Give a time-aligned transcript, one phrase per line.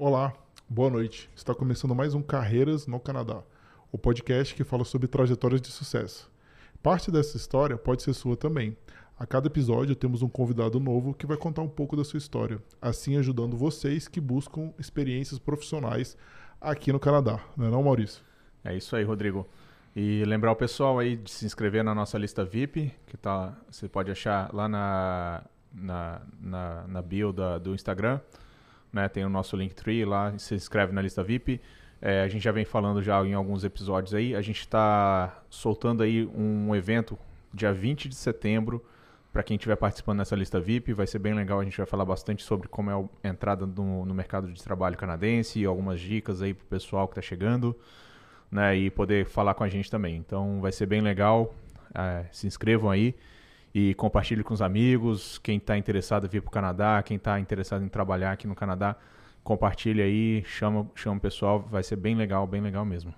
[0.00, 0.32] Olá,
[0.68, 1.28] boa noite.
[1.34, 3.42] Está começando mais um Carreiras no Canadá,
[3.90, 6.30] o podcast que fala sobre trajetórias de sucesso.
[6.80, 8.76] Parte dessa história pode ser sua também.
[9.18, 12.62] A cada episódio temos um convidado novo que vai contar um pouco da sua história,
[12.80, 16.16] assim ajudando vocês que buscam experiências profissionais
[16.60, 17.40] aqui no Canadá.
[17.56, 18.22] Não é não, Maurício?
[18.62, 19.48] É isso aí, Rodrigo.
[19.96, 23.88] E lembrar o pessoal aí de se inscrever na nossa lista VIP, que tá, você
[23.88, 25.42] pode achar lá na,
[25.74, 28.20] na, na, na bio da, do Instagram.
[28.92, 29.08] Né?
[29.08, 31.60] Tem o nosso Linktree lá, se inscreve na lista VIP.
[32.00, 34.34] É, a gente já vem falando já em alguns episódios aí.
[34.34, 37.18] A gente está soltando aí um evento
[37.52, 38.84] dia 20 de setembro
[39.32, 40.92] para quem estiver participando nessa lista VIP.
[40.92, 41.60] Vai ser bem legal.
[41.60, 44.96] A gente vai falar bastante sobre como é a entrada no, no mercado de trabalho
[44.96, 47.76] canadense algumas dicas aí para o pessoal que está chegando
[48.50, 50.16] né, e poder falar com a gente também.
[50.16, 51.54] Então vai ser bem legal.
[51.94, 53.14] É, se inscrevam aí
[53.78, 55.38] e compartilhe com os amigos.
[55.38, 58.54] Quem está interessado em vir para o Canadá, quem está interessado em trabalhar aqui no
[58.54, 58.96] Canadá,
[59.44, 63.14] compartilhe aí, chama, chama o pessoal, vai ser bem legal, bem legal mesmo.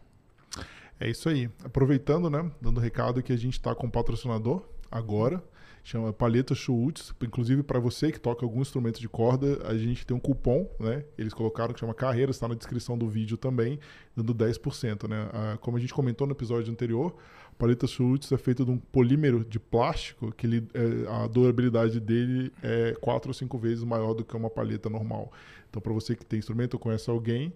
[1.00, 1.48] É isso aí.
[1.64, 5.42] Aproveitando, né, dando recado que a gente está com um patrocinador agora
[5.82, 7.14] chama Palheta Schultz.
[7.20, 11.04] Inclusive, para você que toca algum instrumento de corda, a gente tem um cupom, né?
[11.16, 13.78] Eles colocaram que chama Carreira, está na descrição do vídeo também,
[14.16, 15.28] dando 10%, né?
[15.32, 17.14] Ah, como a gente comentou no episódio anterior,
[17.60, 22.50] paleta Schultz é feito de um polímero de plástico que ele, é, a durabilidade dele
[22.62, 25.30] é quatro ou cinco vezes maior do que uma paleta normal.
[25.68, 27.52] Então, para você que tem instrumento ou conhece alguém,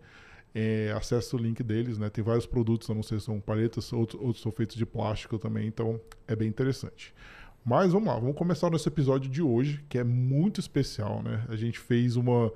[0.55, 2.11] é, acesse o link deles, né?
[2.11, 5.67] Tem vários produtos, não sei se são palhetas, outros, outros são feitos de plástico também,
[5.67, 7.15] então é bem interessante.
[7.65, 11.47] Mas vamos lá, vamos começar nosso episódio de hoje, que é muito especial, né?
[11.49, 12.53] A gente fez uma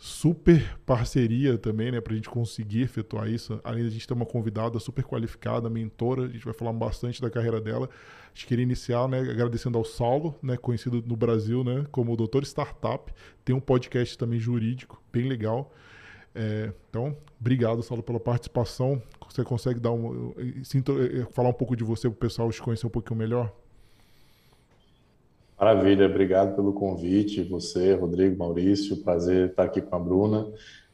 [0.00, 3.60] super parceria também, né, para a gente conseguir efetuar isso.
[3.64, 7.28] Além a gente ter uma convidada super qualificada, mentora, a gente vai falar bastante da
[7.28, 7.90] carreira dela.
[8.26, 12.16] A gente queria iniciar, né, agradecendo ao Saulo, né, conhecido no Brasil, né, como o
[12.16, 13.12] Doutor Startup.
[13.44, 15.74] Tem um podcast também jurídico, bem legal.
[16.32, 19.02] É, então, obrigado, Saulo, pela participação.
[19.28, 20.32] Você consegue dar um,
[21.32, 23.52] falar um pouco de você para o pessoal te conhecer um pouquinho melhor?
[25.58, 30.46] Maravilha, obrigado pelo convite, você, Rodrigo, Maurício, prazer estar aqui com a Bruna.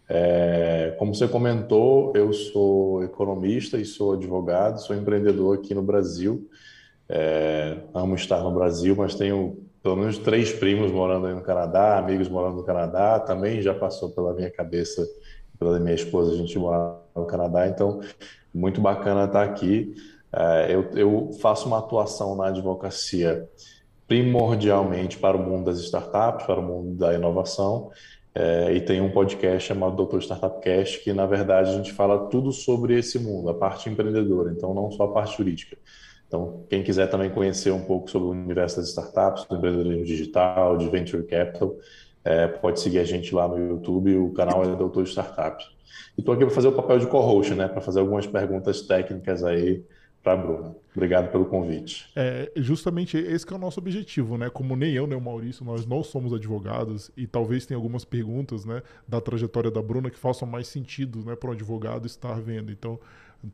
[0.09, 6.49] É, como você comentou, eu sou economista e sou advogado, sou empreendedor aqui no Brasil.
[7.07, 11.99] É, amo estar no Brasil, mas tenho pelo menos três primos morando aí no Canadá,
[11.99, 13.21] amigos morando no Canadá.
[13.21, 15.07] Também já passou pela minha cabeça,
[15.59, 18.01] pela minha esposa, a gente mora no Canadá, então
[18.53, 19.95] muito bacana estar aqui.
[20.33, 23.47] É, eu, eu faço uma atuação na advocacia
[24.07, 27.91] primordialmente para o mundo das startups, para o mundo da inovação.
[28.35, 32.27] É, e tem um podcast chamado Doutor Startup Cast, que na verdade a gente fala
[32.29, 35.77] tudo sobre esse mundo, a parte empreendedora, então não só a parte jurídica.
[36.27, 40.77] Então, quem quiser também conhecer um pouco sobre o universo das startups, do empreendedorismo digital,
[40.77, 41.77] de venture capital,
[42.25, 45.63] é, pode seguir a gente lá no YouTube, o canal é Doutor Startup.
[46.17, 49.45] E estou aqui para fazer o papel de co-host, né, para fazer algumas perguntas técnicas
[49.45, 49.85] aí
[50.25, 50.75] para a Bruna.
[50.97, 52.11] Obrigado pelo convite.
[52.17, 54.49] É justamente esse é o nosso objetivo, né?
[54.49, 58.65] Como nem eu nem o Maurício, nós não somos advogados e talvez tenha algumas perguntas,
[58.65, 62.73] né, da trajetória da Bruna que façam mais sentido, né, para um advogado estar vendo.
[62.73, 62.99] Então,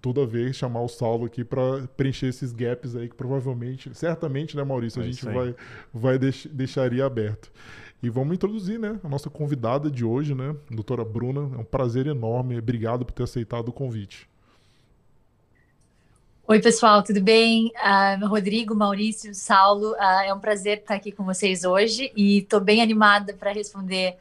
[0.00, 4.62] toda vez chamar o Saulo aqui para preencher esses gaps aí que provavelmente, certamente, né,
[4.62, 5.54] Maurício, a é gente vai
[5.92, 7.50] vai deix deixaria aberto.
[8.02, 11.50] E vamos introduzir, né, a nossa convidada de hoje, né, doutora Bruna.
[11.56, 12.56] É um prazer enorme.
[12.58, 14.29] Obrigado por ter aceitado o convite.
[16.50, 17.70] Oi, pessoal, tudo bem?
[17.76, 22.58] Uh, Rodrigo, Maurício, Saulo, uh, é um prazer estar aqui com vocês hoje e estou
[22.58, 24.16] bem animada para responder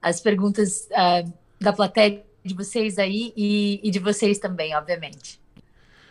[0.00, 5.38] as perguntas uh, da plateia de vocês aí e, e, de vocês também, obviamente.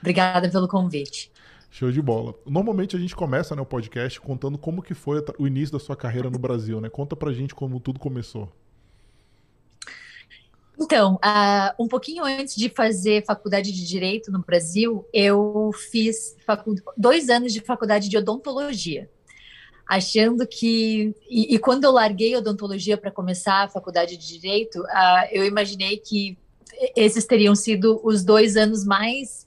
[0.01, 1.31] Obrigada pelo convite.
[1.71, 2.35] Show de bola.
[2.45, 5.95] Normalmente a gente começa né, o podcast contando como que foi o início da sua
[5.95, 6.89] carreira no Brasil, né?
[6.89, 8.51] Conta pra gente como tudo começou.
[10.79, 16.35] Então, uh, um pouquinho antes de fazer faculdade de Direito no Brasil, eu fiz
[16.97, 19.09] dois anos de faculdade de odontologia,
[19.87, 21.15] achando que.
[21.29, 25.97] E, e quando eu larguei odontologia para começar a faculdade de Direito, uh, eu imaginei
[25.97, 26.37] que
[26.95, 29.45] esses teriam sido os dois anos mais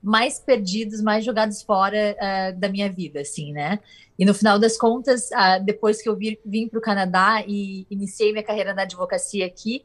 [0.00, 3.80] mais perdidos, mais jogados fora uh, da minha vida, assim, né?
[4.16, 5.30] E no final das contas,
[5.64, 9.84] depois que eu vi, vim para o Canadá e iniciei minha carreira na advocacia aqui,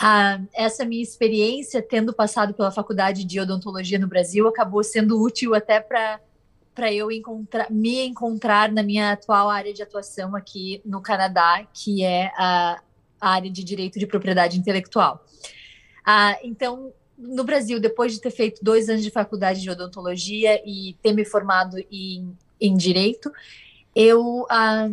[0.00, 5.54] ah, essa minha experiência, tendo passado pela faculdade de odontologia no Brasil, acabou sendo útil
[5.54, 6.20] até para
[6.74, 7.08] para eu
[7.70, 12.80] me encontrar na minha atual área de atuação aqui no Canadá, que é a,
[13.20, 15.26] a área de direito de propriedade intelectual.
[16.06, 20.94] Ah, então, no Brasil, depois de ter feito dois anos de faculdade de odontologia e
[21.02, 23.28] ter me formado em, em direito,
[23.92, 24.88] eu ah,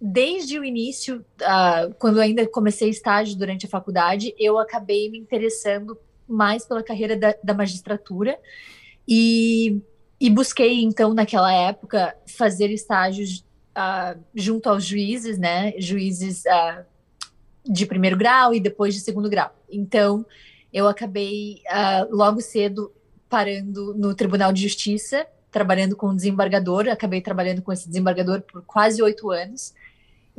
[0.00, 5.98] desde o início, uh, quando ainda comecei estágio durante a faculdade, eu acabei me interessando
[6.26, 8.38] mais pela carreira da, da magistratura
[9.06, 9.82] e,
[10.18, 13.44] e, busquei, então, naquela época, fazer estágios
[13.76, 15.74] uh, junto aos juízes, né?
[15.78, 16.84] Juízes uh,
[17.68, 19.54] de primeiro grau e depois de segundo grau.
[19.68, 20.24] Então,
[20.72, 21.62] eu acabei
[22.10, 22.92] logo cedo
[23.28, 28.62] parando no Tribunal de Justiça, trabalhando com um desembargador, acabei trabalhando com esse desembargador por
[28.62, 29.74] quase oito anos.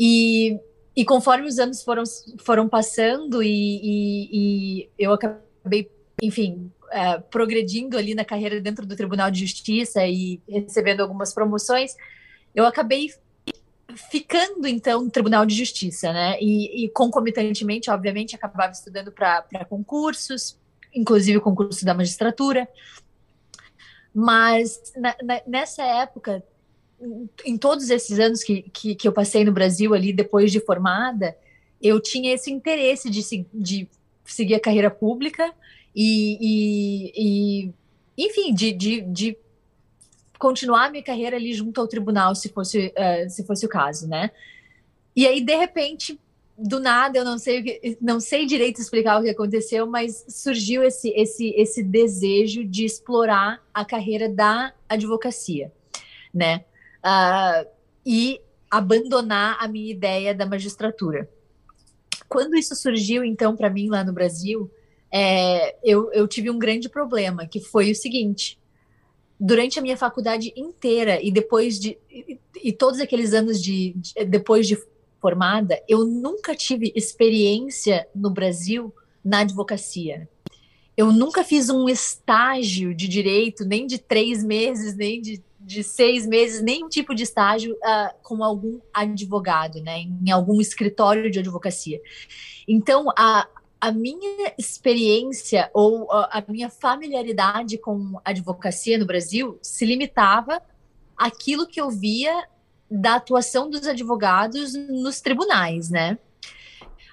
[0.04, 0.60] E,
[0.96, 2.02] e conforme os anos foram,
[2.40, 3.48] foram passando e,
[3.84, 10.04] e, e eu acabei, enfim, é, progredindo ali na carreira dentro do Tribunal de Justiça
[10.08, 11.96] e recebendo algumas promoções,
[12.56, 13.14] eu acabei
[14.10, 16.36] ficando então no Tribunal de Justiça, né?
[16.42, 20.58] E, e concomitantemente, obviamente, acabava estudando para concursos,
[20.92, 22.68] inclusive o concurso da magistratura.
[24.12, 26.44] Mas na, na, nessa época,
[27.46, 31.36] em todos esses anos que, que, que, eu passei no Brasil ali, depois de formada,
[31.82, 33.88] eu tinha esse interesse de, de
[34.26, 35.54] seguir a carreira pública
[35.96, 37.72] e, e,
[38.18, 39.38] e enfim, de, de, de,
[40.38, 44.32] continuar minha carreira ali junto ao tribunal, se fosse, uh, se fosse o caso, né?
[45.16, 46.20] E aí, de repente,
[46.58, 51.10] do nada, eu não sei, não sei direito explicar o que aconteceu, mas surgiu esse,
[51.10, 55.72] esse, esse desejo de explorar a carreira da advocacia,
[56.34, 56.66] né?
[57.04, 57.68] Uh,
[58.06, 61.30] e abandonar a minha ideia da magistratura.
[62.30, 64.72] Quando isso surgiu, então, para mim lá no Brasil,
[65.12, 68.58] é, eu, eu tive um grande problema, que foi o seguinte:
[69.38, 74.26] durante a minha faculdade inteira e depois de e, e todos aqueles anos de, de,
[74.26, 74.78] depois de
[75.20, 78.94] formada, eu nunca tive experiência no Brasil
[79.24, 80.30] na advocacia.
[80.96, 86.26] Eu nunca fiz um estágio de direito, nem de três meses, nem de, de seis
[86.26, 92.02] meses, nenhum tipo de estágio uh, com algum advogado, né, em algum escritório de advocacia.
[92.68, 93.48] Então, a,
[93.80, 100.62] a minha experiência ou a minha familiaridade com advocacia no Brasil se limitava
[101.18, 102.48] àquilo que eu via
[102.90, 106.18] da atuação dos advogados nos tribunais, né?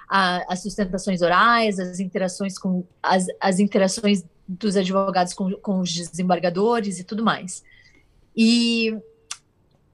[0.09, 5.93] A, as sustentações orais, as interações com as, as interações dos advogados com, com os
[5.93, 7.62] desembargadores e tudo mais.
[8.40, 8.96] E,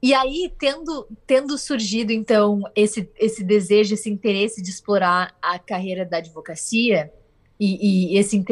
[0.03, 6.05] e aí, tendo, tendo surgido, então, esse, esse desejo, esse interesse de explorar a carreira
[6.05, 7.11] da advocacia
[7.59, 8.45] e, e esse,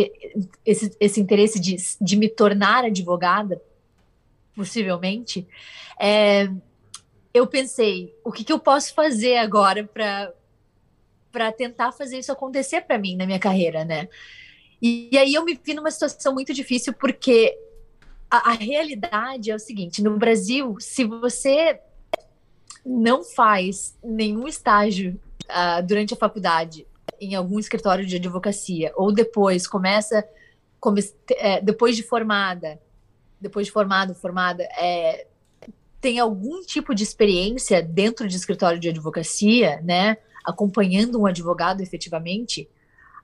[0.66, 3.62] esse, esse interesse de, de me tornar advogada,
[4.56, 5.48] possivelmente,
[6.00, 6.50] é,
[7.32, 10.34] eu pensei, o que, que eu posso fazer agora para
[11.32, 14.08] para tentar fazer isso acontecer para mim na minha carreira, né?
[14.80, 17.58] E, e, aí eu me vi numa situação muito difícil porque
[18.34, 21.80] a, a realidade é o seguinte: no Brasil, se você
[22.84, 26.88] não faz nenhum estágio uh, durante a faculdade
[27.22, 30.28] em algum escritório de advocacia ou depois começa
[30.80, 31.02] come,
[31.38, 32.82] é, depois de formada,
[33.40, 35.28] depois de formado, formada, é,
[36.02, 42.68] tem algum tipo de experiência dentro de escritório de advocacia, né, acompanhando um advogado efetivamente,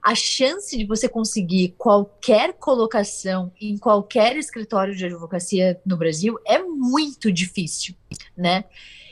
[0.02, 6.62] a chance de você conseguir qualquer colocação em qualquer escritório de advocacia no Brasil é
[6.62, 7.94] muito difícil,
[8.36, 8.64] né?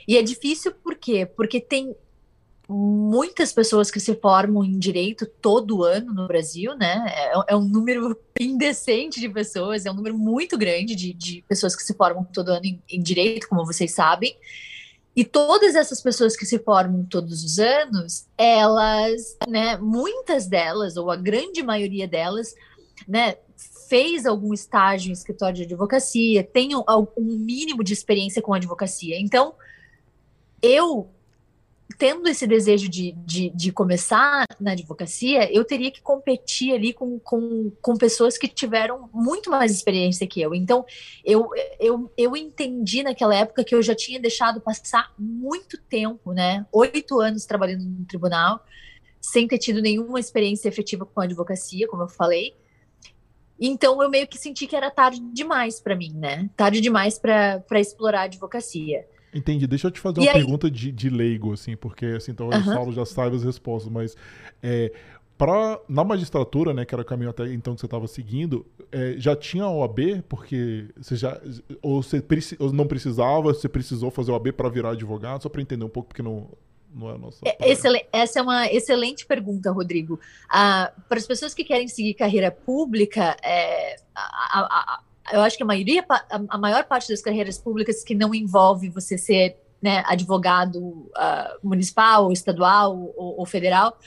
[0.07, 1.25] E é difícil por quê?
[1.25, 1.95] Porque tem
[2.71, 7.03] muitas pessoas que se formam em direito todo ano no Brasil, né?
[7.07, 11.75] É, é, um número indecente de pessoas, é um número muito grande de, de pessoas
[11.75, 14.35] que se formam todo ano em, em, direito, como vocês sabem.
[15.19, 21.11] E todas essas pessoas que se formam todos os anos, elas, né, muitas delas, ou
[21.11, 22.55] a grande maioria delas,
[23.05, 23.35] né,
[23.89, 26.85] fez algum estágio em escritório de advocacia, tem um,
[27.17, 29.19] um mínimo de experiência com advocacia.
[29.19, 29.55] Então,
[30.61, 31.09] eu
[31.97, 37.19] tendo esse desejo de, de, de, começar na advocacia, eu teria que competir ali com,
[37.19, 40.53] com, com pessoas que tiveram muito mais experiência que eu.
[40.53, 40.85] Então,
[41.25, 46.65] eu, eu, eu entendi naquela época que eu já tinha deixado passar muito tempo, né?
[46.71, 48.63] Oito anos trabalhando no tribunal,
[49.19, 52.55] sem ter tido nenhuma experiência efetiva com a advocacia, como eu falei.
[53.59, 56.49] Então, eu meio que senti que era tarde demais para mim, né?
[56.55, 59.05] Tarde demais para explorar a advocacia.
[59.33, 59.67] Entendi.
[59.67, 60.33] Deixa eu te fazer e uma aí...
[60.33, 62.71] pergunta de, de, leigo, assim, porque assim, talvez uhum.
[62.71, 64.15] o Saulo já saiba as respostas, mas
[64.61, 64.91] é,
[65.39, 69.15] pra, na magistratura, né, que era o caminho até então que você estava seguindo, é,
[69.17, 71.39] já tinha OAB, porque você já.
[71.81, 72.21] Ou você
[72.59, 76.09] ou não precisava, você precisou fazer OAB para virar advogado, só para entender um pouco,
[76.09, 76.47] porque não.
[76.91, 80.19] Não é a nossa é, essa é uma excelente pergunta, Rodrigo.
[80.49, 84.88] Ah, para as pessoas que querem seguir carreira pública, é, a, a,
[85.31, 86.05] eu acho que a maioria,
[86.49, 92.31] a maior parte das carreiras públicas que não envolve você ser né, advogado uh, municipal,
[92.31, 93.97] estadual ou, ou federal.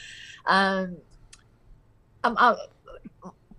[0.44, 0.96] Uh,
[2.22, 2.56] a, a,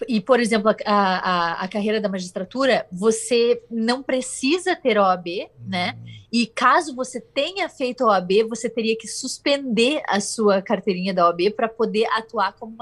[0.08, 5.98] e, por exemplo, a, a, a, carreira da magistratura, você não precisa ter OAB, né?
[6.32, 11.52] E caso você tenha feito OAB, você teria que suspender a sua carteirinha da OAB
[11.56, 12.76] para poder atuar como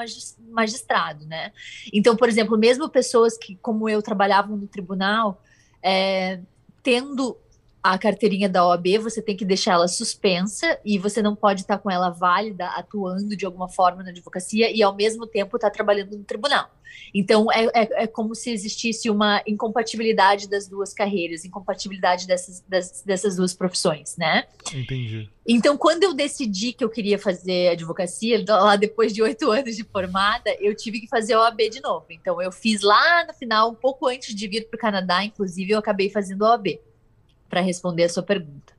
[0.50, 1.52] magistrado, né?
[1.92, 5.42] Então, por exemplo, mesmo pessoas que, como eu, trabalhavam no tribunal,
[5.84, 6.40] é,
[6.82, 7.38] tendo
[7.84, 11.80] a carteirinha da OAB, você tem que deixar ela suspensa e você não pode estar
[11.80, 16.18] com ela válida, atuando de alguma forma na advocacia e ao mesmo tempo estar trabalhando
[16.18, 16.70] no tribunal.
[17.14, 23.02] Então é, é, é como se existisse uma incompatibilidade das duas carreiras, incompatibilidade dessas, das,
[23.02, 24.46] dessas duas profissões, né?
[24.74, 25.30] Entendi.
[25.48, 29.84] Então, quando eu decidi que eu queria fazer advocacia, lá depois de oito anos de
[29.84, 32.06] formada, eu tive que fazer OAB de novo.
[32.12, 35.72] Então, eu fiz lá no final, um pouco antes de vir para o Canadá, inclusive,
[35.72, 36.80] eu acabei fazendo OAB
[37.52, 38.74] para responder a sua pergunta.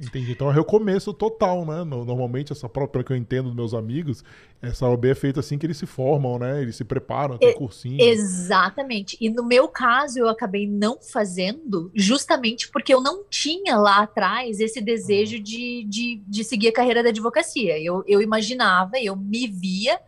[0.00, 0.30] Entendi.
[0.30, 1.82] Então é recomeço total, né?
[1.82, 4.22] Normalmente, essa pelo que eu entendo dos meus amigos,
[4.62, 6.62] essa OB é feita assim que eles se formam, né?
[6.62, 8.00] Eles se preparam, tem cursinho.
[8.00, 9.16] Exatamente.
[9.20, 14.60] E no meu caso, eu acabei não fazendo justamente porque eu não tinha lá atrás
[14.60, 15.40] esse desejo ah.
[15.40, 17.76] de, de, de seguir a carreira da advocacia.
[17.80, 19.98] Eu, eu imaginava, eu me via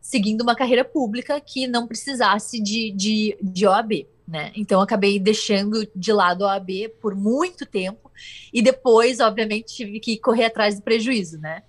[0.00, 4.52] seguindo uma carreira pública que não precisasse de, de, de OAB né?
[4.54, 8.10] Então acabei deixando de lado a OAB por muito tempo
[8.52, 11.64] e depois, obviamente, tive que correr atrás do prejuízo, né?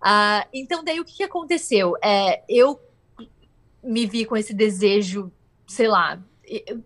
[0.00, 1.96] Ah, então daí o que, aconteceu?
[2.04, 2.78] É, eu
[3.82, 5.32] me vi com esse desejo,
[5.66, 6.22] sei lá,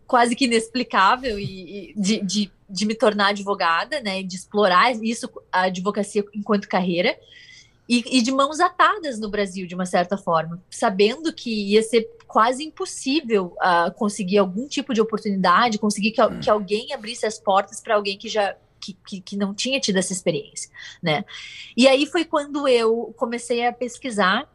[0.07, 4.23] quase que inexplicável e, e de, de, de, me tornar advogada, né?
[4.23, 7.19] De explorar isso, a advocacia enquanto carreira.
[7.88, 12.07] E, e, de mãos atadas no Brasil, de uma certa forma, sabendo que ia ser
[12.26, 17.80] quase impossível uh, conseguir algum tipo de oportunidade, conseguir que, que alguém abrisse as portas
[17.80, 20.71] para alguém que já que, que, que, não tinha tido essa experiência,
[21.02, 21.25] né?
[21.76, 24.49] E aí foi quando eu comecei a pesquisar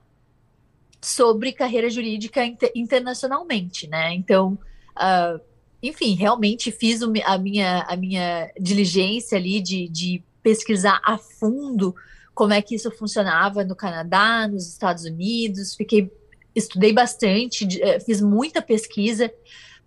[1.01, 4.13] sobre carreira jurídica inter, internacionalmente, né?
[4.13, 4.57] Então,
[4.95, 5.41] uh,
[5.81, 11.93] enfim, realmente fiz o, a, minha, a minha diligência ali de, de pesquisar a fundo
[12.33, 16.11] como é que isso funcionava no Canadá, nos Estados Unidos, fiquei
[16.55, 19.31] estudei bastante, eh, fiz muita pesquisa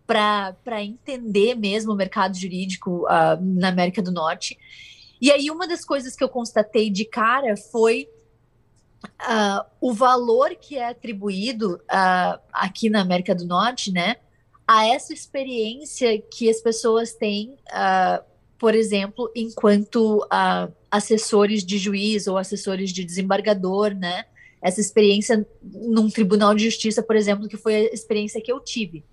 [0.06, 4.56] para entender mesmo o mercado jurídico uh, na América do Norte.
[5.20, 8.08] E aí, uma das coisas que eu constatei de cara foi
[9.04, 14.16] uh, o valor que é atribuído uh, aqui na América do Norte, né,
[14.66, 17.56] a essa experiência que as pessoas têm,
[18.58, 20.26] por exemplo, enquanto
[20.96, 24.24] assessores de juiz ou assessores de desembargador, né,
[24.60, 29.04] essa experiência num tribunal de justiça, por exemplo, que foi a experiência que eu tive.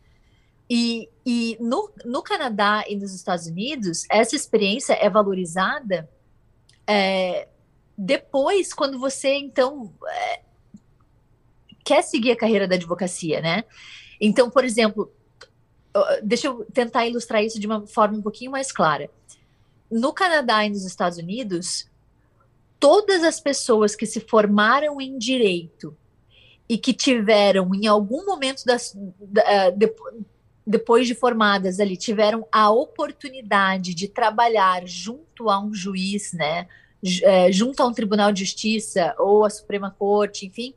[0.70, 6.10] E, e no, no Canadá e nos Estados Unidos, essa experiência é valorizada
[6.88, 7.48] é,
[7.98, 10.42] depois, quando você, então, é,
[11.84, 13.64] quer seguir a carreira da advocacia, né?
[14.20, 15.12] Então, por exemplo,
[16.24, 19.10] deixa eu tentar ilustrar isso de uma forma um pouquinho mais clara.
[19.94, 21.88] No Canadá e nos Estados Unidos,
[22.80, 25.96] todas as pessoas que se formaram em direito
[26.68, 29.94] e que tiveram, em algum momento das, da, eh, de,
[30.66, 36.68] depois de formadas ali, tiveram a oportunidade de trabalhar junto a um juiz, né,
[37.22, 40.74] é, junto a um tribunal de justiça ou a Suprema Corte, enfim,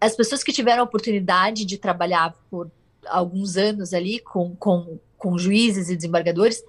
[0.00, 2.70] as pessoas que tiveram a oportunidade de trabalhar por
[3.06, 6.64] alguns anos ali com, com, com juízes e desembargadores,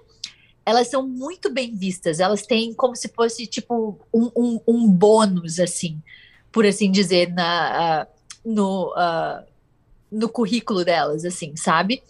[0.64, 5.58] elas são muito bem vistas, elas têm como se fosse tipo um, um, um bônus,
[5.58, 6.00] assim,
[6.50, 9.44] por assim dizer, na, uh, no, uh,
[10.10, 12.02] no currículo delas, assim, sabe?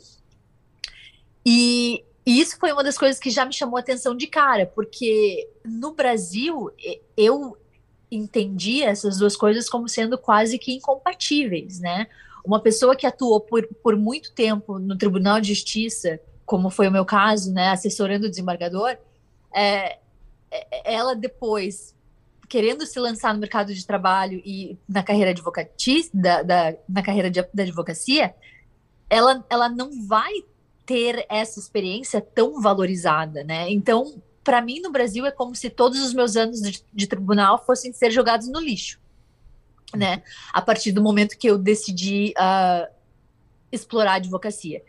[1.45, 4.67] E, e isso foi uma das coisas que já me chamou a atenção de cara,
[4.67, 6.71] porque no Brasil
[7.17, 7.57] eu
[8.11, 12.07] entendi essas duas coisas como sendo quase que incompatíveis, né?
[12.45, 16.21] Uma pessoa que atuou por, por muito tempo no Tribunal de Justiça
[16.53, 18.99] como foi o meu caso, né, assessorando o desembargador,
[19.55, 19.97] é,
[20.51, 21.97] é, ela depois,
[22.47, 27.31] querendo se lançar no mercado de trabalho e na carreira advocatícia, da, da, na carreira
[27.31, 28.35] de, da advocacia,
[29.09, 30.31] ela, ela não vai
[30.85, 33.71] ter essa experiência tão valorizada, né?
[33.71, 37.65] Então, para mim, no Brasil, é como se todos os meus anos de, de tribunal
[37.65, 39.01] fossem ser jogados no lixo,
[39.97, 40.23] né?
[40.53, 42.93] A partir do momento que eu decidi uh,
[43.73, 44.83] explorar a advocacia.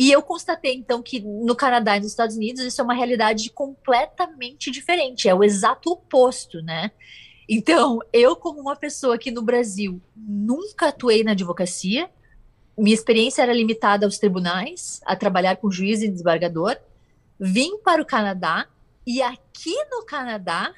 [0.00, 3.50] E eu constatei, então, que no Canadá e nos Estados Unidos isso é uma realidade
[3.50, 6.90] completamente diferente, é o exato oposto, né?
[7.46, 12.08] Então, eu, como uma pessoa que no Brasil nunca atuei na advocacia,
[12.78, 16.78] minha experiência era limitada aos tribunais, a trabalhar com juiz e desembargador,
[17.38, 18.66] vim para o Canadá
[19.06, 20.72] E aqui no Canadá,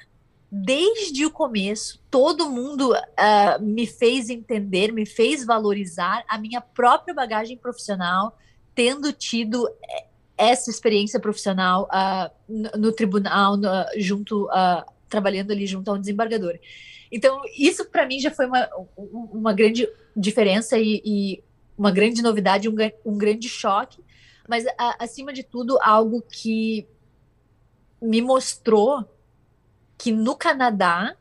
[0.51, 7.13] desde o começo, todo mundo uh, me fez entender, me fez valorizar a minha própria
[7.13, 8.37] bagagem profissional,
[8.75, 10.05] tendo tido eh,
[10.37, 16.57] essa experiência profissional uh, no, tribunal, no, junto, uh, trabalhando ali junto a um desembargador.
[17.11, 21.43] Então, isso para mim já foi uma, uma grande diferença e, e
[21.77, 22.75] uma grande novidade, um,
[23.05, 24.03] um grande choque,
[24.47, 24.65] mas
[24.99, 26.87] acima de tudo, algo que
[28.01, 29.07] me mostrou
[29.97, 31.15] que no Canadá,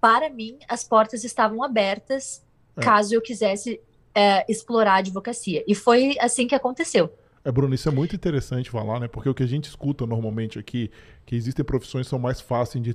[0.00, 2.44] para mim, as portas estavam abertas
[2.76, 2.82] é.
[2.82, 3.80] caso eu quisesse
[4.14, 5.64] é, explorar a advocacia.
[5.66, 7.12] E foi assim que aconteceu.
[7.42, 9.08] É, Bruno, isso é muito interessante falar, né?
[9.08, 10.90] Porque o que a gente escuta normalmente aqui,
[11.24, 12.94] que existem profissões que são mais fáceis de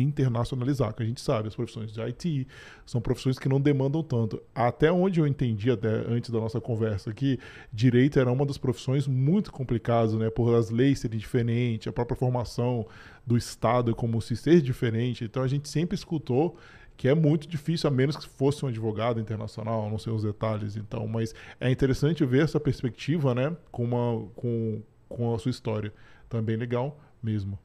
[0.00, 2.46] internacionalizar, que a gente sabe, as profissões de IT
[2.86, 4.40] são profissões que não demandam tanto.
[4.54, 7.40] Até onde eu entendi, até antes da nossa conversa aqui,
[7.72, 10.30] direito era uma das profissões muito complicadas, né?
[10.30, 12.86] Por as leis serem diferentes, a própria formação
[13.26, 15.24] do Estado como se ser diferente.
[15.24, 16.56] Então a gente sempre escutou
[16.96, 20.76] que é muito difícil, a menos que fosse um advogado internacional, não sei os detalhes,
[20.76, 25.92] então, mas é interessante ver essa perspectiva, né, com, uma, com, com a sua história.
[26.28, 27.58] Também legal mesmo.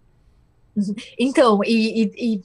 [1.17, 2.43] Então, e, e, e,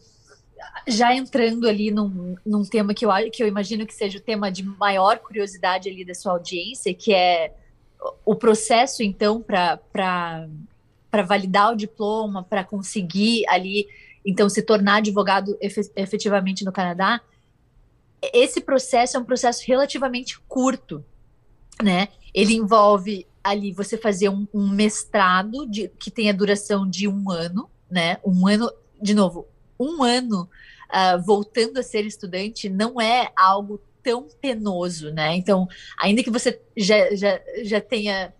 [0.88, 4.50] já entrando ali num, num tema que eu, que eu imagino que seja o tema
[4.50, 7.52] de maior curiosidade ali da sua audiência, que é
[8.24, 10.48] o processo, então, para
[11.26, 13.86] validar o diploma, para conseguir ali
[14.24, 17.20] então se tornar advogado efetivamente no Canadá,
[18.32, 21.04] esse processo é um processo relativamente curto,
[21.82, 22.08] né?
[22.32, 27.30] Ele envolve ali você fazer um, um mestrado de, que tem a duração de um
[27.30, 28.18] ano, né?
[28.24, 29.46] Um ano, de novo,
[29.78, 30.48] um ano
[30.88, 35.34] uh, voltando a ser estudante não é algo tão penoso, né?
[35.34, 38.32] Então, ainda que você já, já, já tenha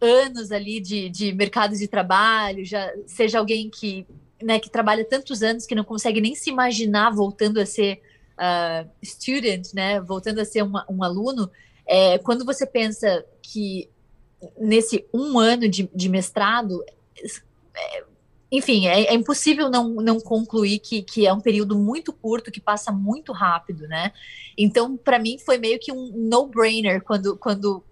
[0.00, 4.06] anos ali de, de mercado de trabalho, já seja alguém que
[4.42, 8.00] né, que trabalha tantos anos que não consegue nem se imaginar voltando a ser
[8.38, 11.50] uh, student, né, voltando a ser uma, um aluno,
[11.86, 13.88] é, quando você pensa que
[14.58, 16.84] nesse um ano de, de mestrado,
[17.74, 18.04] é,
[18.50, 22.60] enfim, é, é, impossível não, não concluir que, que é um período muito curto, que
[22.60, 24.12] passa muito rápido, né?
[24.56, 27.82] Então, para mim, foi meio que um no-brainer quando, quando,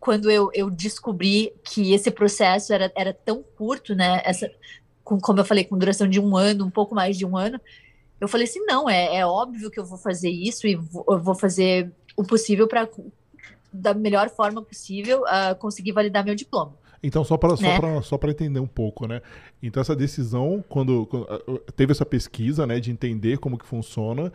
[0.00, 4.22] quando eu, eu descobri que esse processo era, era tão curto, né?
[4.24, 4.50] Essa,
[5.08, 7.58] com, como eu falei, com duração de um ano, um pouco mais de um ano.
[8.20, 11.18] Eu falei assim: não, é, é óbvio que eu vou fazer isso e vou, eu
[11.18, 12.86] vou fazer o possível para,
[13.72, 16.74] da melhor forma possível, uh, conseguir validar meu diploma.
[17.02, 18.02] Então, só para né?
[18.02, 19.22] só só entender um pouco, né?
[19.62, 21.26] Então, essa decisão, quando, quando,
[21.76, 24.32] teve essa pesquisa, né, de entender como que funciona,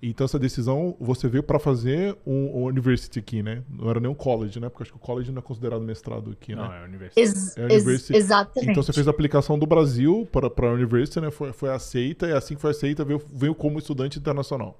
[0.00, 3.62] então essa decisão você veio para fazer um, um, university aqui, né?
[3.68, 4.68] Não era nem um college, né?
[4.68, 6.62] Porque acho que o college não é considerado mestrado aqui, né?
[6.62, 7.20] Não, é university.
[7.20, 8.12] Ex é university.
[8.12, 8.70] Ex exatamente.
[8.70, 11.30] Então você fez a aplicação do Brasil para a university, né?
[11.30, 14.78] Foi, foi aceita e assim que foi aceita veio, veio como estudante internacional.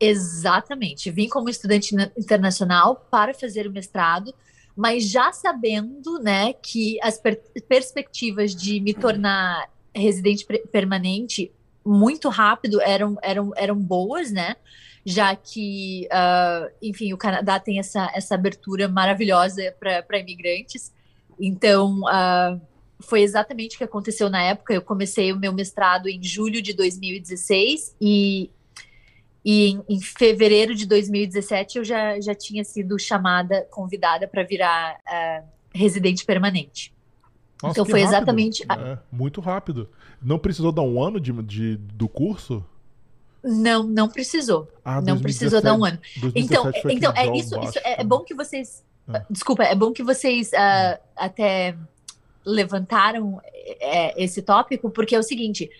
[0.00, 1.10] Exatamente.
[1.10, 4.34] Vim como estudante internacional para fazer o mestrado
[4.76, 11.50] mas já sabendo, né, que as per perspectivas de me tornar residente permanente
[11.84, 14.56] muito rápido eram, eram, eram boas, né?
[15.04, 20.92] Já que, uh, enfim, o Canadá tem essa, essa abertura maravilhosa para imigrantes.
[21.40, 22.60] Então, uh,
[23.00, 24.74] foi exatamente o que aconteceu na época.
[24.74, 28.50] Eu comecei o meu mestrado em julho de 2016 e
[29.44, 34.96] e em, em, fevereiro de 2017 eu já, já tinha sido chamada, convidada para virar
[34.96, 36.92] uh, residente permanente.
[37.62, 38.16] Nossa, então foi rápido.
[38.16, 38.64] exatamente.
[38.68, 38.74] A...
[38.74, 39.88] É, muito rápido.
[40.20, 42.64] Não precisou dar um ano de, de do curso?
[43.42, 44.68] Não, não precisou.
[44.84, 45.98] Ah, não 2017, precisou dar um ano.
[46.34, 48.84] Então, então é isso, isso é, é, bom que vocês.
[49.12, 49.22] É.
[49.30, 51.74] Desculpa, é bom que vocês uh, até
[52.44, 55.70] levantaram é, esse tópico, porque é o seguinte: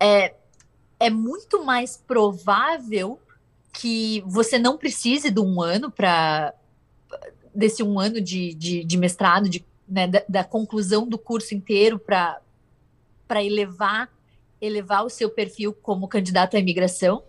[0.00, 0.34] é,
[1.02, 3.18] é muito mais provável
[3.72, 6.54] que você não precise de um ano para
[7.52, 11.98] desse um ano de, de, de mestrado, de, né, da, da, conclusão do curso inteiro
[11.98, 12.40] para
[13.42, 14.08] elevar
[14.60, 17.24] elevar o seu perfil como candidato à imigração.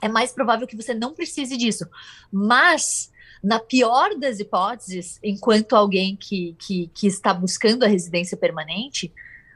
[0.00, 1.84] É mais provável que você não precise disso.
[2.30, 3.10] Mas,
[3.42, 9.12] na pior das hipóteses, enquanto alguém que, que, que está buscando a residência permanente,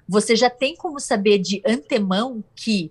[0.08, 2.90] você já tem como saber de antemão que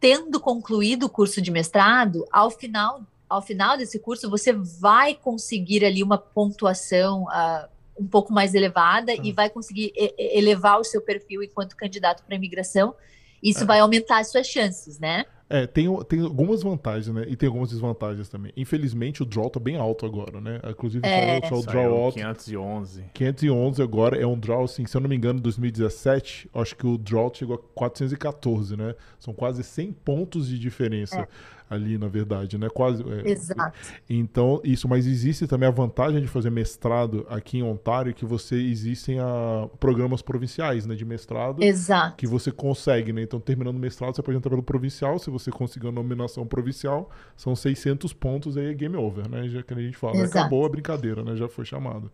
[0.00, 5.84] tendo concluído o curso de mestrado, ao final, ao final desse curso, você vai conseguir
[5.84, 11.42] ali uma pontuação uh, um pouco mais elevada e vai conseguir elevar o seu perfil
[11.42, 12.94] enquanto candidato para imigração.
[13.42, 13.66] Isso é.
[13.66, 15.24] vai aumentar as suas chances, né?
[15.50, 17.24] É, tem, tem algumas vantagens, né?
[17.26, 18.52] E tem algumas desvantagens também.
[18.56, 20.60] Infelizmente, o draw tá bem alto agora, né?
[20.68, 21.40] Inclusive, É.
[21.40, 22.14] saiu, saiu o Saiu draw alto.
[22.16, 23.04] 511.
[23.14, 26.98] 511 agora é um draw, assim, se eu não me engano, 2017, acho que o
[26.98, 28.94] draw chegou a 414, né?
[29.18, 31.26] São quase 100 pontos de diferença
[31.68, 32.68] ali, na verdade, né?
[32.68, 33.02] Quase.
[33.02, 33.76] é, Exato.
[34.08, 38.56] Então, isso, mas existe também a vantagem de fazer mestrado aqui em Ontário, que você
[38.56, 40.94] existem a, programas provinciais, né?
[40.94, 42.16] De mestrado Exato.
[42.16, 43.22] que você consegue, né?
[43.22, 45.18] Então, terminando o mestrado, você apresenta pelo provincial.
[45.18, 49.48] Se você conseguir a nominação provincial, são 600 pontos, aí é game over, né?
[49.48, 50.22] Já que a gente fala, né?
[50.22, 50.38] Exato.
[50.38, 51.36] acabou a brincadeira, né?
[51.36, 52.10] Já foi chamado.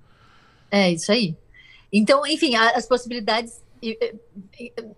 [0.70, 1.36] É isso aí.
[1.92, 3.63] Então, enfim, as possibilidades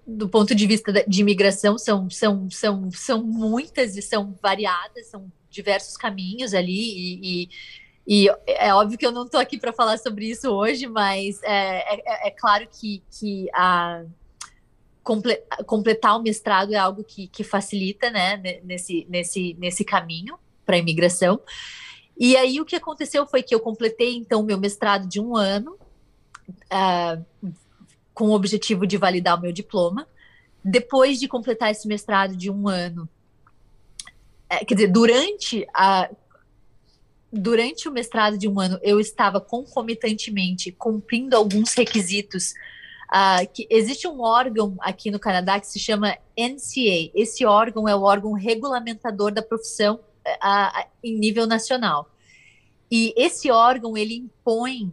[0.06, 5.30] do ponto de vista de imigração são, são, são, são muitas e são variadas, são
[5.50, 7.48] diversos caminhos ali e, e-
[8.08, 11.96] e é óbvio que eu não estou aqui para falar sobre isso hoje, mas é,
[11.96, 14.04] é- é claro que, que a
[15.02, 20.38] comple- completar o mestrado é algo que, que facilita, né, ne- nesse, nesse, nesse caminho
[20.64, 21.40] para a imigração.
[22.16, 25.76] E aí o que aconteceu foi que eu completei então meu mestrado de um ano,
[26.70, 27.18] ah,
[28.16, 30.08] com o objetivo de validar o meu diploma.
[30.64, 33.06] Depois de completar esse mestrado de um ano,
[34.48, 36.08] é, quer dizer, durante a
[37.30, 42.54] durante o mestrado de um ano, eu estava concomitantemente cumprindo alguns requisitos.
[43.10, 47.10] ah, que existe um órgão aqui no Canadá que se chama NCA.
[47.14, 50.00] Esse órgão é o órgão regulamentador da profissão
[50.40, 52.10] ah, ah, em nível nacional.
[52.90, 54.90] E esse órgão ele impõe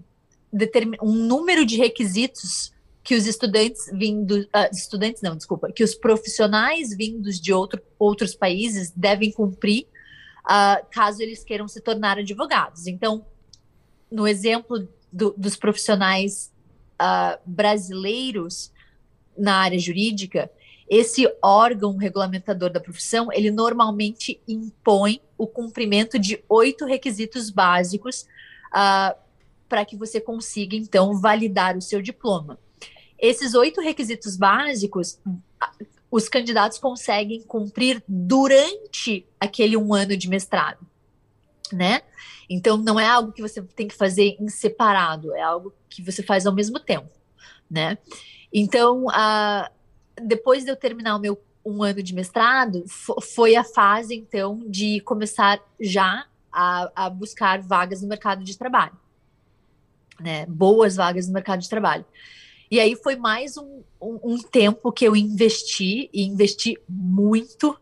[1.02, 6.96] um número de requisitos que os estudantes vindos, ah, estudantes não, desculpa, que os profissionais
[6.96, 9.88] vindos de outro, outros países devem cumprir
[10.46, 12.88] ah, caso eles queiram se tornar advogados.
[12.88, 13.26] Então,
[14.10, 16.52] no exemplo do- dos profissionais
[16.98, 18.72] ah, brasileiros
[19.38, 20.50] na área jurídica,
[20.89, 28.28] esse órgão regulamentador da profissão, ele normalmente impõe o cumprimento de oito requisitos básicos
[29.68, 32.60] para que você consiga, então, validar o seu diploma.
[33.24, 35.18] Esses oito requisitos básicos,
[36.12, 40.86] os candidatos conseguem cumprir durante aquele um ano de mestrado,
[41.72, 42.02] né?
[42.50, 46.22] Então, não é algo que você tem que fazer em separado, é algo que você
[46.22, 47.10] faz ao mesmo tempo,
[47.72, 47.98] né?
[48.52, 49.06] Então,
[50.22, 54.62] depois de eu terminar o meu um ano de mestrado, fo- foi a fase, então,
[54.68, 58.98] de começar já a, a buscar vagas no mercado de trabalho,
[60.20, 60.46] né?
[60.46, 62.04] Boas vagas no mercado de trabalho.
[62.74, 67.78] E aí foi mais um, um, um tempo que eu investi, e investi muito,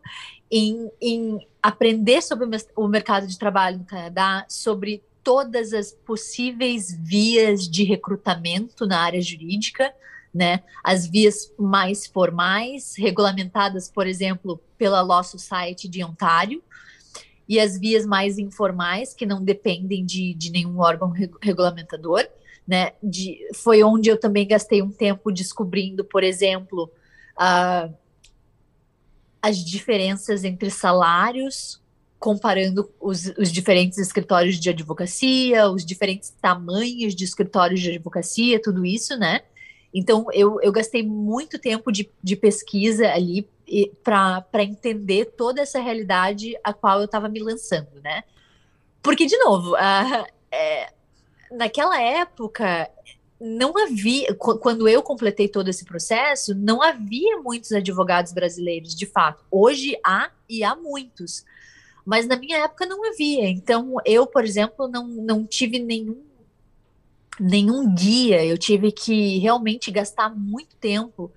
[0.50, 7.66] em, em aprender sobre o mercado de trabalho no Canadá, sobre todas as possíveis vias
[7.66, 9.94] de recrutamento na área jurídica,
[10.34, 10.62] né?
[10.84, 16.62] As vias mais formais, regulamentadas, por exemplo, pela Law Society de Ontário,
[17.48, 22.28] e as vias mais informais, que não dependem de, de nenhum órgão regu- regulamentador,
[22.66, 22.92] né?
[23.02, 26.90] De, foi onde eu também gastei um tempo descobrindo, por exemplo,
[27.36, 27.88] ah,
[29.40, 31.82] as diferenças entre salários,
[32.18, 38.86] comparando os, os diferentes escritórios de advocacia, os diferentes tamanhos de escritórios de advocacia, tudo
[38.86, 39.40] isso, né?
[39.92, 43.46] Então, eu, eu gastei muito tempo de, de pesquisa ali
[44.02, 48.22] para entender toda essa realidade a qual eu estava me lançando, né?
[49.02, 50.92] Porque, de novo, ah, é,
[51.52, 52.90] naquela época,
[53.40, 59.06] não havia, qu- quando eu completei todo esse processo, não havia muitos advogados brasileiros, de
[59.06, 59.44] fato.
[59.50, 61.44] Hoje há e há muitos.
[62.04, 63.48] Mas na minha época não havia.
[63.48, 66.20] Então, eu, por exemplo, não, não tive nenhum
[67.40, 71.32] nenhum guia, eu tive que realmente gastar muito tempo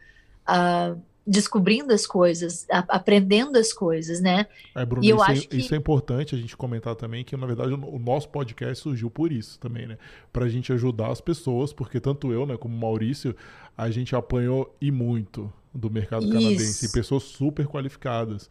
[0.45, 0.95] ah,
[1.27, 4.45] descobrindo as coisas, a- aprendendo as coisas, né?
[4.75, 7.23] É, Bruno, E eu isso, é- acho que- isso é importante a gente comentar também,
[7.23, 9.97] que na verdade o, o nosso podcast surgiu por isso também, né?
[10.31, 13.35] Pra gente ajudar as pessoas, porque tanto eu, né, como o Maurício,
[13.77, 16.93] a gente apanhou e muito do mercado canadense, e Isso.
[16.93, 18.47] pessoas super qualificadas.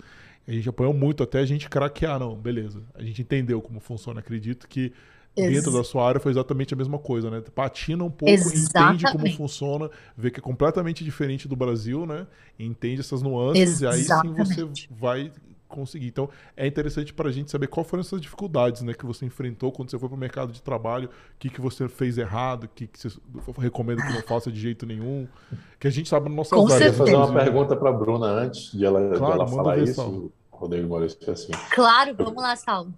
[0.47, 2.83] A gente apanhou muito até a gente craquear, não, beleza.
[2.95, 4.93] A gente entendeu como funciona, acredito que
[5.35, 7.43] dentro da sua área foi exatamente a mesma coisa, né?
[7.55, 9.37] Patina um pouco, entende como Exatamente.
[9.37, 12.27] funciona, vê que é completamente diferente do Brasil, né?
[12.59, 14.89] Entende essas nuances e aí sim você Exatamente.
[14.91, 15.33] vai
[15.67, 16.07] conseguir.
[16.07, 19.73] Então, é interessante para a gente saber quais foram essas dificuldades, né, que você enfrentou
[19.73, 22.69] quando você foi para o mercado de trabalho, o que, que você fez errado, o
[22.69, 23.19] que, que você
[23.59, 25.27] recomenda que não faça de jeito nenhum,
[25.81, 26.79] que a gente sabe na nossa Com Eu área.
[26.79, 29.77] queria fazer uma pergunta para a Bruna antes de ela, de Claro, ela manda falar
[29.77, 30.33] ver, isso.
[30.53, 31.53] Rodrigo Maurício, é assim.
[31.75, 32.95] Claro, vamos lá, Saulo.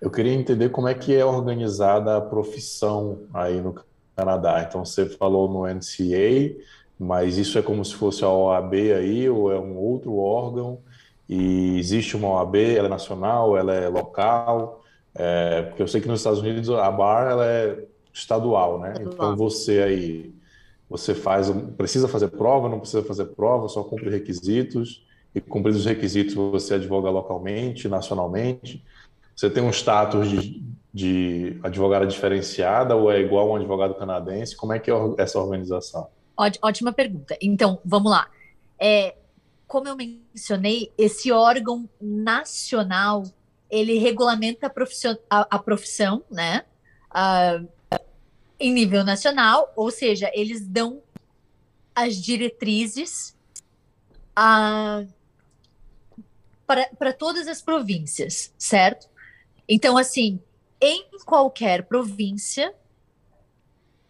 [0.00, 3.74] Eu queria entender como é que é organizada a profissão aí no
[4.16, 4.64] Canadá.
[4.66, 6.56] Então, você falou no NCA,
[6.98, 10.78] mas isso é como se fosse a OAB aí, ou é um outro órgão?
[11.28, 14.82] E existe uma OAB, ela é nacional, ela é local,
[15.14, 18.92] é, porque eu sei que nos Estados Unidos a bar ela é estadual, né?
[18.92, 19.12] Estadual.
[19.12, 20.34] Então você aí,
[20.88, 25.86] você faz, precisa fazer prova, não precisa fazer prova, só cumpre requisitos, e cumpridos os
[25.86, 28.84] requisitos você advoga localmente, nacionalmente.
[29.40, 34.54] Você tem um status de, de advogada diferenciada ou é igual a um advogado canadense?
[34.54, 36.08] Como é que é essa organização?
[36.36, 37.38] Ótima pergunta.
[37.40, 38.28] Então, vamos lá.
[38.78, 39.16] É,
[39.66, 43.24] como eu mencionei, esse órgão nacional
[43.70, 46.66] ele regulamenta a profissão, a, a profissão né?
[47.10, 47.66] Uh,
[48.58, 51.00] em nível nacional, ou seja, eles dão
[51.94, 53.34] as diretrizes
[54.38, 55.08] uh,
[56.66, 59.09] para todas as províncias, certo?
[59.72, 60.40] Então, assim,
[60.80, 62.74] em qualquer província,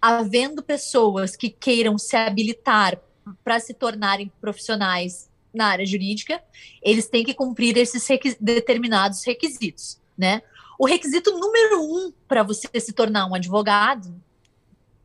[0.01, 2.99] havendo pessoas que queiram se habilitar
[3.44, 6.42] para se tornarem profissionais na área jurídica,
[6.81, 8.09] eles têm que cumprir esses
[8.40, 10.40] determinados requisitos, né?
[10.79, 14.18] O requisito número um para você se tornar um advogado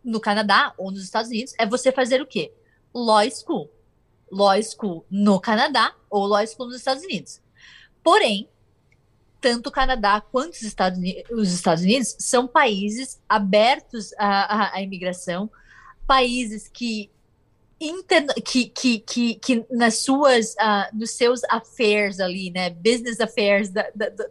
[0.01, 2.53] no Canadá ou nos Estados Unidos é você fazer o quê?
[2.93, 3.69] Law School.
[4.31, 7.41] Law School no Canadá ou Law School nos Estados Unidos.
[8.01, 8.47] Porém,
[9.45, 14.75] tanto o Canadá quanto os Estados Unidos, os Estados Unidos são países abertos à, à,
[14.77, 15.51] à imigração,
[16.07, 17.11] países que,
[18.43, 23.87] que, que, que, que, nas suas, uh, nos seus affairs ali, né, business affairs da,
[23.93, 24.25] da, do,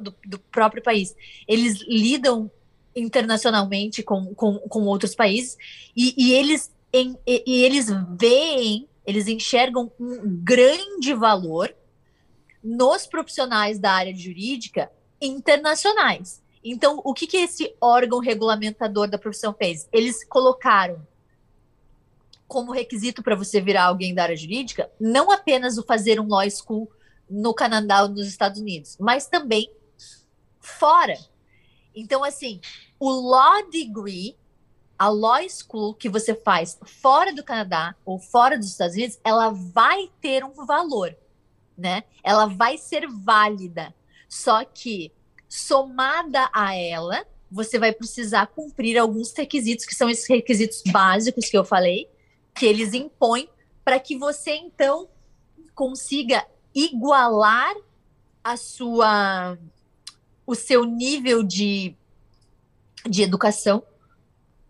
[0.00, 1.12] do, do, próprio país,
[1.48, 2.48] eles lidam
[2.94, 5.58] internacionalmente com, com, com outros países
[5.96, 11.74] e, e eles em, e, e eles veem, eles enxergam um grande valor
[12.62, 16.42] nos profissionais da área jurídica internacionais.
[16.64, 19.88] Então, o que, que esse órgão regulamentador da profissão fez?
[19.92, 21.04] Eles colocaram
[22.46, 26.48] como requisito para você virar alguém da área jurídica não apenas o fazer um law
[26.50, 26.90] school
[27.28, 29.72] no Canadá ou nos Estados Unidos, mas também
[30.60, 31.16] fora.
[31.94, 32.60] Então, assim,
[33.00, 34.36] o law degree,
[34.98, 39.48] a law school que você faz fora do Canadá ou fora dos Estados Unidos, ela
[39.50, 41.16] vai ter um valor
[41.76, 42.04] né?
[42.22, 43.94] Ela vai ser válida.
[44.28, 45.12] Só que
[45.48, 51.56] somada a ela, você vai precisar cumprir alguns requisitos que são esses requisitos básicos que
[51.56, 52.08] eu falei,
[52.54, 53.48] que eles impõem
[53.84, 55.08] para que você então
[55.74, 57.74] consiga igualar
[58.42, 59.58] a sua
[60.46, 61.94] o seu nível de,
[63.08, 63.82] de educação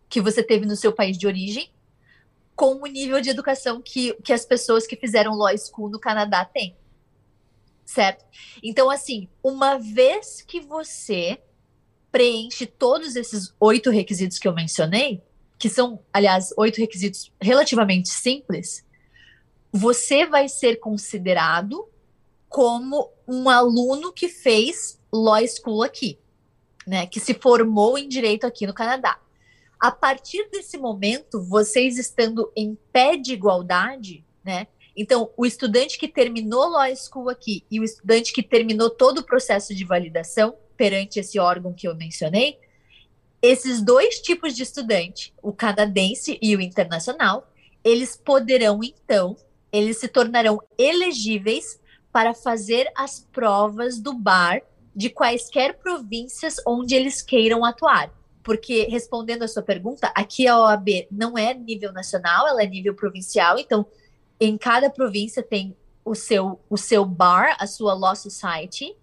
[0.07, 1.71] que você teve no seu país de origem
[2.55, 6.45] com o nível de educação que, que as pessoas que fizeram law school no Canadá
[6.45, 6.75] têm
[7.85, 8.25] certo?
[8.61, 11.39] Então, assim, uma vez que você
[12.11, 15.21] preenche todos esses oito requisitos que eu mencionei,
[15.57, 18.85] que são, aliás, oito requisitos relativamente simples,
[19.71, 21.87] você vai ser considerado
[22.47, 26.19] como um aluno que fez law school aqui,
[26.85, 27.07] né?
[27.07, 29.19] Que se formou em direito aqui no Canadá.
[29.79, 34.67] A partir desse momento, vocês estando em pé de igualdade, né?
[34.95, 39.23] Então, o estudante que terminou Law School aqui e o estudante que terminou todo o
[39.23, 42.59] processo de validação perante esse órgão que eu mencionei,
[43.41, 47.51] esses dois tipos de estudante, o canadense e o internacional,
[47.83, 49.35] eles poderão então,
[49.71, 51.79] eles se tornarão elegíveis
[52.11, 54.61] para fazer as provas do bar
[54.95, 58.13] de quaisquer províncias onde eles queiram atuar.
[58.43, 62.93] Porque, respondendo a sua pergunta, aqui a OAB não é nível nacional, ela é nível
[62.93, 63.85] provincial, então
[64.45, 68.95] em cada província tem o seu, o seu bar, a sua law society.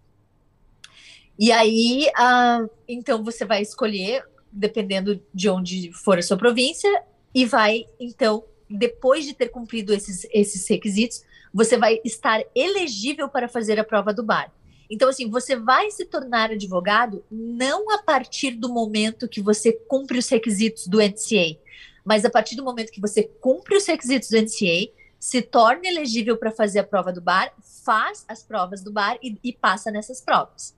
[1.39, 7.03] E aí, uh, então você vai escolher, dependendo de onde for a sua província,
[7.35, 11.23] e vai, então, depois de ter cumprido esses, esses requisitos,
[11.53, 14.53] você vai estar elegível para fazer a prova do bar.
[14.91, 20.19] Então, assim, você vai se tornar advogado não a partir do momento que você cumpre
[20.19, 21.57] os requisitos do NCA,
[22.05, 26.39] mas a partir do momento que você cumpre os requisitos do NCA, se torna elegível
[26.39, 27.53] para fazer a prova do bar,
[27.85, 30.75] faz as provas do bar e, e passa nessas provas.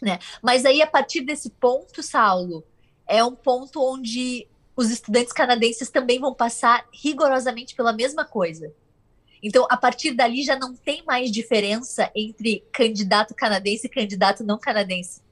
[0.00, 0.18] Né?
[0.42, 2.62] Mas aí, a partir desse ponto, Saulo,
[3.06, 8.72] é um ponto onde os estudantes canadenses também vão passar rigorosamente pela mesma coisa.
[9.42, 14.58] Então, a partir dali já não tem mais diferença entre candidato canadense e candidato não
[14.58, 15.22] canadense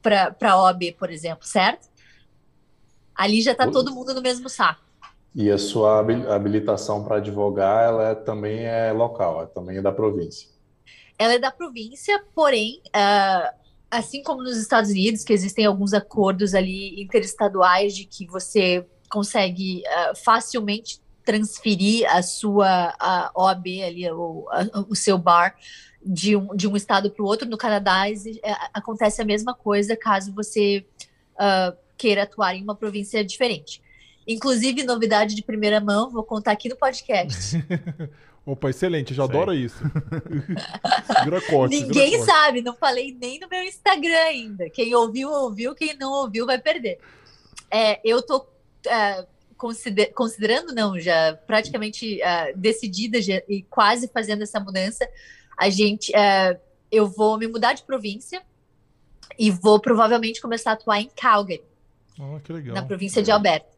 [0.00, 1.88] para a OAB, por exemplo, certo?
[3.12, 4.85] Ali já está todo mundo no mesmo saco.
[5.38, 5.98] E a sua
[6.34, 10.48] habilitação para advogar, ela é, também é local, é, também é da província.
[11.18, 13.54] Ela é da província, porém, uh,
[13.90, 19.82] assim como nos Estados Unidos, que existem alguns acordos ali interestaduais de que você consegue
[19.82, 25.54] uh, facilmente transferir a sua a OAB ali, o, a, o seu bar
[26.02, 27.46] de um, de um estado para o outro.
[27.46, 28.14] No Canadá é,
[28.72, 30.86] acontece a mesma coisa caso você
[31.34, 33.84] uh, queira atuar em uma província diferente.
[34.26, 37.56] Inclusive, novidade de primeira mão, vou contar aqui no podcast.
[38.44, 39.82] Opa, excelente, já adoro isso.
[41.24, 44.70] vira corte, Ninguém vira sabe, não falei nem no meu Instagram ainda.
[44.70, 46.98] Quem ouviu, ouviu, quem não ouviu vai perder.
[47.68, 48.46] É, eu tô
[48.86, 55.08] é, consider, considerando, não, já praticamente é, decidida já, e quase fazendo essa mudança.
[55.56, 56.60] A gente, é,
[56.90, 58.42] eu vou me mudar de província
[59.38, 61.64] e vou provavelmente começar a atuar em Calgary,
[62.18, 62.38] oh,
[62.72, 63.75] na província de Alberta.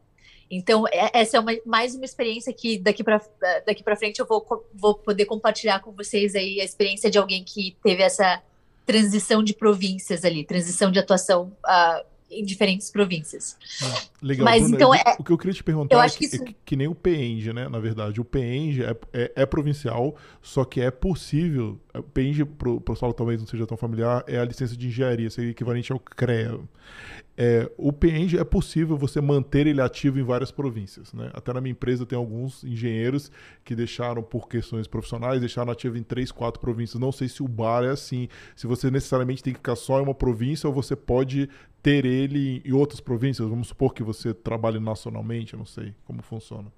[0.49, 3.21] Então, é, essa é uma, mais uma experiência que daqui para
[3.65, 7.75] daqui frente eu vou, vou poder compartilhar com vocês aí a experiência de alguém que
[7.83, 8.41] teve essa
[8.85, 13.55] transição de províncias ali, transição de atuação uh, em diferentes províncias.
[13.83, 16.25] Ah, legal, Mas Bruna, então é, o que eu queria te perguntar é que, que,
[16.25, 16.43] isso...
[16.43, 17.67] é que, nem o PENG, né?
[17.67, 21.79] Na verdade, o PENG é, é, é, provincial, só que é possível.
[21.93, 25.29] O PENG, para o pessoal talvez não seja tão familiar, é a licença de engenharia,
[25.29, 26.59] seria equivalente ao CREA
[27.41, 31.13] é, o PENG é possível você manter ele ativo em várias províncias.
[31.13, 31.31] Né?
[31.33, 33.31] Até na minha empresa tem alguns engenheiros
[33.63, 36.99] que deixaram por questões profissionais, deixaram ativo em três, quatro províncias.
[36.99, 40.03] Não sei se o bar é assim, se você necessariamente tem que ficar só em
[40.03, 41.49] uma província ou você pode
[41.81, 43.47] ter ele em outras províncias.
[43.47, 46.69] Vamos supor que você trabalhe nacionalmente, eu não sei como funciona.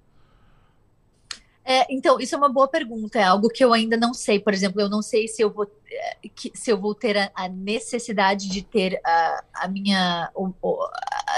[1.64, 4.40] É, então, isso é uma boa pergunta, é algo que eu ainda não sei.
[4.40, 6.16] Por exemplo, eu não sei se eu vou, é,
[6.54, 10.88] se eu vou ter a, a necessidade de ter a, a minha, o, o,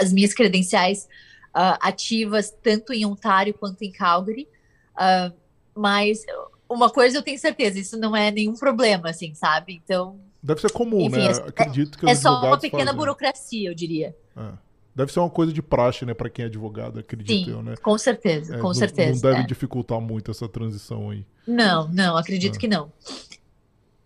[0.00, 1.08] as minhas credenciais
[1.54, 4.48] uh, ativas tanto em Ontário quanto em Calgary.
[4.94, 5.34] Uh,
[5.74, 6.24] mas
[6.68, 9.74] uma coisa eu tenho certeza, isso não é nenhum problema, assim, sabe?
[9.74, 10.18] Então.
[10.42, 11.26] Deve ser comum, enfim, né?
[11.26, 12.98] É, Acredito que É só uma pequena fazem.
[12.98, 14.16] burocracia, eu diria.
[14.36, 14.52] É.
[14.94, 17.74] Deve ser uma coisa de praxe, né, para quem é advogado, acredito Sim, eu, né?
[17.82, 19.12] Com certeza, é, com não, certeza.
[19.12, 19.46] Não deve é.
[19.46, 21.26] dificultar muito essa transição aí.
[21.46, 22.58] Não, não, acredito é.
[22.60, 22.92] que não.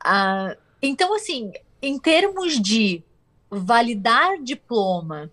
[0.02, 3.02] Ah, então, assim, em termos de
[3.50, 5.30] validar diploma,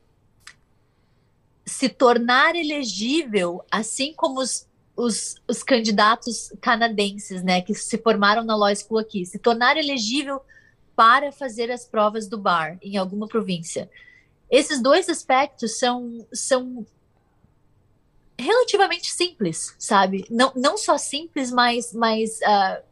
[1.66, 8.58] se tornar elegível, assim como os, os, os candidatos canadenses, né, que se formaram na
[8.58, 10.42] Law School aqui, se tornar elegível
[10.98, 13.90] para fazer as provas do bar em alguma província
[14.50, 16.86] esses dois aspectos são, são
[18.38, 20.26] relativamente simples, sabe?
[20.30, 22.84] Não, não só simples, mas, mas uh,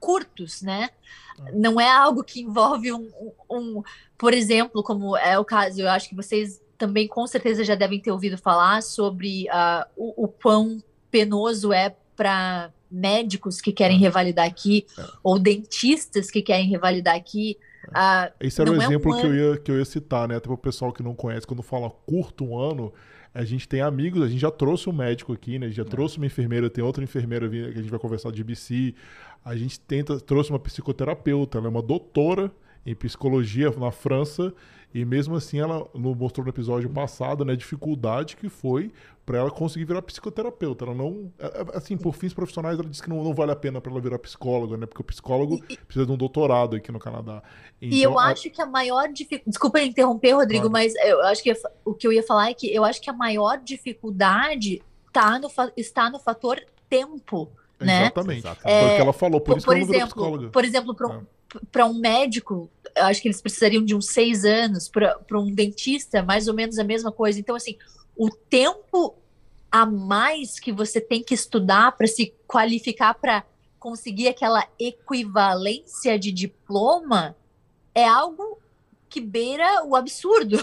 [0.00, 0.90] curtos, né?
[1.52, 3.82] Não é algo que envolve um, um, um,
[4.16, 8.00] por exemplo, como é o caso, eu acho que vocês também com certeza já devem
[8.00, 14.46] ter ouvido falar sobre uh, o, o quão penoso é para médicos que querem revalidar
[14.46, 15.04] aqui, é.
[15.22, 17.58] ou dentistas que querem revalidar aqui,
[17.94, 20.36] ah, Esse era o exemplo é um que, eu ia, que eu ia citar, né?
[20.36, 22.92] Até para o pessoal que não conhece, quando fala curto um ano,
[23.34, 25.66] a gente tem amigos, a gente já trouxe um médico aqui, né?
[25.66, 25.86] A gente já é.
[25.86, 28.94] trouxe uma enfermeira, tem outra enfermeira que a gente vai conversar de BC.
[29.44, 32.52] A gente tenta, trouxe uma psicoterapeuta, ela é uma doutora
[32.84, 34.52] em psicologia na França
[34.92, 38.90] e mesmo assim, ela mostrou no episódio passado, né, a dificuldade que foi
[39.26, 40.86] para ela conseguir virar psicoterapeuta.
[40.86, 43.56] Ela não, é, é, assim, por fins profissionais, ela disse que não, não vale a
[43.56, 44.86] pena para ela virar psicóloga, né?
[44.86, 47.42] Porque o psicólogo e, precisa de um doutorado aqui no Canadá.
[47.82, 48.28] Então, e eu a...
[48.28, 49.50] acho que a maior dificuldade.
[49.50, 50.72] Desculpa interromper, Rodrigo, claro.
[50.72, 51.52] mas eu acho que
[51.84, 55.50] o que eu ia falar é que eu acho que a maior dificuldade tá no,
[55.76, 57.52] está no fator tempo.
[57.78, 58.04] Né?
[58.04, 58.46] Exatamente.
[58.64, 60.48] É, Foi o que ela falou, por, por isso que ela exemplo, psicóloga.
[60.48, 61.20] Por exemplo, para um, é.
[61.86, 66.54] Um médico, acho que eles precisariam de uns seis anos, para um dentista, mais ou
[66.54, 67.40] menos a mesma coisa.
[67.40, 67.76] Então, assim,
[68.16, 69.14] o tempo
[69.70, 73.44] a mais que você tem que estudar para se qualificar para
[73.78, 77.36] conseguir aquela equivalência de diploma
[77.94, 78.58] é algo
[79.08, 80.58] que beira o absurdo.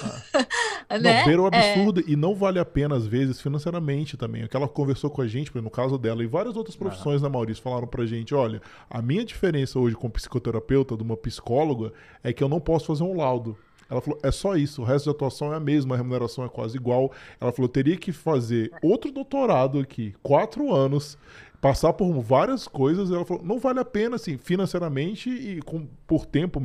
[0.89, 0.97] Ah.
[0.99, 1.19] né?
[1.19, 2.03] Não, beira o absurdo é...
[2.07, 4.43] e não vale a pena, às vezes, financeiramente também.
[4.43, 7.27] O que ela conversou com a gente, no caso dela, e várias outras profissões, ah.
[7.27, 11.91] né, Maurício, falaram pra gente: olha, a minha diferença hoje como psicoterapeuta, de uma psicóloga,
[12.23, 13.57] é que eu não posso fazer um laudo.
[13.89, 16.49] Ela falou, é só isso, o resto da atuação é a mesma, a remuneração é
[16.49, 17.11] quase igual.
[17.39, 21.17] Ela falou, teria que fazer outro doutorado aqui, quatro anos,
[21.65, 23.09] passar por várias coisas.
[23.09, 26.61] Ela falou, não vale a pena, assim, financeiramente e com, por tempo,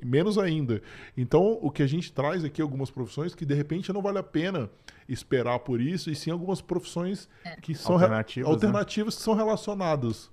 [0.00, 0.80] menos ainda.
[1.16, 4.22] Então, o que a gente traz aqui, algumas profissões que de repente não vale a
[4.22, 4.70] pena
[5.08, 7.56] esperar por isso, e sim algumas profissões é.
[7.56, 9.18] que são alternativas, alternativas né?
[9.18, 10.30] que são relacionadas.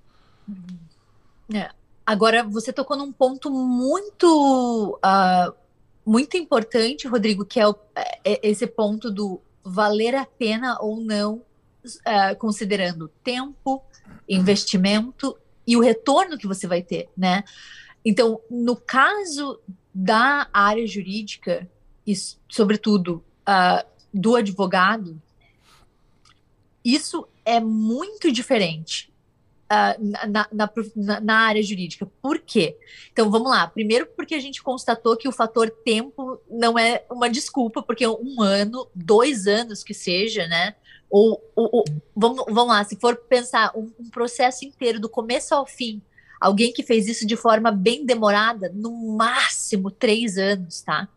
[1.51, 1.71] É.
[2.05, 4.99] Agora, você tocou num ponto muito.
[5.03, 5.65] Uh
[6.07, 7.75] muito importante, Rodrigo, que é, o,
[8.23, 11.41] é esse ponto do valer a pena ou não,
[11.83, 13.83] uh, considerando tempo,
[14.27, 15.37] investimento
[15.67, 17.43] e o retorno que você vai ter, né?
[18.03, 19.59] Então, no caso
[19.93, 21.67] da área jurídica
[22.05, 22.13] e,
[22.49, 25.19] sobretudo, uh, do advogado,
[26.83, 29.11] isso é muito diferente
[29.65, 32.05] uh, na, na, na, na, área jurídica.
[32.21, 32.77] Por quê?
[33.11, 33.67] Então vamos lá.
[33.67, 38.41] Primeiro, porque a gente constatou que o fator tempo não é uma desculpa, porque um
[38.41, 40.75] ano, dois anos que seja, né?
[41.09, 41.85] Ou, ou, ou
[42.15, 46.01] vamos, vamos lá, se for pensar um, um processo inteiro, do começo ao fim,
[46.39, 51.07] alguém que fez isso de forma bem demorada, no máximo três anos, tá?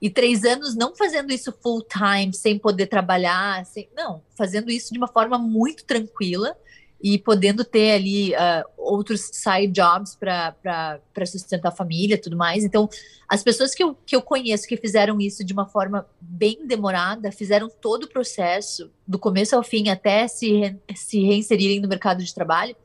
[0.00, 4.92] E três anos não fazendo isso full time, sem poder trabalhar, sem, não, fazendo isso
[4.92, 6.56] de uma forma muito tranquila
[7.02, 12.62] e podendo ter ali uh, outros side jobs para sustentar a família tudo mais.
[12.62, 12.88] Então,
[13.28, 17.32] as pessoas que eu, que eu conheço que fizeram isso de uma forma bem demorada,
[17.32, 22.22] fizeram todo o processo, do começo ao fim, até se, re, se reinserirem no mercado
[22.22, 22.76] de trabalho,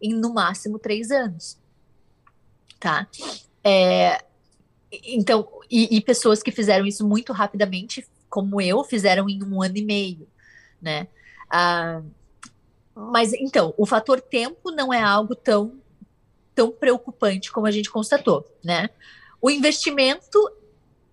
[0.00, 1.58] em no máximo três anos.
[2.78, 3.08] Tá?
[3.64, 4.22] É,
[5.04, 9.78] então, e, e, pessoas que fizeram isso muito rapidamente, como eu, fizeram em um ano
[9.78, 10.28] e meio,
[10.80, 11.08] né?
[11.50, 12.02] Ah,
[12.94, 15.80] mas então, o fator tempo não é algo tão
[16.54, 18.88] tão preocupante como a gente constatou, né?
[19.42, 20.38] O investimento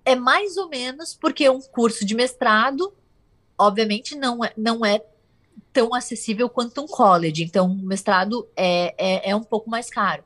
[0.05, 2.93] é mais ou menos porque um curso de mestrado,
[3.57, 5.03] obviamente, não é, não é
[5.73, 7.43] tão acessível quanto um college.
[7.43, 10.23] Então, o mestrado é, é, é um pouco mais caro.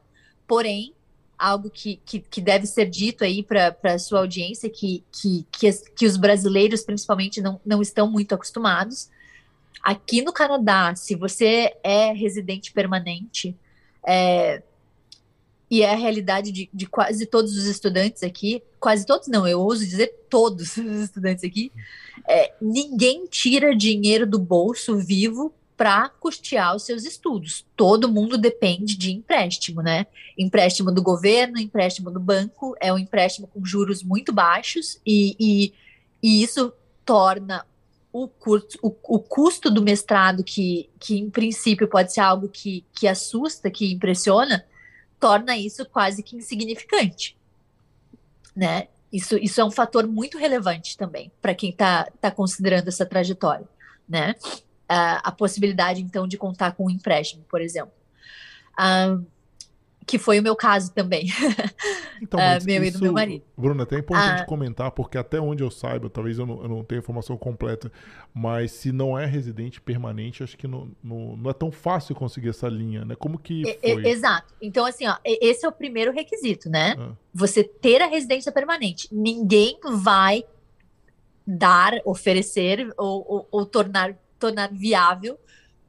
[0.48, 0.94] Porém,
[1.38, 5.72] algo que, que, que deve ser dito aí para a sua audiência, que, que, que,
[5.96, 9.10] que, os brasileiros, principalmente, não, não estão muito acostumados.
[9.82, 13.56] Aqui no Canadá, se você é residente permanente,
[14.06, 14.62] é,
[15.70, 19.60] e é a realidade de, de, quase todos os estudantes aqui, quase todos não, eu
[19.60, 21.72] ouso dizer todos os estudantes aqui,
[22.28, 27.66] é, ninguém tira dinheiro do bolso vivo para custear os seus estudos.
[27.76, 30.08] Todo mundo depende de empréstimo, né?
[30.38, 35.74] Empréstimo do governo, empréstimo do banco, é um empréstimo com juros muito baixos e, e,
[36.24, 36.72] e isso
[37.04, 37.66] torna
[38.18, 38.30] o,
[38.82, 43.70] o, o, custo do mestrado, que, que em princípio pode ser algo que, que assusta,
[43.70, 44.66] que impressiona,
[45.20, 47.38] torna isso quase que insignificante,
[48.56, 48.88] né?
[49.12, 53.68] Isso, isso é um fator muito relevante também para quem está tá considerando essa trajetória,
[54.08, 54.36] né?
[54.88, 57.92] a possibilidade, então, de contar com um empréstimo, por exemplo.
[58.80, 59.26] Uh,
[60.06, 61.28] que foi o meu caso também.
[62.22, 63.44] Então, uh, meu isso, e do meu marido.
[63.58, 64.46] Bruna, até é importante ah.
[64.46, 67.92] comentar, porque até onde eu saiba, talvez eu não, eu não tenha informação completa,
[68.34, 72.50] mas se não é residente permanente, acho que não, não, não é tão fácil conseguir
[72.50, 73.16] essa linha, né?
[73.16, 74.08] Como que foi?
[74.08, 74.54] Exato.
[74.62, 76.96] Então, assim, ó, esse é o primeiro requisito, né?
[76.98, 77.12] Ah.
[77.34, 79.10] Você ter a residência permanente.
[79.12, 80.46] Ninguém vai
[81.46, 85.38] dar, oferecer ou, ou, ou tornar tornar viável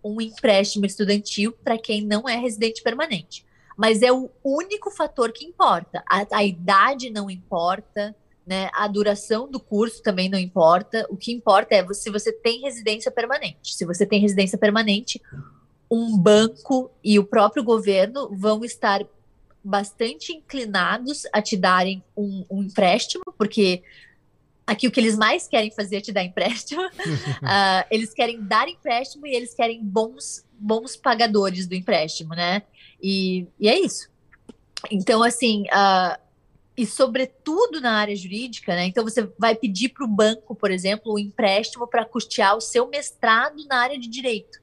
[0.02, 3.44] um empréstimo estudantil para quem não é residente permanente.
[3.76, 6.02] Mas é o único fator que importa.
[6.08, 8.16] A, a, idade não importa,
[8.46, 8.70] né?
[8.72, 11.06] A duração do curso também não importa.
[11.10, 13.74] O que importa é se você tem residência permanente.
[13.74, 15.20] Se você tem residência permanente,
[15.90, 19.04] um banco e o próprio governo vão estar
[19.62, 23.82] bastante inclinados a te darem um, um empréstimo, porque
[24.66, 26.84] Aqui o que eles mais querem fazer é te dar empréstimo.
[26.84, 32.62] uh, eles querem dar empréstimo e eles querem bons, bons pagadores do empréstimo, né?
[33.02, 34.08] E, e é isso.
[34.90, 36.18] Então, assim, uh,
[36.76, 38.86] e sobretudo na área jurídica, né?
[38.86, 42.86] Então você vai pedir para o banco, por exemplo, um empréstimo para custear o seu
[42.88, 44.60] mestrado na área de direito.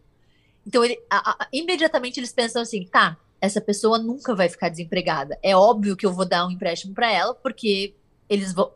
[0.65, 5.37] Então, ele, a, a, imediatamente eles pensam assim, tá, essa pessoa nunca vai ficar desempregada.
[5.41, 7.93] É óbvio que eu vou dar um empréstimo para ela, porque
[8.29, 8.71] eles, vão,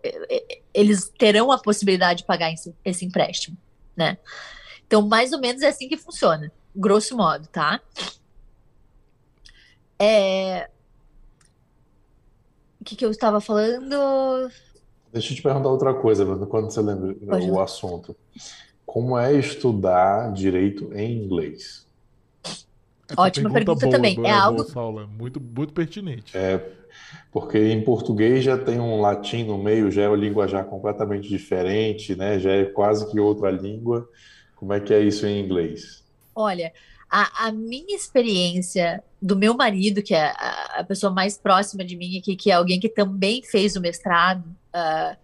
[0.74, 3.55] eles terão a possibilidade de pagar esse, esse empréstimo,
[3.95, 4.18] né?
[4.86, 7.82] Então, mais ou menos é assim que funciona, grosso modo, tá?
[10.00, 10.70] É...
[12.80, 14.50] O que, que eu estava falando?
[15.12, 18.16] Deixa eu te perguntar outra coisa, quando você lembra Pode o assunto.
[18.86, 21.86] Como é estudar direito em inglês?
[23.10, 24.16] Essa Ótima pergunta, pergunta boa, também.
[24.16, 26.38] Boa, é algo boa, muito, muito pertinente.
[26.38, 26.58] É,
[27.32, 32.16] porque em português já tem um latim no meio, já é uma linguajar completamente diferente,
[32.16, 32.38] né?
[32.39, 34.10] Já é quase que outra língua.
[34.56, 36.04] Como é que é isso em inglês?
[36.36, 36.74] Olha,
[37.10, 42.18] a, a minha experiência do meu marido, que é a, pessoa mais próxima de mim
[42.20, 45.18] aqui, que é alguém que também fez o mestrado uh,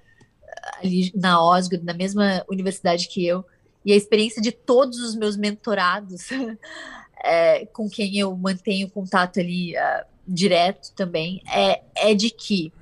[0.82, 3.46] ali na Osgood, na mesma universidade que eu,
[3.86, 6.30] e a experiência de todos os meus mentorados,
[7.24, 12.74] é, com quem eu mantenho contato ali uh, direto também, é, é de que,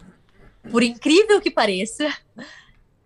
[0.69, 2.07] por incrível que pareça,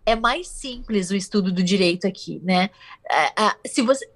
[0.05, 2.69] é mais simples o estudo do direito aqui, né?
[3.09, 4.07] Uh, se você,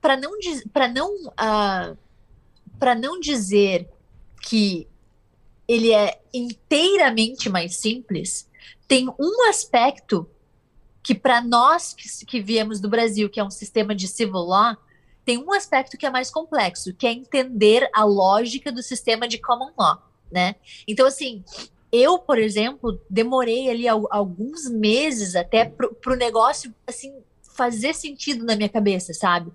[0.00, 0.32] para não
[0.72, 1.96] para não uh,
[2.78, 3.88] para não dizer
[4.42, 4.86] que
[5.66, 8.48] ele é inteiramente mais simples,
[8.86, 10.28] tem um aspecto
[11.02, 14.76] que para nós que, que viemos do Brasil, que é um sistema de civil law,
[15.24, 19.38] tem um aspecto que é mais complexo, que é entender a lógica do sistema de
[19.38, 20.02] common law,
[20.32, 20.54] né?
[20.86, 21.44] Então, assim,
[21.92, 28.56] eu, por exemplo, demorei ali alguns meses até para o negócio, assim, fazer sentido na
[28.56, 29.52] minha cabeça, sabe?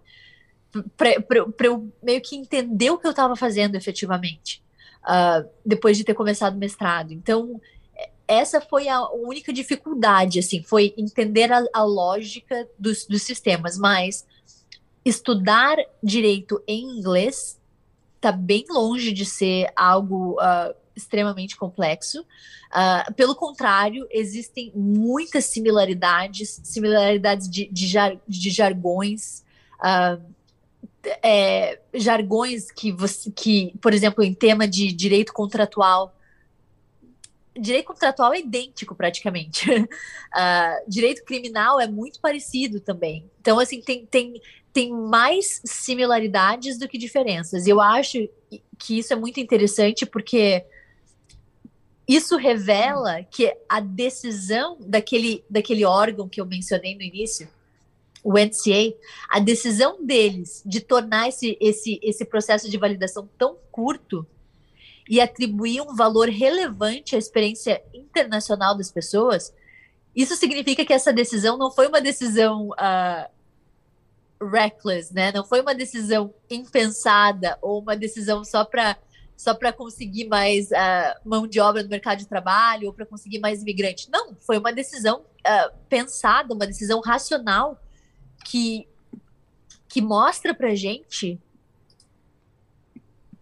[0.97, 4.63] Para eu meio que entender o que eu estava fazendo efetivamente,
[5.03, 7.13] uh, depois de ter começado o mestrado.
[7.13, 7.59] Então,
[8.28, 14.26] essa foi a única dificuldade, assim, foi entender a, a lógica dos, dos, sistemas, mas
[15.03, 17.59] estudar direito em inglês
[18.15, 22.21] está bem longe de ser algo uh, extremamente complexo.
[22.21, 29.43] Uh, pelo contrário, existem muitas similaridades, similaridades de, de, jar, de jargões,
[29.80, 30.24] uh,
[31.21, 36.15] é, jargões que você, que, por exemplo, em tema de direito contratual,
[37.59, 39.69] direito contratual é idêntico praticamente.
[39.69, 39.87] Uh,
[40.87, 43.29] direito criminal é muito parecido também.
[43.39, 44.41] Então, assim, tem, tem,
[44.71, 47.67] tem mais similaridades do que diferenças.
[47.67, 48.27] E eu acho
[48.77, 50.65] que isso é muito interessante porque
[52.07, 57.47] isso revela que a decisão daquele, daquele órgão que eu mencionei no início,
[58.24, 58.95] o NCA,
[59.30, 64.26] a decisão deles de tornar esse, esse, esse processo de validação tão curto
[65.09, 69.53] e atribuir um valor relevante à experiência internacional das pessoas,
[70.15, 75.32] isso significa que essa decisão não foi uma decisão uh, reckless, né?
[75.32, 78.97] Não foi uma decisão impensada ou uma decisão só para
[79.36, 83.39] só para conseguir mais uh, mão de obra no mercado de trabalho ou para conseguir
[83.39, 84.07] mais imigrante.
[84.09, 87.82] Não, foi uma decisão uh, pensada, uma decisão racional
[88.43, 88.87] que
[89.87, 91.39] que mostra para gente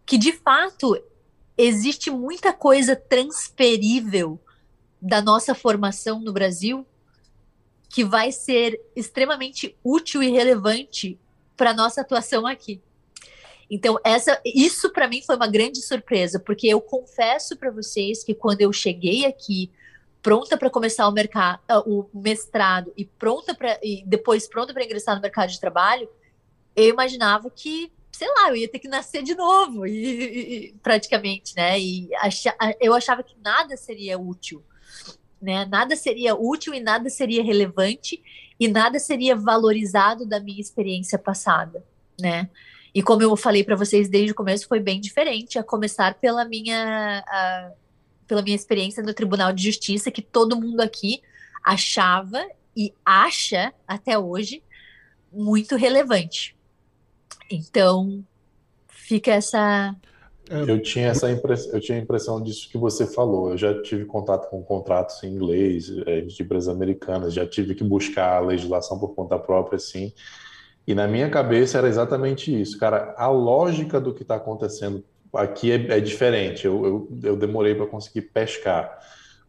[0.06, 1.02] que de fato
[1.58, 4.40] existe muita coisa transferível
[5.02, 6.86] da nossa formação no Brasil
[7.90, 11.20] que vai ser extremamente útil e relevante
[11.58, 12.82] para nossa atuação aqui.
[13.70, 18.34] Então, essa, isso para mim foi uma grande surpresa, porque eu confesso para vocês que
[18.34, 19.72] quando eu cheguei aqui,
[20.22, 24.84] pronta para começar o mercado, ah, o mestrado e pronta para e depois pronta para
[24.84, 26.10] ingressar no mercado de trabalho,
[26.76, 31.56] eu imaginava que sei lá, eu ia ter que nascer de novo, e, e praticamente,
[31.56, 31.80] né?
[31.80, 34.64] E acha, eu achava que nada seria útil,
[35.42, 35.66] né?
[35.66, 38.22] Nada seria útil e nada seria relevante
[38.60, 41.84] e nada seria valorizado da minha experiência passada,
[42.20, 42.50] né?
[42.94, 46.44] E como eu falei para vocês desde o começo, foi bem diferente, a começar pela
[46.46, 47.72] minha, a,
[48.32, 51.22] pela minha experiência no Tribunal de Justiça, que todo mundo aqui
[51.62, 52.42] achava
[52.74, 54.64] e acha até hoje
[55.34, 56.56] muito relevante,
[57.52, 58.24] então,
[58.88, 59.94] fica essa.
[60.50, 63.52] É, eu tinha essa impressão, eu tinha a impressão disso que você falou.
[63.52, 67.84] Eu já tive contato com contratos em inglês é, de empresas americanas, já tive que
[67.84, 70.14] buscar a legislação por conta própria, assim.
[70.88, 73.14] E na minha cabeça era exatamente isso, cara.
[73.18, 75.04] A lógica do que está acontecendo
[75.34, 76.66] aqui é, é diferente.
[76.66, 79.00] Eu, eu, eu demorei para conseguir pescar,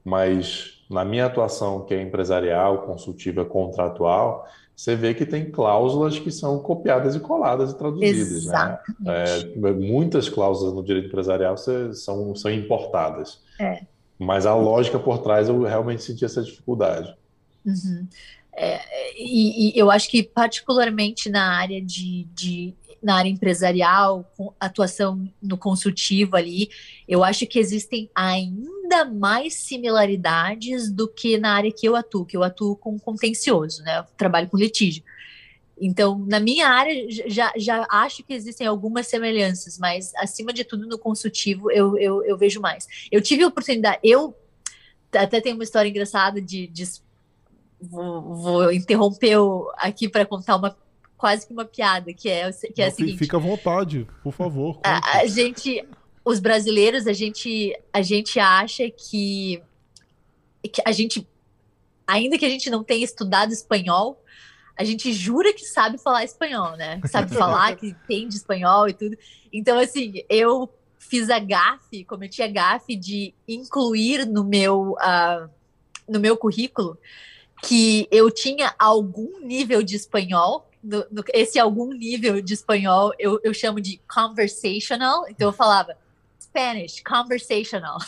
[0.04, 6.30] mas na minha atuação, que é empresarial, consultiva, contratual, você vê que tem cláusulas que
[6.30, 8.46] são copiadas e coladas e traduzidas.
[8.46, 8.78] Né?
[9.06, 13.40] É, muitas cláusulas no direito empresarial são, são importadas.
[13.60, 13.82] É.
[14.18, 17.14] Mas a lógica por trás eu realmente senti essa dificuldade.
[17.64, 18.06] Uhum.
[18.54, 18.80] É,
[19.16, 25.28] e, e, eu acho que particularmente na área de, de na área empresarial, com atuação
[25.42, 26.70] no consultivo ali,
[27.08, 32.36] eu acho que existem ainda mais similaridades do que na área que eu atuo, que
[32.36, 33.98] eu atuo com contencioso, né?
[33.98, 35.02] Eu trabalho com litígio.
[35.80, 36.94] Então, na minha área,
[37.26, 42.22] já, já acho que existem algumas semelhanças, mas acima de tudo no consultivo eu, eu,
[42.22, 42.86] eu vejo mais.
[43.10, 44.32] Eu tive a oportunidade, eu
[45.12, 46.84] até tenho uma história engraçada de, de
[47.80, 49.36] vou, vou interromper
[49.76, 50.76] aqui para contar uma
[51.22, 53.16] quase que uma piada, que é, que é a seguinte.
[53.16, 54.80] Fica à vontade, por favor.
[54.82, 55.86] A, a, gente,
[56.24, 59.62] os brasileiros, a gente, a gente acha que,
[60.64, 61.24] que a gente,
[62.04, 64.20] ainda que a gente não tenha estudado espanhol,
[64.76, 67.00] a gente jura que sabe falar espanhol, né?
[67.06, 69.16] Sabe falar, que entende espanhol e tudo.
[69.52, 70.68] Então, assim, eu
[70.98, 75.48] fiz a gafe, cometi a gafe de incluir no meu, uh,
[76.08, 76.98] no meu currículo
[77.62, 80.68] que eu tinha algum nível de espanhol
[81.32, 85.96] esse algum nível de espanhol eu, eu chamo de conversational, então eu falava
[86.40, 87.98] Spanish, conversational.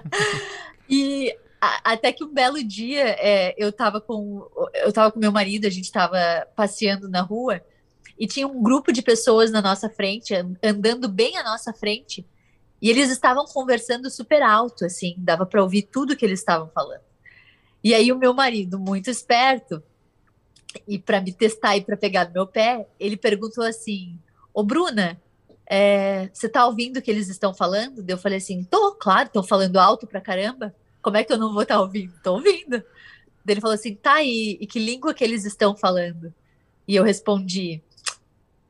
[0.88, 5.32] e a, até que um belo dia é, eu estava com eu tava com meu
[5.32, 7.60] marido, a gente estava passeando na rua
[8.18, 12.24] e tinha um grupo de pessoas na nossa frente, andando bem à nossa frente,
[12.80, 17.02] e eles estavam conversando super alto, assim, dava para ouvir tudo que eles estavam falando.
[17.82, 19.82] E aí o meu marido, muito esperto,
[20.86, 24.18] e para me testar e para pegar meu pé, ele perguntou assim:
[24.52, 25.20] Ô Bruna,
[25.66, 28.04] é, você tá ouvindo o que eles estão falando?
[28.06, 30.74] Eu falei assim: tô, claro, estão falando alto pra caramba.
[31.02, 32.12] Como é que eu não vou estar tá ouvindo?
[32.22, 32.82] Tô ouvindo.
[33.46, 36.32] Ele falou assim: tá aí, e que língua que eles estão falando?
[36.86, 37.82] E eu respondi: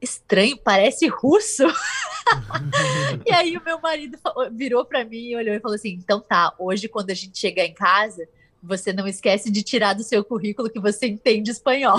[0.00, 1.64] estranho, parece russo.
[3.26, 4.18] e aí o meu marido
[4.52, 7.64] virou para mim e olhou e falou assim: então tá, hoje quando a gente chegar
[7.64, 8.28] em casa
[8.64, 11.98] você não esquece de tirar do seu currículo que você entende espanhol.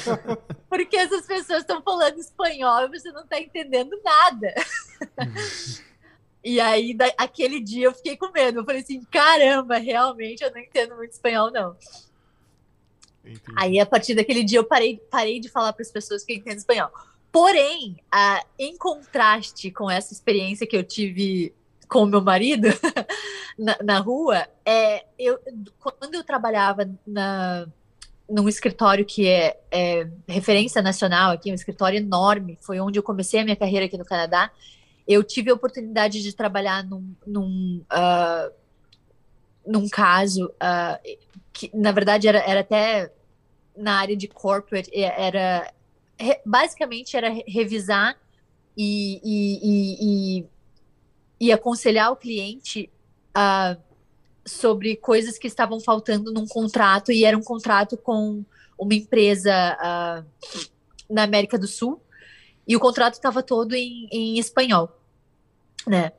[0.68, 4.54] Porque essas pessoas estão falando espanhol e você não está entendendo nada.
[6.42, 8.60] e aí, da, aquele dia eu fiquei com medo.
[8.60, 11.76] Eu falei assim: caramba, realmente eu não entendo muito espanhol, não.
[13.22, 13.42] Entendi.
[13.54, 16.56] Aí, a partir daquele dia, eu parei, parei de falar para as pessoas que entendem
[16.56, 16.90] espanhol.
[17.30, 21.54] Porém, a, em contraste com essa experiência que eu tive
[21.90, 22.68] com o meu marido
[23.58, 25.38] na, na, rua, é, eu,
[25.80, 27.66] quando eu trabalhava na,
[28.28, 33.40] num escritório que é, é, referência nacional aqui, um escritório enorme, foi onde eu comecei
[33.40, 34.52] a minha carreira aqui no Canadá,
[35.06, 38.52] eu tive a oportunidade de trabalhar num, num, uh,
[39.66, 41.18] num caso uh,
[41.52, 43.12] que, na verdade, era, era até
[43.76, 45.72] na área de corporate, era
[46.44, 48.14] basicamente era revisar
[48.76, 50.46] e, e, e, e
[51.40, 52.90] e aconselhar o cliente
[53.30, 53.80] uh,
[54.44, 58.44] sobre coisas que estavam faltando num contrato, e era um contrato com
[58.78, 60.50] uma empresa uh,
[61.08, 62.00] na América do Sul,
[62.68, 64.90] e o contrato estava todo em, em espanhol,
[65.86, 66.12] né?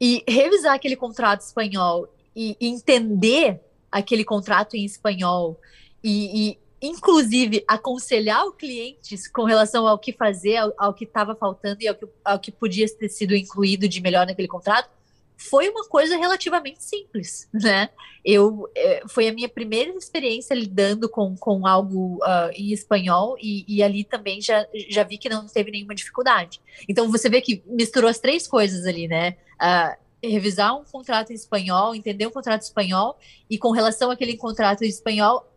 [0.00, 3.60] E revisar aquele contrato espanhol e entender
[3.90, 5.60] aquele contrato em espanhol
[6.02, 11.34] e, e inclusive aconselhar o cliente com relação ao que fazer, ao, ao que estava
[11.34, 14.90] faltando e ao que, ao que podia ter sido incluído de melhor naquele contrato,
[15.36, 17.88] foi uma coisa relativamente simples, né?
[18.24, 23.64] Eu é, foi a minha primeira experiência lidando com, com algo uh, em espanhol e,
[23.66, 26.60] e, ali também já, já vi que não teve nenhuma dificuldade.
[26.88, 29.36] Então você vê que misturou as três coisas ali, né?
[29.60, 33.18] Uh, revisar um contrato em espanhol, entender um contrato em espanhol
[33.50, 35.51] e com relação àquele contrato em espanhol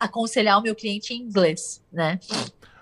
[0.00, 2.18] aconselhar o meu cliente em inglês, né?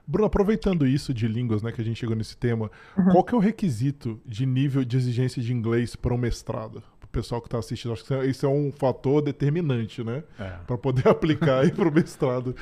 [0.06, 3.10] Bruno, aproveitando isso de línguas, né, que a gente chegou nesse tema, uhum.
[3.10, 6.82] qual que é o requisito de nível de exigência de inglês para um mestrado?
[6.98, 10.24] Para o pessoal que está assistindo, acho que isso é um fator determinante, né?
[10.38, 10.50] É.
[10.66, 12.56] Para poder aplicar para o mestrado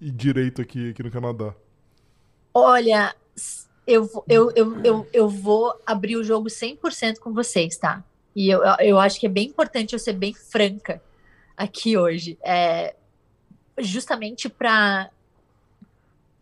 [0.00, 1.54] e direito aqui, aqui no Canadá.
[2.52, 3.14] Olha,
[3.86, 8.02] eu, eu, eu, eu, eu vou abrir o jogo 100% com vocês, tá?
[8.34, 11.00] E eu, eu acho que é bem importante eu ser bem franca
[11.56, 12.38] aqui hoje.
[12.42, 12.94] É,
[13.80, 15.10] justamente para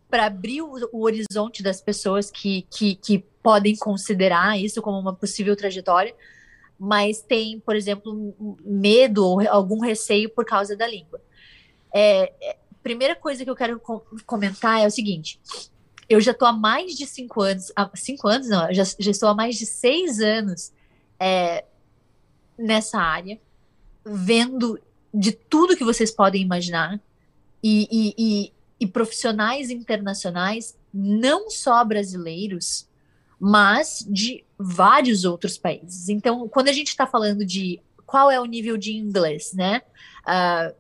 [0.09, 5.13] para abrir o, o, horizonte das pessoas que, que, que podem considerar isso como uma
[5.13, 6.15] possível trajetória,
[6.79, 8.35] mas tem, por exemplo,
[8.65, 11.21] medo ou algum receio por causa da língua.
[11.93, 15.41] É, é, primeira coisa que eu quero com comentar é o seguinte:
[16.09, 19.29] eu já estou há mais de cinco anos, há cinco anos não, já, já estou
[19.29, 20.73] há mais de seis anos
[21.19, 21.65] é,
[22.57, 23.41] nessa área,
[24.05, 24.79] vendo
[25.13, 27.01] de tudo que vocês podem imaginar,
[27.63, 32.89] e, e, e, e profissionais internacionais, não só brasileiros,
[33.39, 36.09] mas de vários outros países.
[36.09, 39.83] Então, quando a gente está falando de qual é o nível de inglês, né?
[40.23, 40.75] Uh,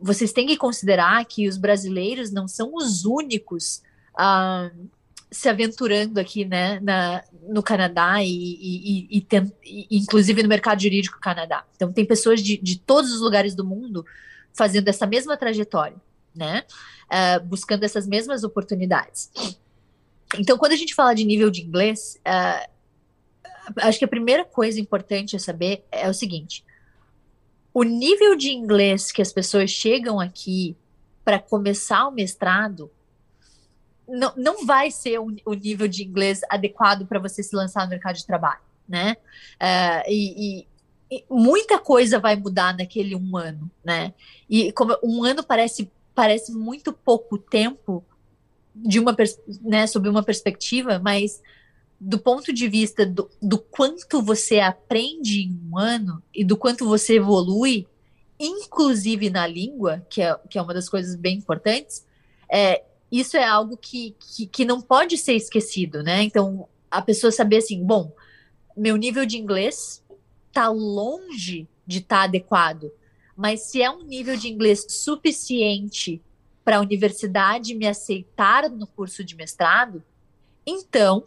[0.00, 3.82] vocês têm que considerar que os brasileiros não são os únicos
[4.14, 4.88] uh,
[5.30, 9.26] se aventurando aqui, né, na, no Canadá e, e, e,
[9.64, 11.64] e, inclusive no mercado jurídico Canadá.
[11.74, 14.06] Então, tem pessoas de, de todos os lugares do mundo
[14.54, 15.96] fazendo essa mesma trajetória
[16.36, 16.64] né?
[17.06, 19.30] Uh, buscando essas mesmas oportunidades.
[20.38, 22.70] Então, quando a gente fala de nível de inglês, uh,
[23.78, 26.64] acho que a primeira coisa importante a saber é o seguinte:
[27.72, 30.76] o nível de inglês que as pessoas chegam aqui
[31.24, 32.90] para começar o mestrado
[34.08, 37.90] não, não vai ser o, o nível de inglês adequado para você se lançar no
[37.90, 39.16] mercado de trabalho, né?
[39.60, 40.66] Uh, e,
[41.10, 44.14] e muita coisa vai mudar naquele um ano, né?
[44.48, 48.02] E como um ano parece parece muito pouco tempo
[48.74, 49.14] de uma
[49.60, 51.42] né, sob uma perspectiva, mas
[52.00, 56.86] do ponto de vista do, do quanto você aprende em um ano e do quanto
[56.86, 57.86] você evolui,
[58.40, 62.04] inclusive na língua, que é, que é uma das coisas bem importantes,
[62.50, 66.22] é, isso é algo que, que, que não pode ser esquecido, né?
[66.22, 68.10] Então, a pessoa saber assim, bom,
[68.74, 70.02] meu nível de inglês
[70.48, 72.90] está longe de estar tá adequado,
[73.36, 76.22] mas se é um nível de inglês suficiente
[76.64, 80.02] para a universidade me aceitar no curso de mestrado,
[80.66, 81.24] então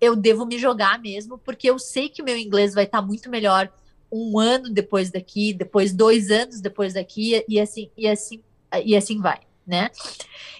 [0.00, 3.30] eu devo me jogar mesmo, porque eu sei que meu inglês vai estar tá muito
[3.30, 3.72] melhor
[4.10, 8.42] um ano depois daqui, depois dois anos depois daqui, e assim, e assim,
[8.84, 9.90] e assim vai, né?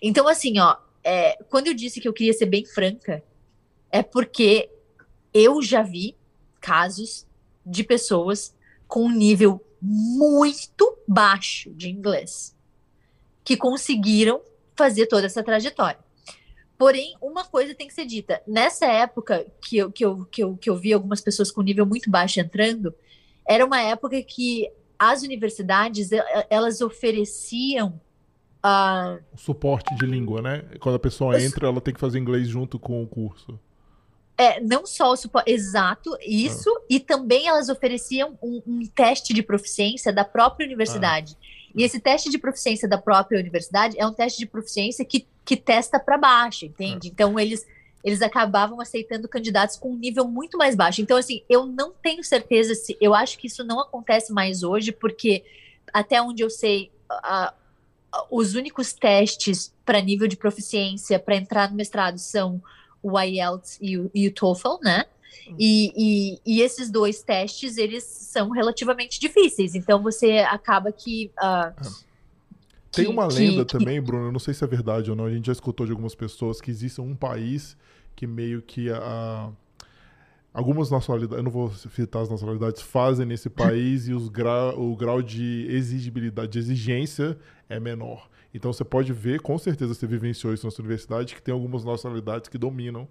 [0.02, 3.22] Então, assim, ó, é, quando eu disse que eu queria ser bem franca,
[3.90, 4.70] é porque
[5.32, 6.16] eu já vi
[6.60, 7.26] casos
[7.64, 8.54] de pessoas
[8.86, 12.56] com um nível muito baixo de inglês
[13.44, 14.40] que conseguiram
[14.74, 15.98] fazer toda essa trajetória.
[16.78, 18.42] Porém, uma coisa tem que ser dita.
[18.46, 21.86] Nessa época que eu, que eu, que eu, que eu vi algumas pessoas com nível
[21.86, 22.94] muito baixo entrando,
[23.46, 26.10] era uma época que as universidades
[26.50, 28.00] elas ofereciam
[28.64, 30.64] uh, o suporte de língua, né?
[30.80, 33.58] Quando a pessoa entra, ela tem que fazer inglês junto com o curso.
[34.38, 36.82] É, não só o suporte, exato, isso, ah.
[36.90, 41.36] e também elas ofereciam um, um, teste de proficiência da própria universidade.
[41.40, 41.46] Ah.
[41.74, 45.56] E esse teste de proficiência da própria universidade é um teste de proficiência que, que
[45.56, 47.08] testa para baixo, entende?
[47.08, 47.10] Ah.
[47.12, 47.66] Então eles
[48.06, 51.02] eles acabavam aceitando candidatos com um nível muito mais baixo.
[51.02, 52.96] Então, assim, eu não tenho certeza se.
[53.00, 55.42] Eu acho que isso não acontece mais hoje, porque
[55.92, 57.52] até onde eu sei, a,
[58.12, 62.62] a, os únicos testes para nível de proficiência para entrar no mestrado são
[63.10, 65.04] o IELTS e o, e o TOEFL, né?
[65.48, 65.54] Hum.
[65.58, 69.74] E, e, e, esses dois testes, eles são relativamente difíceis.
[69.74, 71.30] Então, você acaba que...
[71.38, 72.04] Uh,
[72.90, 75.30] Tem uma lenda que, também, Bruno, eu não sei se é verdade ou não, a
[75.30, 77.76] gente já escutou de algumas pessoas que existe um país
[78.14, 79.50] que meio que a...
[80.52, 84.96] Algumas nacionalidades, eu não vou citar as nacionalidades, fazem nesse país e os gra, o
[84.96, 87.36] grau de exigibilidade, de exigência
[87.68, 88.26] é menor.
[88.56, 91.84] Então você pode ver, com certeza você vivenciou isso na sua universidade, que tem algumas
[91.84, 93.06] nacionalidades que dominam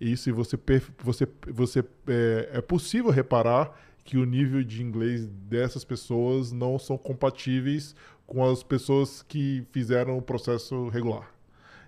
[0.00, 0.58] isso e você,
[0.98, 6.98] você, você é, é possível reparar que o nível de inglês dessas pessoas não são
[6.98, 7.94] compatíveis
[8.26, 11.30] com as pessoas que fizeram o processo regular.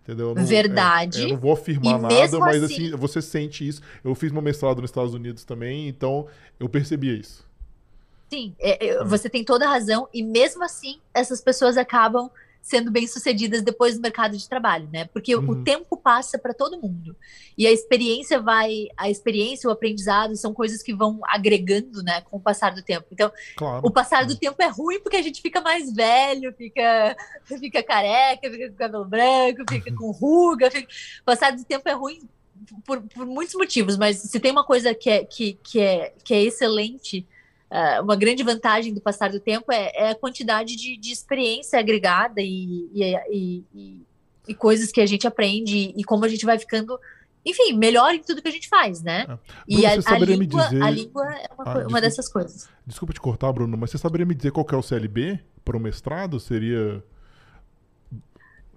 [0.02, 0.34] Entendeu?
[0.34, 1.22] Não, Verdade.
[1.22, 3.80] É, eu não vou afirmar nada, mas assim, assim, você sente isso.
[4.04, 6.26] Eu fiz meu mestrado nos Estados Unidos também, então
[6.60, 7.48] eu percebia isso.
[8.28, 12.30] Sim, é, é, você tem toda a razão, e mesmo assim, essas pessoas acabam
[12.62, 15.06] sendo bem-sucedidas depois do mercado de trabalho, né?
[15.06, 15.50] Porque uhum.
[15.50, 17.16] o tempo passa para todo mundo.
[17.58, 22.36] E a experiência vai, a experiência, o aprendizado são coisas que vão agregando, né, com
[22.36, 23.08] o passar do tempo.
[23.10, 23.84] Então, claro.
[23.84, 28.48] o passar do tempo é ruim porque a gente fica mais velho, fica fica careca,
[28.48, 30.88] fica com cabelo branco, fica com ruga, fica...
[31.20, 32.20] o passar do tempo é ruim
[32.86, 36.32] por, por muitos motivos, mas se tem uma coisa que é, que, que é, que
[36.32, 37.26] é excelente
[37.72, 41.78] Uh, uma grande vantagem do passar do tempo é, é a quantidade de, de, experiência
[41.78, 44.02] agregada e, e, e,
[44.46, 47.00] e, coisas que a gente aprende e como a gente vai ficando,
[47.42, 49.24] enfim, melhor em tudo que a gente faz, né?
[49.26, 49.38] É.
[49.66, 50.82] e a, a, língua, dizer...
[50.82, 52.68] a, língua, é uma, ah, uma dessas coisas.
[52.86, 55.80] Desculpa te cortar, Bruno, mas você saberia me dizer qual é o CLB para o
[55.80, 56.38] mestrado?
[56.38, 57.02] Seria.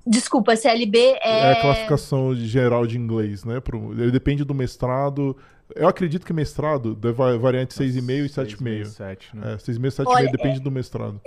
[0.08, 1.20] Desculpa, CLB é.
[1.22, 3.60] É a classificação geral de inglês, né?
[3.60, 3.92] Pro...
[3.92, 5.36] Ele depende do mestrado.
[5.74, 8.86] Eu acredito que mestrado deve variar entre 6,5 e 7,5.
[8.86, 9.54] 7, né?
[9.54, 11.22] É, 6,5 e 7,5 depende é, do mestrado.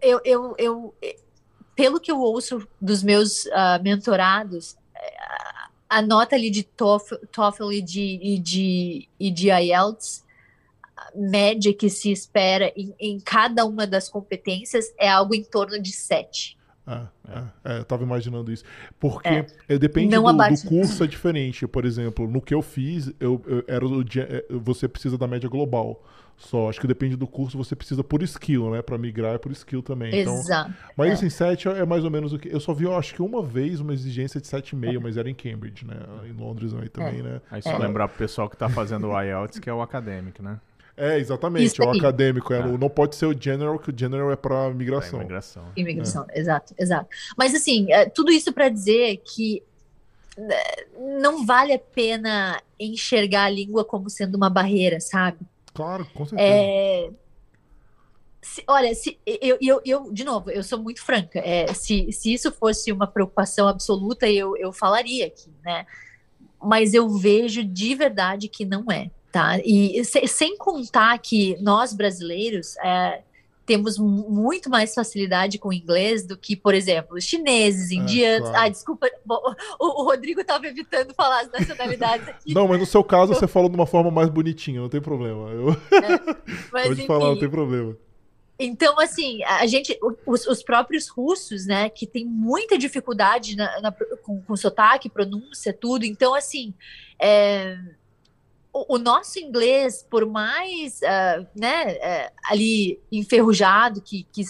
[0.00, 0.94] Eu, eu, eu,
[1.76, 4.76] pelo que eu ouço dos meus uh, mentorados,
[5.88, 10.24] a nota ali de TOEFL, TOEFL e, de, e, de, e de IELTS,
[11.14, 15.92] média que se espera em, em cada uma das competências é algo em torno de
[15.92, 16.58] 7.
[16.86, 18.64] É, é, é, eu tava imaginando isso.
[19.00, 19.46] Porque é.
[19.68, 21.66] é depende do, do, curso, é diferente.
[21.66, 25.48] Por exemplo, no que eu fiz, eu, eu era o, é, você precisa da média
[25.48, 26.02] global.
[26.36, 28.82] Só, acho que depende do curso, você precisa por skill, né?
[28.82, 30.20] Pra migrar é por skill também.
[30.20, 30.74] Então, Exato.
[30.96, 32.48] Mas assim, 7 é mais ou menos o que.
[32.52, 35.34] Eu só vi, eu acho que uma vez uma exigência de 7,5, mas era em
[35.34, 35.94] Cambridge, né?
[36.28, 37.40] Em Londres aí também, né?
[37.50, 40.58] Aí só lembrar pro pessoal que tá fazendo o IELTS, que é o acadêmico, né?
[40.96, 41.80] É, exatamente.
[41.80, 42.52] É o acadêmico.
[42.52, 42.64] É.
[42.64, 45.18] Não pode ser o general, que o general é para migração.
[45.18, 45.64] É imigração.
[45.76, 46.38] Imigração, é.
[46.38, 47.08] exato, exato.
[47.36, 49.62] Mas assim, é, tudo isso para dizer que
[50.36, 50.56] né,
[51.20, 55.38] não vale a pena enxergar a língua como sendo uma barreira, sabe?
[55.72, 56.48] Claro, com certeza.
[56.48, 57.10] É...
[58.40, 61.38] Se, olha, se, eu, eu, eu, de novo, eu sou muito franca.
[61.38, 65.86] É, se, se isso fosse uma preocupação absoluta, eu, eu falaria aqui, né?
[66.62, 69.10] Mas eu vejo de verdade que não é.
[69.34, 69.58] Tá?
[69.64, 73.20] E se, sem contar que nós brasileiros é,
[73.66, 78.48] temos muito mais facilidade com o inglês do que, por exemplo, os chineses, é, indianos.
[78.48, 78.64] claro.
[78.64, 82.54] Ah, desculpa, o, o Rodrigo estava evitando falar as nacionalidades aqui.
[82.54, 85.50] Não, mas no seu caso você falou de uma forma mais bonitinha, não tem problema.
[85.50, 85.70] Eu...
[85.70, 86.34] É,
[86.70, 87.96] mas, Pode enfim, falar, não tem problema.
[88.56, 93.92] Então, assim, a gente, os, os, próprios russos, né, que tem muita dificuldade na, na,
[94.22, 96.04] com, com sotaque, pronúncia, tudo.
[96.04, 96.72] Então, assim,
[97.18, 97.76] é,
[98.74, 104.42] o, nosso inglês, por mais uh, né, uh, ali enferrujado que, que,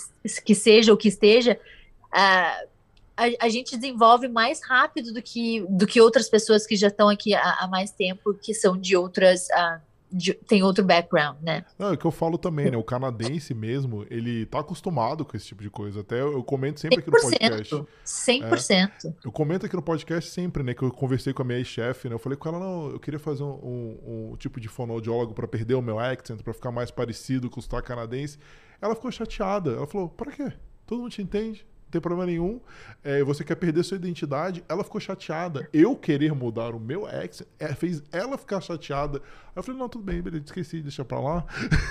[0.43, 1.61] que, seja o que esteja,
[2.07, 2.69] uh,
[3.15, 7.11] a, a, gente desenvolve mais rápido do que, do que outras pessoas que já estão
[7.11, 9.47] aqui há, há mais tempo, que são de outras,
[10.15, 11.65] de, tem outro background, né?
[11.77, 12.77] Não, é o que eu falo também, né?
[12.77, 16.01] O canadense mesmo, ele tá acostumado com esse tipo de coisa.
[16.01, 17.85] Até eu, comento sempre aqui no podcast.
[18.07, 18.71] 100%.
[18.71, 20.73] É, eu comento aqui no podcast sempre, né?
[20.73, 22.15] Que eu conversei com a minha chefe, né?
[22.15, 23.59] Eu falei com ela, não, eu queria fazer um,
[24.07, 27.59] um, um tipo de fonoaudiólogo para perder o meu accent, para ficar mais parecido com
[27.59, 28.39] o sotaque canadense.
[28.81, 29.73] Ela ficou chateada.
[29.73, 30.53] Ela falou, para quê?
[30.87, 31.67] Todo mundo te entende?
[31.95, 32.61] Tem problema nenhum.
[33.03, 34.65] É, você quer perder sua identidade.
[34.69, 35.69] Ela ficou chateada.
[35.73, 39.19] Eu querer mudar o meu ex é, fez ela ficar chateada.
[39.19, 41.45] Aí eu falei, não, tudo bem, beleza, esqueci, deixa pra lá.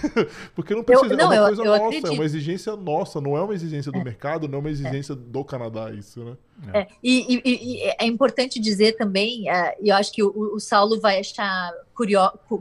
[0.54, 2.08] Porque não precisa, eu, não, é uma coisa eu, eu nossa, acredito.
[2.08, 4.04] é uma exigência nossa, não é uma exigência do é.
[4.04, 5.16] mercado, não é uma exigência é.
[5.16, 6.38] do Canadá, isso, né?
[6.74, 6.88] É.
[7.01, 10.99] E, e, e, é importante dizer também, é, e eu acho que o, o Saulo
[10.99, 12.20] vai achar curio,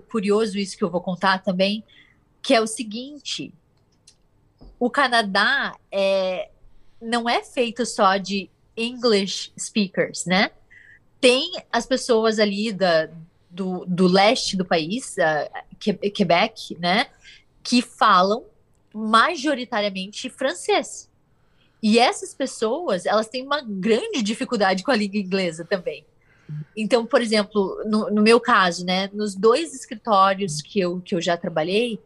[0.08, 1.82] curioso isso que eu vou contar também,
[2.40, 3.52] que é o seguinte,
[4.78, 6.48] o Canadá é,
[7.02, 10.50] não é feito só de English speakers, né?
[11.20, 13.08] Tem as pessoas ali da,
[13.50, 17.08] do, do leste do país, uh, Quebec, né?
[17.62, 18.44] Que falam
[18.94, 21.10] majoritariamente francês.
[21.82, 26.04] E essas pessoas, elas têm uma grande dificuldade com a língua inglesa também.
[26.76, 31.20] Então, por exemplo, no, no meu caso, né, nos dois escritórios que eu, que eu
[31.20, 31.98] já trabalhei,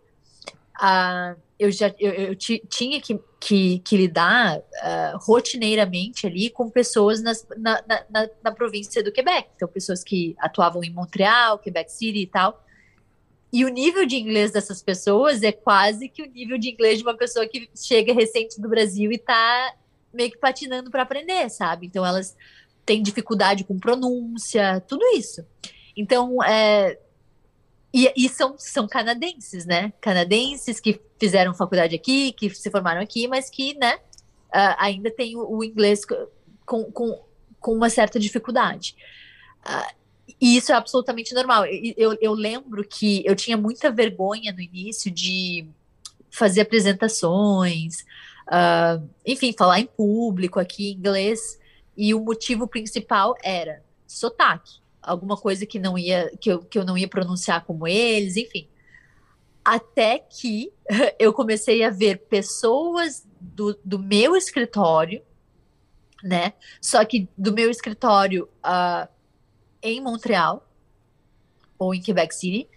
[0.80, 7.22] uh, eu já eu, eu tinha que, que, que lidar uh, rotineiramente ali com pessoas
[7.22, 7.80] nas, na,
[8.10, 9.48] na, na, província do Quebec.
[9.54, 12.60] Então, pessoas que atuavam em Montreal, Quebec City e tal.
[13.52, 17.04] E o nível de inglês dessas pessoas é quase que o nível de inglês de
[17.04, 19.76] uma pessoa que chega recente do Brasil e está
[20.12, 21.86] meio que patinando para aprender, sabe?
[21.86, 22.36] Então, elas
[22.84, 25.46] têm dificuldade com pronúncia, tudo isso.
[25.96, 26.98] Então, é,
[27.96, 29.90] e, e, são, são canadenses, né?
[30.02, 33.96] Canadenses que fizeram faculdade aqui, que se formaram aqui, mas que, né,
[34.54, 36.02] uh, ainda tem o, o, inglês
[36.66, 37.18] com, com,
[37.58, 38.94] com uma certa dificuldade.
[39.66, 39.94] Uh,
[40.38, 41.64] e isso é absolutamente normal.
[41.96, 45.66] Eu, eu lembro que eu tinha muita vergonha no início de
[46.30, 48.02] fazer apresentações,
[48.48, 51.58] uh, enfim, falar em público aqui em inglês.
[51.96, 56.84] E o motivo principal era sotaque alguma coisa que não ia que eu, que eu
[56.84, 58.68] não ia pronunciar como eles, enfim.
[59.64, 60.72] Até que
[61.18, 65.22] eu comecei a ver pessoas do, do meu escritório,
[66.22, 66.52] né?
[66.80, 69.08] Só que do meu escritório uh,
[69.82, 70.68] em Montreal
[71.78, 72.68] ou em Quebec City,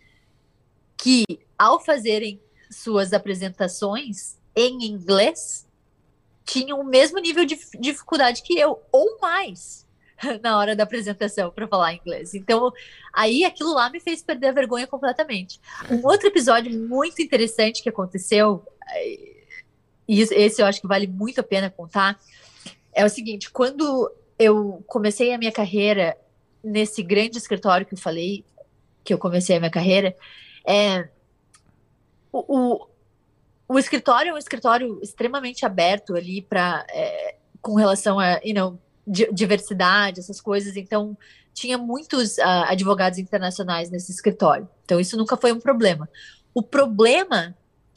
[0.98, 1.24] que
[1.58, 5.68] ao fazerem suas apresentações em inglês
[6.46, 9.88] tinham o mesmo nível de dificuldade que eu, ou mais.
[10.42, 12.34] na hora da apresentação para falar inglês.
[12.34, 12.72] Então,
[13.14, 15.60] aí aquilo lá me fez perder a vergonha completamente.
[15.90, 18.66] Um outro episódio muito interessante que aconteceu,
[20.08, 22.20] e esse eu acho que vale muito a pena contar,
[22.94, 26.18] é o seguinte: quando eu comecei a minha carreira
[26.64, 28.44] nesse grande escritório que eu falei,
[29.04, 30.16] que eu comecei a minha carreira,
[30.66, 31.08] é,
[32.32, 32.88] o, o,
[33.68, 38.80] o escritório é um escritório extremamente aberto ali para é, com relação a, you know,
[39.10, 40.76] diversidade, essas coisas.
[40.78, 41.18] Então,
[41.54, 44.68] tinha muitos uh, advogados internacionais nesse escritório.
[44.86, 46.08] Então, isso nunca foi um problema.
[46.54, 47.56] O problema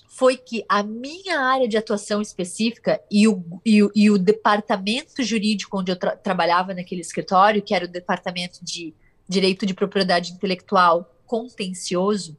[0.09, 5.23] foi que a minha área de atuação específica e o, e o, e o departamento
[5.23, 8.95] jurídico onde eu tra trabalhava naquele escritório, que era o departamento de
[9.27, 12.37] direito de propriedade intelectual contencioso,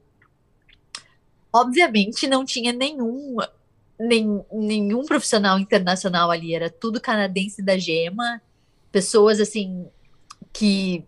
[1.51, 3.37] obviamente não tinha nenhum,
[3.99, 8.41] nem, nenhum profissional internacional ali, era tudo canadense da GEMA,
[8.93, 9.87] pessoas assim
[10.53, 11.03] que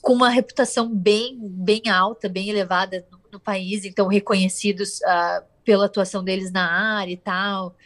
[0.00, 5.86] com uma reputação bem bem alta, bem elevada no, no país, então reconhecidos uh, pela
[5.86, 7.76] atuação deles na área e tal,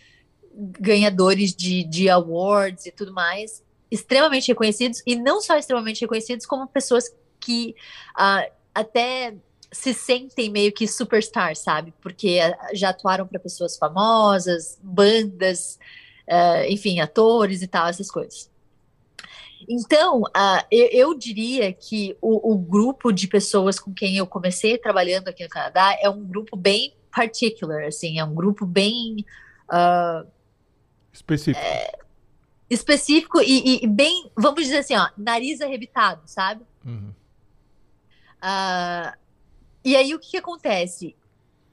[0.52, 6.68] ganhadores de, de awards e tudo mais, extremamente reconhecidos e não só extremamente reconhecidos, como
[6.68, 7.04] pessoas
[7.40, 7.74] que
[8.18, 9.34] uh, até
[9.72, 11.94] se sentem meio que superstars, sabe?
[12.02, 15.78] Porque uh, já atuaram para pessoas famosas, bandas,
[16.30, 18.48] uh, enfim, atores e tal, essas coisas.
[19.68, 24.78] Então, uh, eu, eu, diria que o, o, grupo de pessoas com quem eu comecei
[24.78, 29.24] trabalhando aqui no Canadá é um grupo bem particular, assim, é um grupo bem
[29.68, 30.26] uh,
[31.12, 31.98] específico, é,
[32.70, 36.64] específico e, e, bem, vamos dizer assim, ó, nariz arrebitado, sabe?
[36.84, 37.12] Uhum.
[38.42, 39.12] Uh,
[39.84, 41.14] e aí o que, que acontece?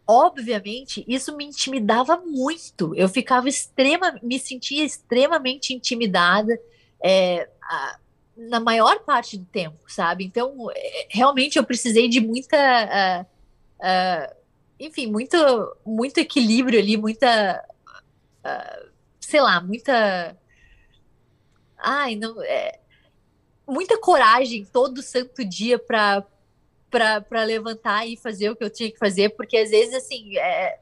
[0.08, 2.96] Obviamente, isso me intimidava muito.
[2.96, 6.58] Eu ficava extrema, me sentia extremamente intimidada
[7.04, 8.00] é, a,
[8.38, 10.24] na maior parte do tempo, sabe?
[10.24, 13.26] Então, é, realmente eu precisei de muita, uh,
[13.80, 14.36] uh,
[14.80, 15.38] enfim, muito,
[15.86, 17.66] muito equilíbrio ali, muita,
[18.46, 18.90] uh,
[19.20, 20.38] sei lá, muita,
[21.78, 22.80] ai, não, é,
[23.68, 26.24] muita coragem todo santo dia para
[26.90, 30.80] para levantar e fazer o que eu tinha que fazer, porque às vezes, assim, é,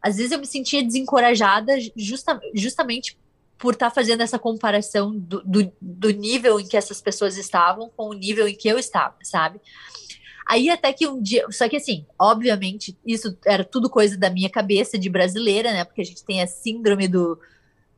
[0.00, 3.18] às vezes eu me sentia desencorajada justa, justamente
[3.58, 7.90] por estar tá fazendo essa comparação do, do, do, nível em que essas pessoas estavam
[7.96, 9.60] com o nível em que eu estava, sabe?
[10.48, 14.48] Aí até que um dia, só que assim, obviamente, isso era tudo coisa da minha
[14.48, 15.84] cabeça de brasileira, né?
[15.84, 17.38] Porque a gente tem a síndrome do,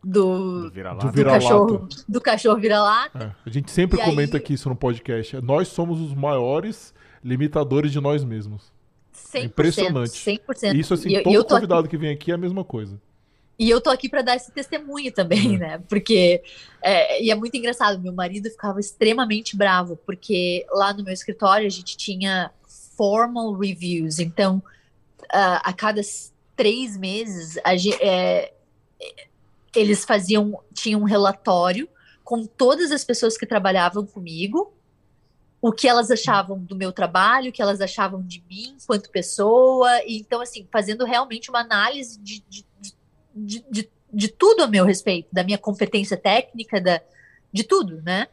[0.02, 1.06] do, Do vira-lata.
[1.06, 1.44] Do vira-lata.
[1.44, 3.36] cachorro, do cachorro vira-lata.
[3.44, 5.40] É, a gente sempre E comenta aí- aqui isso no podcast.
[5.42, 6.92] Nós somos os maiores
[7.22, 8.72] limitadores de nós mesmos.
[9.12, 10.10] 100%, Impressionante.
[10.10, 10.74] 100%.
[10.74, 12.64] E isso, assim, eu- todo eu tô aqui, convidado que vem aqui é a mesma
[12.64, 13.00] coisa.
[13.58, 15.58] e eu tô aqui para dar esse testemunho também, Uhum.
[15.58, 15.82] né?
[15.88, 16.42] Porque
[16.82, 18.00] é, e é muito engraçado.
[18.00, 22.50] Meu marido ficava extremamente bravo porque lá no meu escritório a gente tinha
[22.96, 24.18] formal reviews.
[24.18, 24.62] Então,
[25.30, 26.00] ah, a cada
[26.56, 28.52] três meses a é,
[29.74, 31.88] eles faziam tinham um relatório
[32.24, 34.72] com todas as pessoas que trabalhavam comigo
[35.62, 40.02] o que elas achavam do meu trabalho, o que elas achavam de mim enquanto pessoa,
[40.04, 42.66] e então, assim, fazendo realmente uma análise de, de,
[43.34, 47.00] de, de, de tudo a meu respeito, da minha competência técnica, da,
[47.52, 48.26] de tudo, né?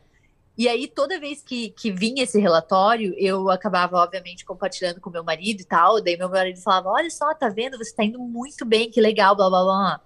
[0.57, 5.23] E aí, toda vez que, que vinha esse relatório, eu acabava, obviamente, compartilhando com meu
[5.23, 8.65] marido e tal, daí meu marido falava, olha só, tá vendo, você tá indo muito
[8.65, 10.01] bem, que legal, blá, blá, blá.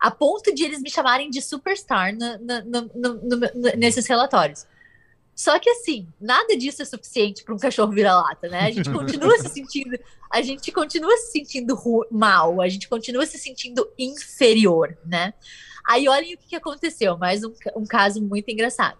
[0.00, 4.66] A ponto de eles me chamarem de superstar no- no- no- nesses relatórios.
[5.34, 8.60] Só que assim, nada disso é suficiente para um cachorro vira-lata, né?
[8.66, 9.98] A gente continua se sentindo,
[10.30, 11.78] a gente continua se sentindo
[12.10, 15.32] mal, a gente continua se sentindo inferior, né?
[15.86, 18.98] Aí olhem o que, que aconteceu, mais um, um caso muito engraçado.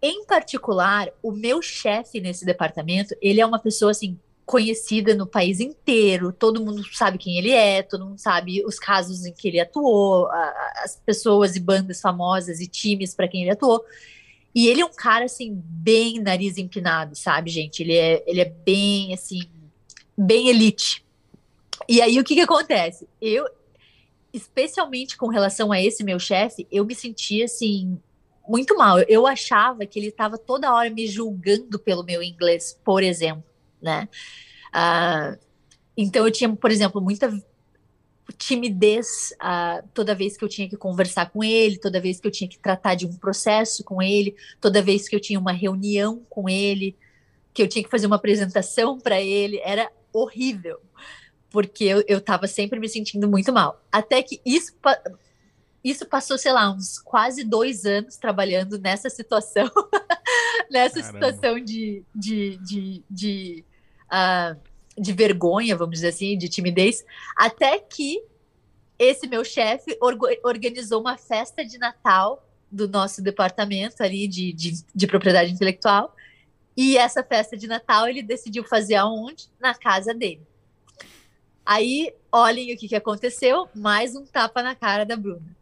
[0.00, 5.60] Em particular, o meu chefe nesse departamento, ele é uma pessoa assim conhecida no país
[5.60, 9.60] inteiro, todo mundo sabe quem ele é, todo mundo sabe os casos em que ele
[9.60, 10.28] atuou,
[10.84, 13.82] as pessoas e bandas famosas e times para quem ele atuou.
[14.54, 17.82] E ele é um cara, assim, bem nariz empinado, sabe, gente?
[17.82, 19.40] Ele é, ele é bem, assim,
[20.16, 21.04] bem elite.
[21.88, 23.08] E aí, o que que acontece?
[23.20, 23.46] Eu,
[24.32, 27.98] especialmente com relação a esse meu chefe, eu me sentia, assim,
[28.46, 28.98] muito mal.
[29.00, 33.44] Eu achava que ele estava toda hora me julgando pelo meu inglês, por exemplo,
[33.80, 34.08] né?
[34.72, 35.36] Ah,
[35.96, 37.30] então, eu tinha, por exemplo, muita
[38.32, 42.30] timidez ah, toda vez que eu tinha que conversar com ele, toda vez que eu
[42.30, 46.22] tinha que tratar de um processo com ele, toda vez que eu tinha uma reunião
[46.28, 46.96] com ele,
[47.52, 50.80] que eu tinha que fazer uma apresentação para ele, era horrível,
[51.50, 53.82] porque eu, eu tava sempre me sentindo muito mal.
[53.90, 54.74] Até que isso,
[55.84, 59.70] isso passou, sei lá, uns quase dois anos trabalhando nessa situação,
[60.70, 61.26] nessa Caramba.
[61.26, 63.64] situação de, de, de, de,
[64.10, 64.56] ah,
[64.96, 67.04] de vergonha, vamos dizer assim, de timidez,
[67.36, 68.22] até que
[68.98, 69.98] esse meu chefe
[70.44, 76.14] organizou uma festa de Natal do nosso departamento ali de, de, de propriedade intelectual.
[76.76, 79.48] E essa festa de Natal ele decidiu fazer aonde?
[79.60, 80.46] Na casa dele.
[81.64, 85.54] Aí, olhem o que, que aconteceu, mais um tapa na cara da Bruna.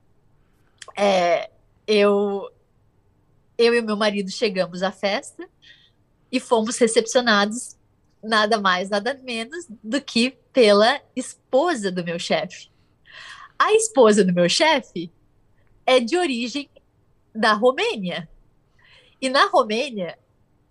[0.96, 1.50] É,
[1.86, 2.50] eu,
[3.58, 5.48] eu e meu marido chegamos à festa
[6.30, 7.76] e fomos recepcionados
[8.22, 12.68] nada mais, nada menos do que pela esposa do meu chefe.
[13.58, 15.10] A esposa do meu chefe
[15.86, 16.68] é de origem
[17.34, 18.28] da Romênia.
[19.20, 20.18] E na Romênia,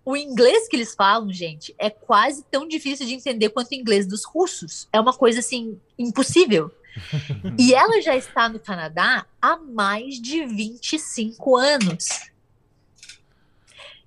[0.04, 4.06] o inglês que eles falam, gente, é quase tão difícil de entender quanto o inglês
[4.06, 4.88] dos russos.
[4.92, 6.70] É uma coisa assim impossível.
[7.58, 12.08] e ela já está no Canadá há mais de 25 anos.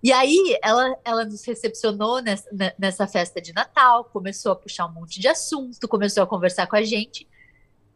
[0.03, 4.85] E aí ela, ela nos recepcionou nessa, ne- nessa festa de Natal, começou a puxar
[4.85, 7.25] um monte de assunto, começou a conversar com a gente.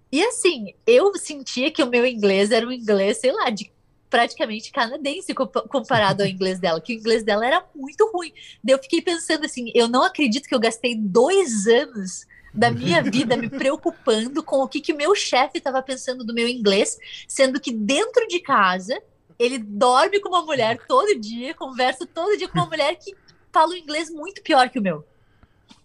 [0.10, 3.70] E assim, eu sentia que o meu inglês era um inglês, sei lá, de
[4.10, 8.32] praticamente canadense compa- comparado ao inglês dela, que o inglês dela era muito ruim.
[8.64, 13.04] Daí eu fiquei pensando assim, eu não acredito que eu gastei dois anos da minha
[13.04, 16.98] vida me preocupando com o que, que meu chefe estava pensando do meu inglês,
[17.28, 18.98] sendo que dentro de casa
[19.40, 23.16] ele dorme com uma mulher todo dia, conversa todo dia com uma mulher que
[23.52, 25.06] fala um inglês muito pior que o meu.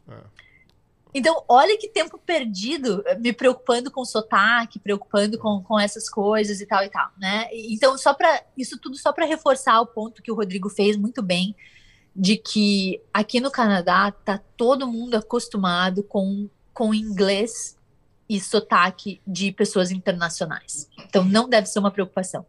[0.09, 0.33] É.
[1.15, 6.61] Então, olha que tempo perdido eh, me preocupando com sotaque, preocupando com, com essas coisas
[6.61, 7.49] e tal e tal, né?
[7.53, 11.23] Então, só para isso tudo só para reforçar o ponto que o Rodrigo fez muito
[11.23, 11.55] bem
[12.17, 17.77] de que aqui no Canadá tá todo mundo acostumado com com inglês
[18.27, 20.89] e sotaque de pessoas internacionais.
[20.99, 22.47] Então, não deve ser uma preocupação.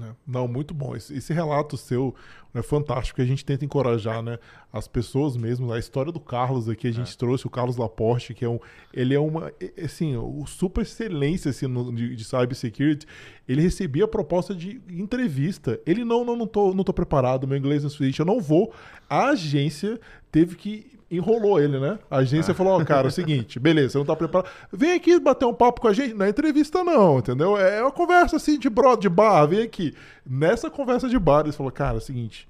[0.00, 0.94] É, não, muito bom.
[0.94, 2.14] Esse, esse relato seu
[2.54, 3.20] é fantástico.
[3.20, 4.38] A gente tenta encorajar, né,
[4.72, 5.72] as pessoas mesmo.
[5.72, 7.16] A história do Carlos aqui, a gente é.
[7.16, 8.58] trouxe o Carlos Laporte, que é um,
[8.92, 13.06] ele é uma, assim, o super excelência assim, no, de, de cybersecurity.
[13.46, 15.80] Ele recebia a proposta de entrevista.
[15.86, 17.46] Ele não, não, não tô, não tô preparado.
[17.46, 18.72] Meu inglês é suíte, eu não vou.
[19.08, 21.98] A agência teve que enrolou ele, né?
[22.10, 24.50] A agência falou, ó, oh, cara, é o seguinte, beleza, você não tá preparado.
[24.72, 26.14] Vem aqui bater um papo com a gente.
[26.14, 27.56] Não é entrevista, não, entendeu?
[27.56, 29.94] É uma conversa assim de bro, de bar, vem aqui.
[30.26, 32.48] Nessa conversa de bar, eles falaram, cara, é o seguinte,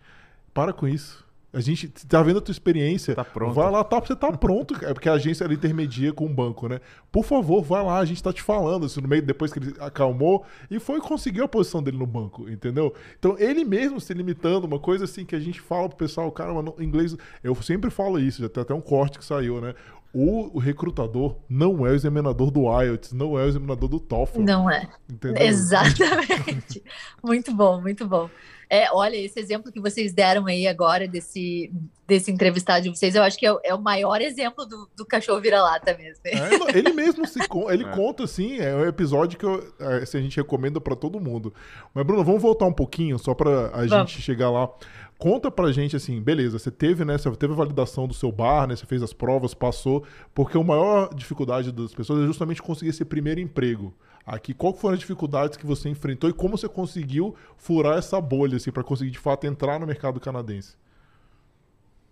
[0.53, 1.25] para com isso.
[1.51, 3.15] A gente tá vendo a tua experiência.
[3.15, 3.55] Tá pronto.
[3.55, 4.75] Vai lá, tá, você tá pronto.
[4.85, 6.79] É porque a agência ela intermedia com o banco, né?
[7.11, 8.85] Por favor, vai lá, a gente tá te falando.
[8.85, 12.51] Assim, no meio, depois que ele acalmou, e foi conseguiu a posição dele no banco,
[12.51, 12.93] entendeu?
[13.19, 16.53] Então, ele mesmo se limitando, uma coisa assim que a gente fala pro pessoal, cara,
[16.53, 17.17] mano, inglês.
[17.43, 19.75] Eu sempre falo isso, já tem até um corte que saiu, né?
[20.13, 24.41] O, o, recrutador não é o examinador do IELTS, não é o examinador do TOEFL.
[24.41, 24.89] Não é.
[25.09, 25.47] Entendeu?
[25.47, 26.83] Exatamente.
[27.23, 28.29] muito bom, muito bom.
[28.71, 31.73] É, olha, esse exemplo que vocês deram aí agora desse,
[32.07, 35.41] desse entrevistado de vocês, eu acho que é, é o maior exemplo do, do cachorro
[35.41, 36.21] vira-lata mesmo.
[36.27, 37.39] É, ele mesmo se,
[37.71, 37.91] ele é.
[37.91, 41.53] conta assim, é um episódio que eu, é, assim, a gente recomenda para todo mundo.
[41.95, 44.11] Mas, Bruno, vamos voltar um pouquinho, só para a vamos.
[44.11, 44.71] gente chegar lá.
[45.19, 47.19] Conta pra gente assim, beleza, você teve, né?
[47.19, 48.77] Você teve a validação do seu bar, né?
[48.77, 53.05] Você fez as provas, passou, porque a maior dificuldade das pessoas é justamente conseguir esse
[53.05, 53.93] primeiro emprego
[54.25, 54.55] aqui.
[54.55, 58.71] Qual foram as dificuldades que você enfrentou e como você conseguiu furar essa bolha assim,
[58.71, 60.77] para conseguir de fato entrar no mercado canadense?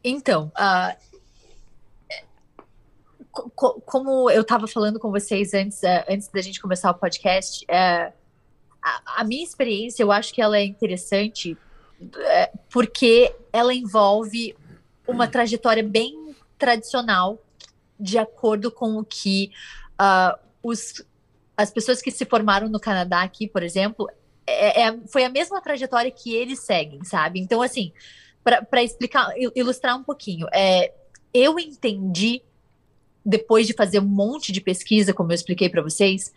[0.02, 0.96] Então, uh,
[3.84, 8.12] como eu estava falando com vocês antes, uh, antes da gente começar o podcast, uh,
[8.82, 11.56] a, a, minha experiência eu acho que ela é interessante
[12.70, 14.56] porque ela envolve
[15.06, 17.38] uma trajetória bem tradicional
[17.98, 19.50] de acordo com o que
[20.62, 21.04] os
[21.56, 24.10] as pessoas que se formaram no Canadá aqui, por exemplo,
[24.46, 27.40] é, é, foi a mesma trajetória que eles seguem, sabe?
[27.40, 27.92] Então, assim,
[28.44, 30.92] para explicar, ilustrar um pouquinho, é,
[31.32, 32.42] eu entendi,
[33.24, 36.32] depois de fazer um monte de pesquisa, como eu expliquei para vocês,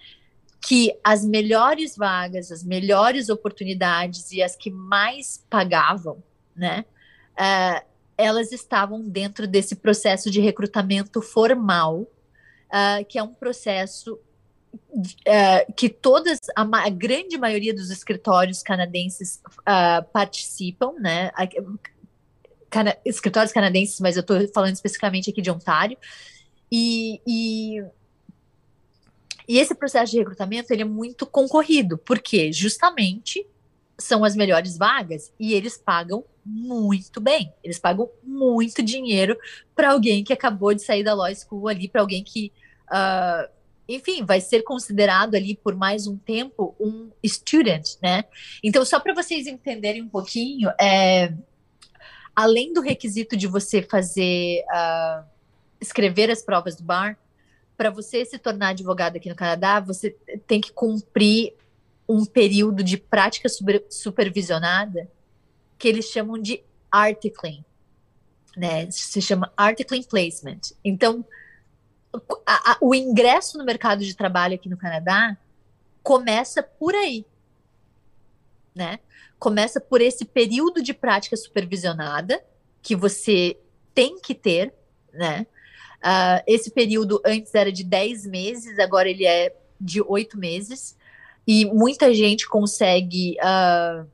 [0.62, 6.22] que as melhores vagas, as melhores oportunidades e as que mais pagavam,
[6.56, 6.86] né?
[7.34, 7.86] Uh,
[8.18, 14.20] elas estavam dentro desse processo de recrutamento formal, uh, que é um processo
[14.74, 19.42] uh, que todas, a, a, grande maioria dos escritórios canadenses
[20.12, 21.32] participam, né?
[22.70, 25.98] Cana escritórios canadenses, mas eu estou falando especificamente aqui de Ontário.
[26.72, 27.82] E, e,
[29.50, 33.46] e, esse processo de recrutamento ele é muito concorrido, porque justamente
[33.98, 37.52] são as melhores vagas e eles pagam muito bem.
[37.64, 39.38] Eles pagam muito dinheiro
[39.76, 42.52] para alguém que acabou de sair da law school ali, para alguém que
[42.92, 43.50] uh,
[43.90, 48.24] enfim, vai ser considerado ali por mais um tempo um student, né?
[48.64, 51.34] Então, só para vocês entenderem um pouquinho, é,
[52.36, 55.26] além do requisito de você fazer, uh,
[55.82, 57.18] escrever as provas do bar,
[57.80, 60.10] para você se tornar advogado aqui no Canadá, você
[60.46, 61.54] tem que cumprir
[62.10, 65.10] um período de prática super, supervisionada
[65.78, 66.62] que eles chamam de
[66.92, 67.64] articling,
[68.58, 68.92] né?
[68.92, 70.60] Se chama articling placement.
[70.84, 71.26] Então,
[72.46, 75.38] a, a, o ingresso no mercado de trabalho aqui no Canadá
[76.04, 77.26] começa por aí,
[78.76, 79.00] né?
[79.40, 82.44] Começa por esse período de prática supervisionada
[82.82, 83.58] que você
[83.94, 84.74] tem que ter,
[85.14, 85.48] né?
[86.00, 90.98] Uh, esse período antes era de 10 meses, agora ele é de 8 meses.
[91.48, 94.08] E muita gente consegue, uh,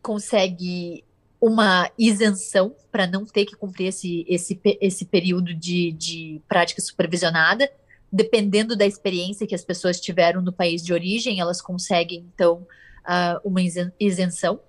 [0.00, 1.04] consegue
[1.40, 7.70] uma isenção para não ter que cumprir esse, esse, esse período de, de prática supervisionada.
[8.10, 12.66] Dependendo da experiência que as pessoas tiveram no país de origem, elas conseguem, então,
[13.04, 13.60] uh, uma
[14.00, 14.60] isenção.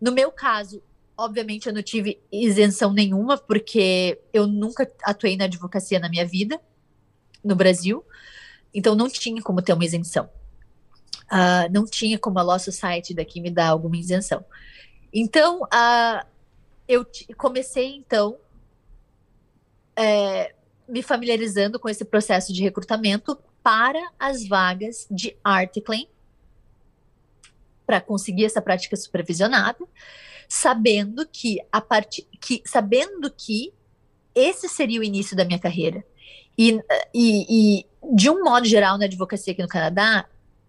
[0.00, 0.82] No meu caso,
[1.16, 6.60] obviamente, eu não tive isenção nenhuma, porque eu nunca atuei na advocacia na minha vida,
[7.44, 8.04] no Brasil,
[8.72, 10.28] então não tinha como ter uma isenção.
[11.24, 14.44] Uh, não tinha como a Law Society daqui me dar alguma isenção.
[15.12, 16.26] Então, uh,
[16.86, 17.06] eu
[17.36, 18.38] comecei, então,
[19.96, 20.54] é,
[20.88, 26.06] me familiarizando com esse processo de recrutamento para as vagas de articling,
[27.86, 29.84] para conseguir essa prática supervisionada,
[30.54, 33.72] sabendo que a parte que sabendo que
[34.34, 36.04] esse seria o início da minha carreira.
[36.58, 36.78] E,
[37.14, 40.28] e, e de um modo geral na advocacia aqui no Canadá,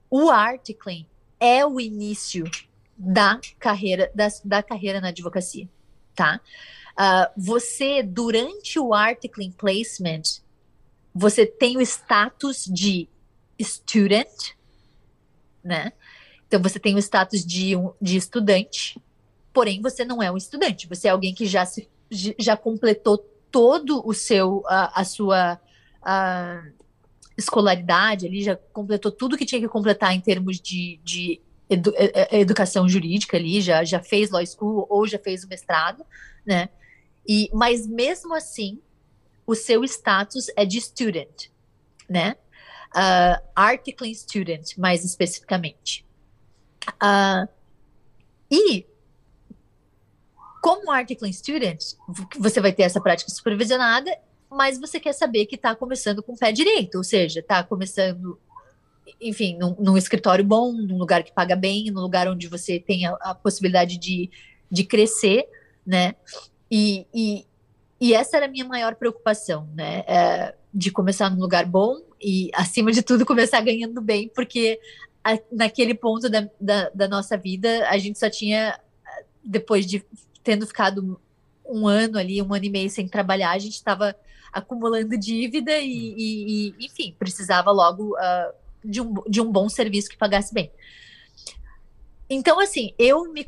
[0.09, 1.05] o articling
[1.37, 2.49] é o início
[2.97, 5.67] da carreira, da, da carreira na advocacia,
[6.15, 6.39] tá?
[6.93, 10.39] Uh, você, durante o articling placement,
[11.13, 13.09] você tem o status de
[13.61, 14.53] student,
[15.61, 15.91] né?
[16.47, 18.97] Então você tem o status de, um, de estudante,
[19.53, 21.87] porém você não é um estudante, você é alguém que já se
[22.37, 23.17] já completou
[23.49, 25.59] todo o seu a, a sua
[26.01, 26.63] a
[27.37, 31.91] escolaridade ali, já completou tudo que tinha que completar em termos de, de edu,
[32.31, 36.05] educação jurídica ali, já, já fez law school ou já fez o mestrado,
[36.45, 36.69] né?
[37.27, 38.79] E, mas mesmo assim,
[39.47, 41.49] o seu status é de student,
[42.07, 42.35] né?
[42.95, 46.05] Uh, articling student, mais especificamente.
[47.01, 47.47] Uh,
[48.51, 48.85] e
[50.63, 51.83] como articling student,
[52.39, 54.17] você vai ter essa prática supervisionada,
[54.49, 58.39] mas você quer saber que está começando com o pé direito, ou seja, está começando,
[59.19, 63.05] enfim, num, num, escritório bom, num lugar que paga bem, num lugar onde você tem
[63.05, 64.31] a, a possibilidade de,
[64.71, 65.49] de crescer,
[65.85, 66.15] né?
[66.71, 67.45] E, e,
[67.99, 70.05] e, essa era a minha maior preocupação, né?
[70.07, 74.79] É, de começar num lugar bom e, acima de tudo, começar ganhando bem, porque
[75.21, 78.79] a, naquele ponto da, da, da, nossa vida, a gente só tinha,
[79.43, 80.05] depois de
[80.43, 81.19] tendo ficado
[81.65, 84.15] um ano ali, um ano e meio sem trabalhar, a gente estava
[84.51, 88.53] acumulando dívida e, e, e, enfim, precisava logo uh,
[88.83, 90.71] de, um, de um bom serviço que pagasse bem.
[92.29, 93.47] Então, assim, eu me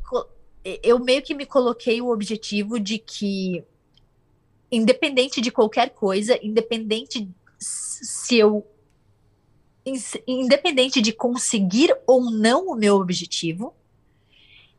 [0.82, 3.64] eu meio que me coloquei o objetivo de que,
[4.72, 8.66] independente de qualquer coisa, independente se eu.
[10.28, 13.76] Independente de conseguir ou não o meu objetivo,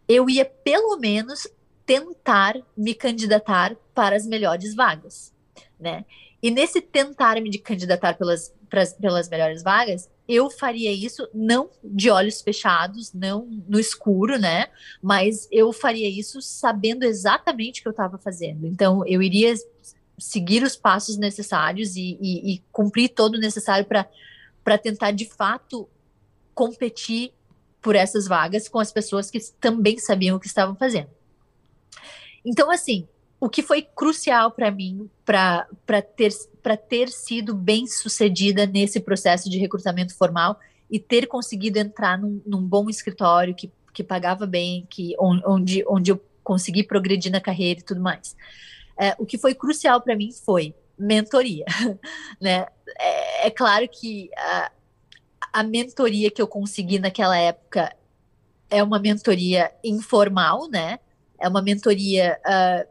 [0.09, 1.47] eu ia pelo menos
[1.87, 5.33] tentar me candidatar para as melhores vagas,
[5.79, 6.05] né?
[6.43, 12.11] E nesse tentar me candidatar pelas, pras, pelas melhores vagas, eu faria isso não de
[12.11, 14.67] olhos fechados, não no escuro, né?
[15.01, 18.67] Mas eu faria isso sabendo exatamente o que eu estava fazendo.
[18.67, 19.55] Então, eu iria
[20.19, 25.89] seguir os passos necessários e, e, e cumprir todo o necessário para tentar, de fato,
[26.55, 27.33] competir
[27.81, 31.16] por essas vagas com as pessoas que também sabiam o que estavam fazendo.
[32.47, 33.09] Então, assim,
[33.41, 35.67] o que foi crucial para mim para
[36.17, 36.33] ter,
[36.89, 40.59] ter sido bem sucedida nesse processo de recrutamento formal
[40.89, 46.13] e ter conseguido entrar num, num bom escritório que, que pagava bem, que, onde, onde
[46.13, 48.37] eu consegui progredir na carreira e tudo mais.
[48.97, 51.65] É, o que foi crucial para mim foi mentoria.
[52.41, 52.67] né?
[52.99, 54.71] É, é, claro que a,
[55.53, 57.95] a mentoria que eu consegui naquela época
[58.71, 61.01] é uma mentoria informal, né?
[61.39, 62.89] É uma mentoria uh,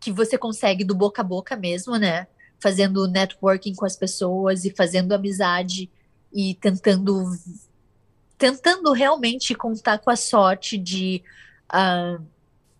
[0.00, 2.26] que você consegue do boca a boca mesmo, né?
[2.58, 5.90] Fazendo networking com as pessoas e fazendo amizade
[6.32, 7.24] e tentando
[8.36, 11.22] tentando realmente contar com a sorte de
[11.72, 12.24] uh,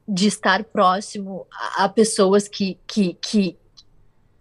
[0.09, 1.47] de estar próximo
[1.77, 3.59] a, pessoas que, que, que,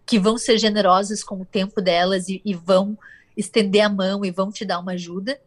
[0.05, 2.97] que vão ser generosas com o tempo delas e, e vão
[3.35, 5.37] estender a mão e vão te dar uma ajuda.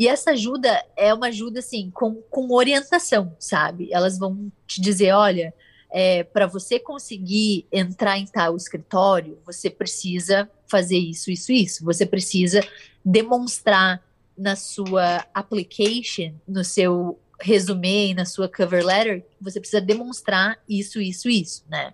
[0.00, 3.90] E essa ajuda é uma ajuda, assim, com, com orientação, sabe?
[3.92, 5.52] Elas vão te dizer: olha,
[5.90, 11.84] é, para você conseguir entrar em tal escritório, você precisa fazer isso, isso, isso.
[11.84, 12.66] Você precisa
[13.04, 14.02] demonstrar
[14.38, 21.28] na sua application, no seu resumê, na sua cover letter, você precisa demonstrar isso, isso,
[21.28, 21.92] isso, né?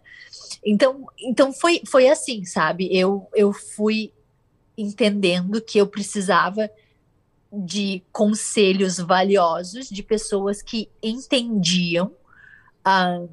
[0.64, 2.88] Então, então foi, foi assim, sabe?
[2.96, 4.12] Eu, eu fui
[4.78, 6.70] entendendo que eu precisava
[7.64, 12.12] de conselhos valiosos de pessoas que entendiam
[12.86, 13.28] uh,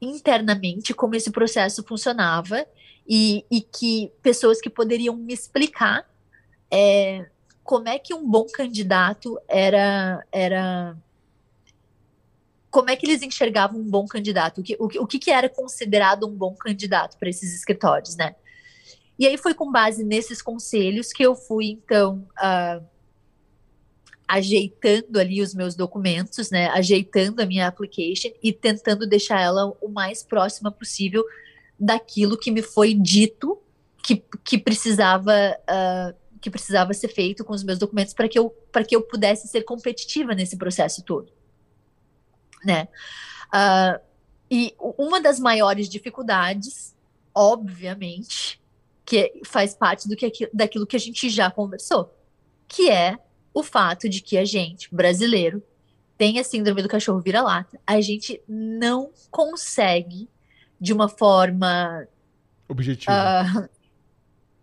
[0.00, 2.66] internamente como esse processo funcionava
[3.08, 6.08] e, e que pessoas que poderiam me explicar
[6.70, 7.26] é,
[7.62, 10.96] como é que um bom candidato era era
[12.70, 16.26] como é que eles enxergavam um bom candidato, o que, o, o que era considerado
[16.26, 18.34] um bom candidato para esses escritórios, né?
[19.16, 22.84] E aí foi com base nesses conselhos que eu fui, então, uh,
[24.34, 29.88] ajeitando ali os meus documentos, né, ajeitando a minha application e tentando deixar ela o
[29.88, 31.24] mais próxima possível
[31.78, 33.60] daquilo que me foi dito
[34.02, 35.32] que, que precisava
[35.62, 39.02] uh, que precisava ser feito com os meus documentos para que eu para que eu
[39.02, 41.32] pudesse ser competitiva nesse processo todo,
[42.64, 42.88] né?
[43.46, 44.02] Uh,
[44.50, 46.94] e uma das maiores dificuldades,
[47.32, 48.60] obviamente,
[49.06, 52.12] que faz parte do que daquilo que a gente já conversou,
[52.66, 53.16] que é
[53.54, 55.62] o fato de que a gente, brasileiro,
[56.18, 60.28] tem a síndrome do cachorro vira-lata, a gente não consegue,
[60.80, 62.06] de uma forma.
[62.68, 63.12] Objetiva.
[63.12, 63.68] Uh,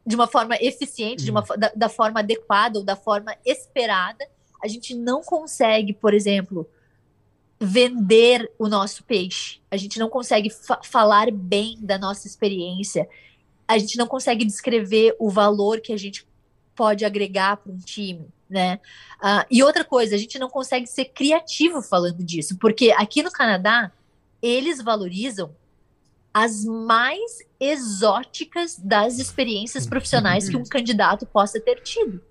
[0.05, 1.25] de uma forma eficiente, hum.
[1.25, 1.57] de uma, hum.
[1.57, 4.27] da, da forma adequada ou da forma esperada,
[4.61, 6.69] a gente não consegue, por exemplo,
[7.59, 9.59] vender o nosso peixe.
[9.69, 13.07] A gente não consegue fa falar bem da nossa experiência.
[13.67, 16.25] A gente não consegue descrever o valor que a gente
[16.75, 18.79] pode agregar para um time, né?
[19.19, 23.31] Uh, e outra coisa, a gente não consegue ser criativo falando disso, porque aqui no
[23.31, 23.91] Canadá
[24.41, 25.53] eles valorizam
[26.33, 32.21] as mais exóticas das experiências profissionais que um candidato possa ter tido.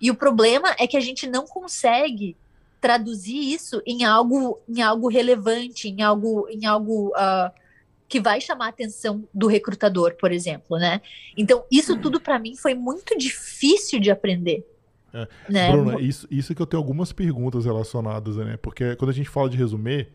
[0.00, 2.36] E o problema é que a gente não consegue
[2.80, 7.50] traduzir isso em algo, em algo relevante, em algo, em algo uh,
[8.10, 11.00] que vai chamar a atenção do recrutador, por exemplo, né?
[11.36, 14.66] Então, isso tudo para mim foi muito difícil de aprender.
[15.14, 15.28] É.
[15.48, 15.70] Né?
[15.70, 18.58] Bruna, isso, isso que eu tenho algumas perguntas relacionadas, né?
[18.60, 20.08] Porque quando a gente fala de resumir,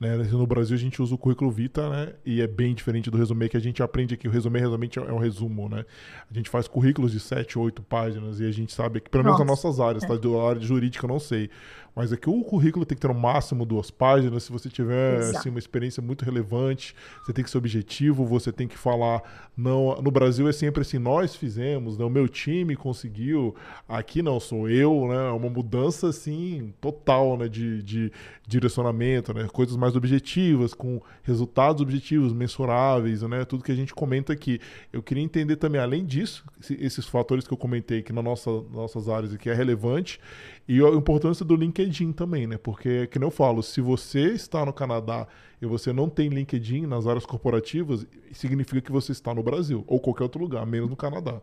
[0.00, 0.16] né?
[0.16, 2.14] No Brasil a gente usa o currículo Vita, né?
[2.24, 4.26] E é bem diferente do resumê que a gente aprende aqui.
[4.26, 5.84] O resumê realmente é um resumo, né?
[6.28, 9.38] A gente faz currículos de 7, 8 páginas e a gente sabe que, pelo menos
[9.38, 10.16] nas nossas áreas, tá?
[10.16, 11.48] Do área jurídica eu não sei.
[11.96, 14.42] Mas aqui o currículo tem que ter no máximo duas páginas.
[14.42, 16.94] Se você tiver assim, uma experiência muito relevante,
[17.24, 19.22] você tem que ser objetivo, você tem que falar.
[19.56, 22.04] Não, no Brasil é sempre assim, nós fizemos, né?
[22.04, 23.56] o meu time conseguiu.
[23.88, 25.28] Aqui não, sou eu, né?
[25.28, 27.48] É uma mudança assim, total né?
[27.48, 28.12] de, de
[28.46, 29.48] direcionamento, né?
[29.50, 33.46] Coisas mais objetivas, com resultados objetivos, mensuráveis, né?
[33.46, 34.60] Tudo que a gente comenta aqui.
[34.92, 36.44] Eu queria entender também, além disso,
[36.78, 40.20] esses fatores que eu comentei aqui nas nossa, nossas áreas aqui é relevante.
[40.68, 42.58] E a importância do LinkedIn também, né?
[42.58, 45.26] Porque, que eu falo, se você está no Canadá
[45.60, 50.00] e você não tem LinkedIn nas áreas corporativas, significa que você está no Brasil ou
[50.00, 51.40] qualquer outro lugar, menos no Canadá.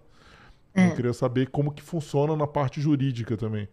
[0.74, 0.88] É.
[0.88, 3.68] Eu queria saber como que funciona na parte jurídica também.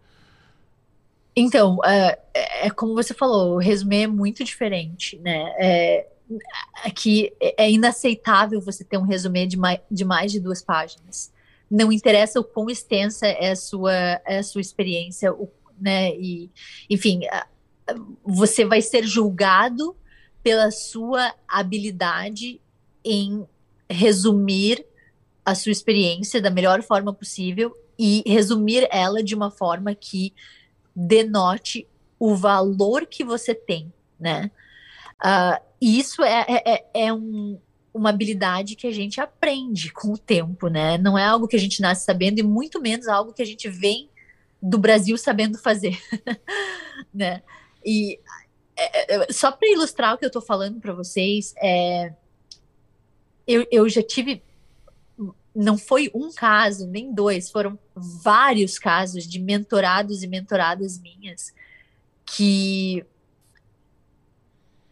[1.35, 2.19] Então, é,
[2.63, 5.53] é como você falou, o resumê é muito diferente, né?
[5.57, 6.07] É,
[6.83, 11.31] aqui é inaceitável você ter um resumê de mais, de mais de duas páginas
[11.71, 15.49] não interessa o quão extensa é a sua, é a sua experiência, o,
[15.81, 16.15] né?
[16.15, 16.49] E,
[16.89, 17.21] enfim,
[18.23, 19.95] você vai ser julgado
[20.43, 22.61] pela sua habilidade
[23.03, 23.45] em
[23.89, 24.85] resumir
[25.45, 30.33] a sua experiência da melhor forma possível e resumir ela de uma forma que
[30.95, 31.87] denote
[32.19, 34.51] o valor que você tem, né?
[35.23, 37.59] Uh, isso é, é, é, é um,
[37.93, 40.97] uma habilidade que a gente aprende com o tempo, né?
[40.97, 43.67] Não é algo que a gente nasce sabendo e muito menos algo que a gente
[43.67, 44.09] vem
[44.61, 45.99] do Brasil sabendo fazer,
[47.13, 47.41] né?
[47.83, 48.19] E
[48.75, 52.13] é, é, só para ilustrar o que eu estou falando para vocês, é,
[53.47, 54.43] eu, eu já tive,
[55.55, 61.53] não foi um caso nem dois, foram vários casos de mentorados e mentoradas minhas
[62.25, 63.05] que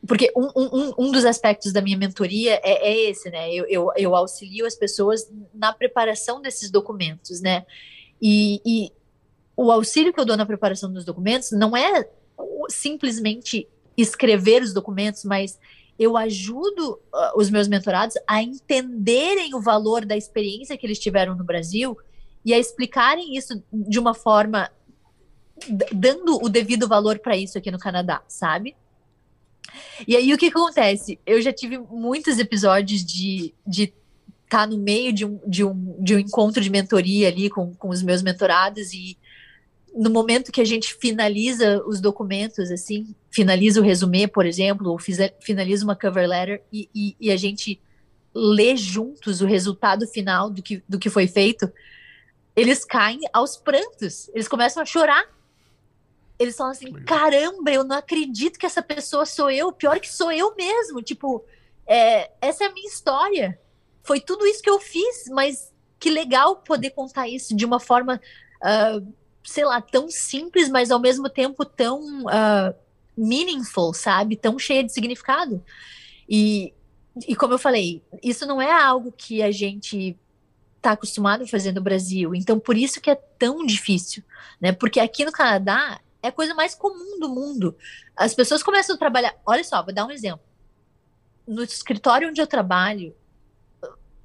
[0.05, 3.53] porque um, um, um dos aspectos da minha mentoria é, é esse, né?
[3.53, 7.65] Eu, eu, eu, auxilio as pessoas na preparação desses documentos, né?
[8.19, 8.91] E, e,
[9.61, 12.07] o auxílio que eu dou na preparação dos documentos não é
[12.69, 13.67] simplesmente
[13.97, 15.59] escrever os documentos, mas
[15.99, 21.35] eu ajudo uh, os meus mentorados a entenderem o valor da experiência que eles tiveram
[21.35, 21.97] no Brasil
[22.45, 24.71] e a explicarem isso de uma forma
[25.93, 28.77] dando o devido valor para isso aqui no Canadá, sabe?
[30.07, 31.19] E aí o que acontece?
[31.25, 33.93] Eu já tive muitos episódios de de
[34.45, 37.75] estar tá no meio de um, de, um, de um encontro de mentoria ali com,
[37.75, 39.17] com os meus mentorados e
[39.95, 44.99] no momento que a gente finaliza os documentos, assim, finaliza o resumê, por exemplo, ou
[45.41, 47.79] finaliza uma cover letter e, e, e, a gente
[48.33, 51.71] lê juntos o resultado final do que, do que foi feito,
[52.55, 55.25] eles caem aos prantos, eles começam a chorar
[56.39, 59.73] eles falam assim: caramba, eu não acredito que essa pessoa sou eu.
[59.73, 61.01] Pior que sou eu mesmo.
[61.01, 61.43] Tipo,
[61.85, 63.59] é, essa é a minha história.
[64.01, 68.21] Foi tudo isso que eu fiz, mas que legal poder contar isso de uma forma,
[68.63, 69.13] uh,
[69.49, 72.73] sei lá, tão simples, mas ao mesmo tempo tão uh,
[73.17, 74.35] meaningful, sabe?
[74.35, 75.63] Tão cheia de significado.
[76.27, 76.73] E,
[77.27, 80.15] e como eu falei, isso não é algo que a gente
[80.77, 82.35] está acostumado a fazer no Brasil.
[82.35, 84.23] Então, por isso que é tão difícil,
[84.61, 84.71] né?
[84.71, 87.75] Porque aqui no Canadá é a coisa mais comum do mundo.
[88.15, 89.35] As pessoas começam a trabalhar.
[89.45, 90.45] Olha só, vou dar um exemplo.
[91.47, 93.15] No escritório onde eu trabalho,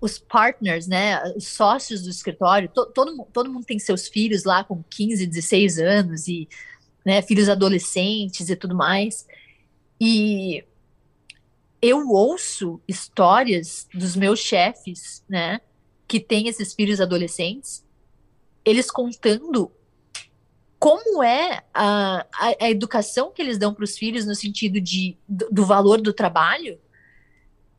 [0.05, 4.63] os partners, né, os sócios do escritório, to, todo, todo mundo tem seus filhos lá
[4.63, 6.47] com 15, 16 anos e
[7.03, 9.27] né, filhos adolescentes e tudo mais.
[9.99, 10.63] E
[11.81, 15.63] eu ouço histórias dos meus chefes, né,
[16.07, 17.83] que têm esses filhos adolescentes,
[18.63, 19.73] eles contando
[20.79, 25.17] como é a, a, a educação que eles dão para os filhos no sentido de,
[25.27, 26.79] do, do valor do trabalho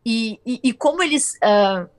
[0.03, 1.35] e, e, e como eles.
[1.35, 1.93] Uh,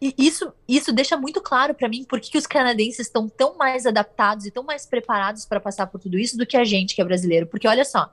[0.00, 4.46] isso, isso deixa muito claro para mim por que os canadenses estão tão mais adaptados
[4.46, 7.04] e tão mais preparados para passar por tudo isso do que a gente que é
[7.04, 7.46] brasileiro.
[7.46, 8.04] Porque olha só,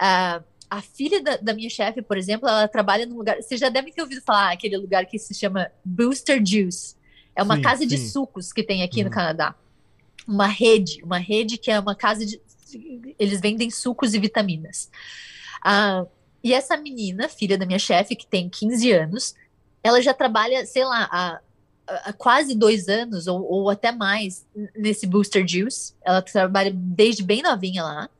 [0.00, 3.36] uh, a filha da, da minha chefe, por exemplo, ela trabalha num lugar.
[3.42, 6.94] Vocês já devem ter ouvido falar aquele lugar que se chama Booster Juice
[7.34, 8.08] É uma Sim, casa de sim.
[8.08, 9.14] sucos que tem aqui no Uhum.
[9.14, 9.54] Canadá.
[10.26, 12.40] Uma rede, uma rede que é uma casa de.
[13.18, 14.90] Eles vendem sucos e vitaminas.
[15.64, 16.04] Ah,
[16.44, 19.34] e essa menina, filha da minha chefe, que tem 15 anos,
[19.82, 21.40] ela já trabalha, sei lá, há,
[21.86, 24.46] há quase dois anos ou, ou até mais
[24.76, 25.94] nesse Booster Juice.
[26.04, 28.10] Ela trabalha desde bem novinha lá.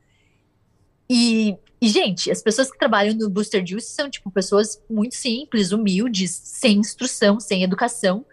[1.09, 5.71] E, e, gente, as pessoas que trabalham no Booster Juice são, tipo, pessoas muito simples,
[5.71, 8.25] humildes, sem instrução, sem educação.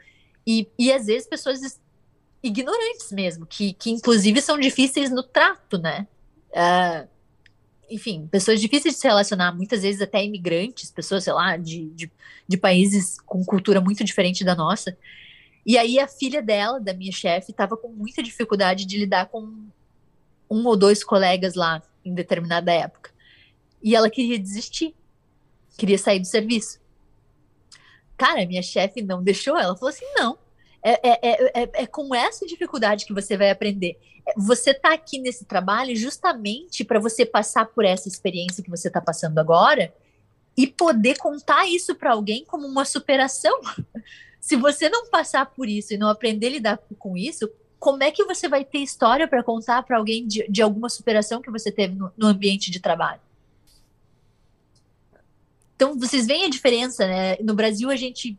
[0.46, 1.80] E, e às vezes pessoas
[2.42, 6.06] ignorantes mesmo, que, que inclusive são difíceis no trato, né?
[6.54, 7.06] Ah,
[7.90, 12.10] enfim, pessoas difíceis de se relacionar, muitas vezes até imigrantes, pessoas, sei lá, de, de,
[12.46, 14.96] de países com cultura muito diferente da nossa.
[15.64, 19.66] E aí a filha dela, da minha chefe, estava com muita dificuldade de lidar com
[20.48, 23.10] um ou dois colegas lá em determinada época.
[23.82, 24.94] E ela queria desistir,
[25.76, 26.80] queria sair do serviço.
[28.16, 30.38] Cara, minha chefe não deixou, ela falou assim: não,
[30.88, 33.98] é, é, é, é, é com essa dificuldade que você vai aprender.
[34.24, 38.86] É, Você está aqui nesse trabalho justamente para você passar por essa experiência que você
[38.86, 39.92] está passando agora
[40.56, 43.60] e poder contar isso para alguém como uma superação.
[44.40, 47.50] Se você não passar por isso e não aprender a lidar com isso,
[47.80, 51.42] como é que você vai ter história para contar para alguém de, de alguma superação
[51.42, 53.20] que você teve no, no ambiente de trabalho?
[55.74, 57.36] Então, vocês veem a diferença, né?
[57.42, 58.38] No Brasil, a gente,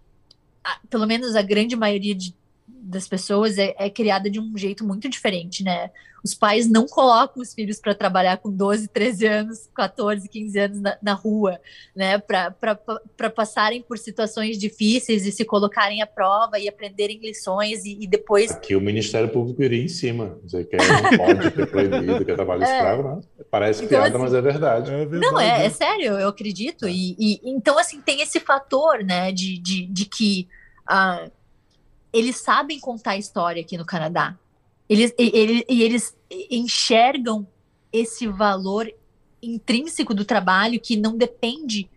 [0.68, 2.36] a- pelo menos a grande maioria de-
[2.68, 5.90] das pessoas é, é criada de um jeito muito diferente, né?
[6.24, 10.82] Os pais não colocam os filhos para trabalhar com 12, 13 anos, 14, 15 anos
[10.82, 11.60] na, na rua,
[11.96, 12.18] né?
[12.18, 18.08] Para passarem por situações difíceis e se colocarem à prova e aprenderem lições e, e
[18.08, 20.38] depois Aqui o Ministério Público iria em cima.
[20.44, 22.76] Dizer que não pode ter proibido, que é trabalho É.
[22.76, 23.22] escravo, né?
[23.52, 24.92] Parece Então, piada, assim, mas é verdade.
[24.92, 25.20] É verdade.
[25.34, 26.88] Não, é, é sério, eu acredito.
[26.88, 30.48] E, e- então, assim, tem esse fator, né, de, de, de que
[32.12, 34.38] eles sabem contar história aqui no Canadá.
[34.90, 36.16] Eles, ele- e eles
[36.50, 37.48] enxergam
[37.92, 38.92] esse valor
[39.42, 41.90] intrínseco do trabalho que não depende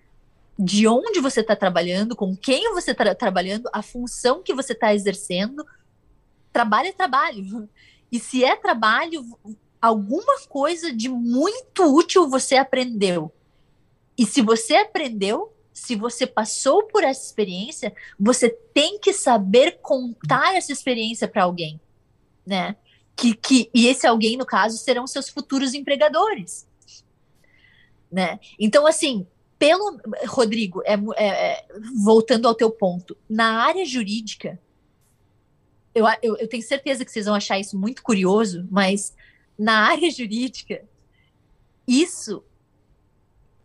[0.58, 4.94] de onde você está trabalhando, com quem você está trabalhando, a função que você está
[4.94, 5.64] exercendo.
[6.52, 7.68] Trabalho é trabalho.
[8.12, 9.24] E se é trabalho,
[9.80, 13.32] alguma coisa de muito útil você aprendeu.
[14.18, 15.50] E se você aprendeu,
[15.80, 21.80] se você passou por essa experiência, você tem que saber contar essa experiência para alguém,
[22.44, 22.76] né?
[23.16, 26.68] Que, que, e esse alguém, no caso, serão seus futuros empregadores,
[28.12, 28.38] né?
[28.58, 29.26] Então, assim,
[29.58, 31.66] pelo Rodrigo, é, é- é,
[32.04, 34.60] voltando ao teu ponto, na área jurídica,
[35.94, 39.14] eu, eu, eu tenho certeza que vocês vão achar isso muito curioso, mas
[39.58, 40.84] na área jurídica,
[41.88, 42.44] isso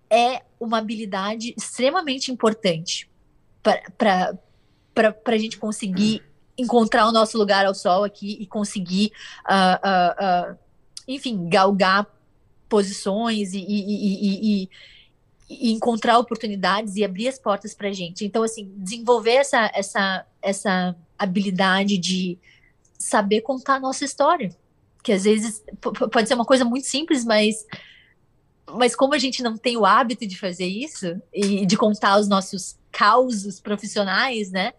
[0.09, 3.09] é uma habilidade extremamente importante
[3.97, 4.37] para
[5.25, 6.23] a gente conseguir
[6.57, 9.11] encontrar o nosso lugar ao sol aqui e conseguir,
[9.43, 10.55] ah, ah, ah,
[11.07, 12.07] enfim, galgar
[12.69, 14.69] posições e, e- e-
[15.49, 18.25] e- encontrar oportunidades e abrir as portas para gente.
[18.25, 22.37] Então, assim, desenvolver essa, essa, essa habilidade de
[22.97, 24.55] saber contar a nossa história,
[25.03, 25.63] que às vezes
[26.11, 27.65] pode ser uma coisa muito simples, mas
[28.71, 32.27] mas como a gente não tem o hábito de fazer isso e de contar os
[32.27, 34.73] nossos causos profissionais, né?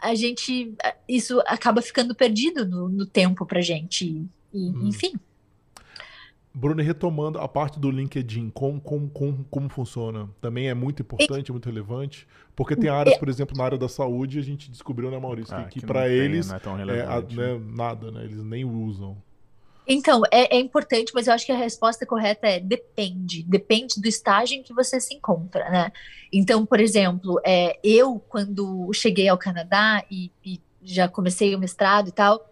[0.00, 0.74] A gente
[1.08, 4.06] isso acaba ficando perdido no, no tempo pra gente.
[4.06, 4.82] E, Hum.
[4.88, 5.14] Enfim.
[6.54, 10.28] Bruno, retomando a parte do LinkedIn, como, como, como, como funciona?
[10.42, 14.38] Também é muito importante, muito relevante, porque tem áreas, por exemplo, na área da saúde,
[14.38, 16.74] a gente descobriu, né, Maurício, Ah, que, que para tem, eles não é tão é,
[16.74, 17.54] a- relevante, né?
[17.54, 18.24] né, nada, né?
[18.24, 19.16] Eles nem usam.
[19.86, 23.42] Então, é, é importante, mas eu acho que a resposta correta é depende.
[23.42, 25.92] Depende do estágio em que você se encontra, né?
[26.32, 32.08] Então, por exemplo, é, eu, quando cheguei ao Canadá e, e já comecei o mestrado
[32.08, 32.48] e tal,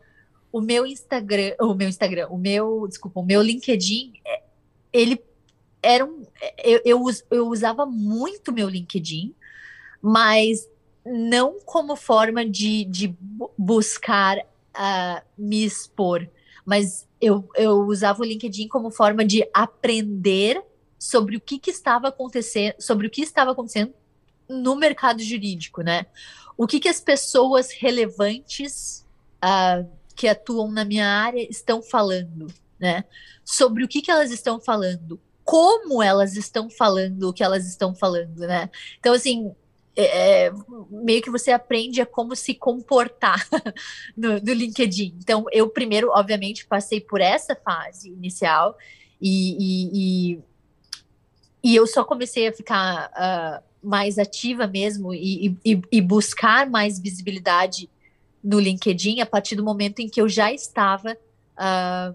[0.52, 4.42] o meu Instagram, o meu Instagram, o meu, desculpa, o meu LinkedIn, é,
[4.92, 5.22] ele
[5.82, 6.24] era um.
[6.64, 9.34] Eu, eu, us- eu usava muito meu LinkedIn,
[10.02, 10.68] mas
[11.04, 14.38] não como forma de, de bu- buscar
[14.74, 16.26] ah, me expor,
[16.70, 20.62] mas eu, eu usava o LinkedIn como forma de aprender
[20.96, 23.92] sobre o que, que estava acontecendo, sobre o que estava acontecendo
[24.48, 26.06] no mercado jurídico, né?
[26.56, 29.04] O que, que as pessoas relevantes
[29.42, 29.82] ah,
[30.14, 32.46] que atuam na minha área estão falando,
[32.78, 33.02] né?
[33.44, 37.96] Sobre o que, que elas estão falando, como elas estão falando o que elas estão
[37.96, 38.70] falando, né?
[39.00, 39.52] Então, assim,
[39.96, 40.52] é, é,
[40.90, 43.46] meio que você aprende a como se comportar
[44.16, 45.16] no, no LinkedIn.
[45.18, 48.76] Então, eu primeiro, obviamente, passei por essa fase inicial
[49.20, 49.90] e, e,
[50.32, 50.40] e,
[51.62, 56.98] e eu só comecei a ficar ah, mais ativa mesmo e, e, e buscar mais
[56.98, 57.90] visibilidade
[58.42, 62.14] no LinkedIn a partir do momento em que eu já estava uh,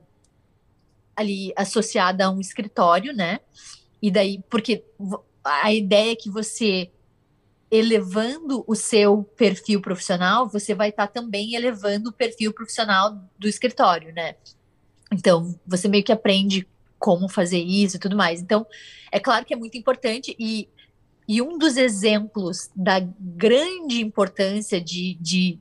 [1.16, 3.40] ali associada a um escritório, né?
[4.02, 4.84] E daí, porque
[5.44, 6.92] a ideia é que você
[7.70, 13.48] elevando o seu perfil profissional, você vai estar tá também elevando o perfil profissional do
[13.48, 14.36] escritório, né?
[15.12, 16.68] Então, você meio que aprende
[16.98, 18.42] como fazer isso e tudo mais.
[18.42, 18.66] Então,
[19.12, 20.68] é claro que é muito importante e,
[21.28, 25.60] e um dos exemplos da grande importância de, de,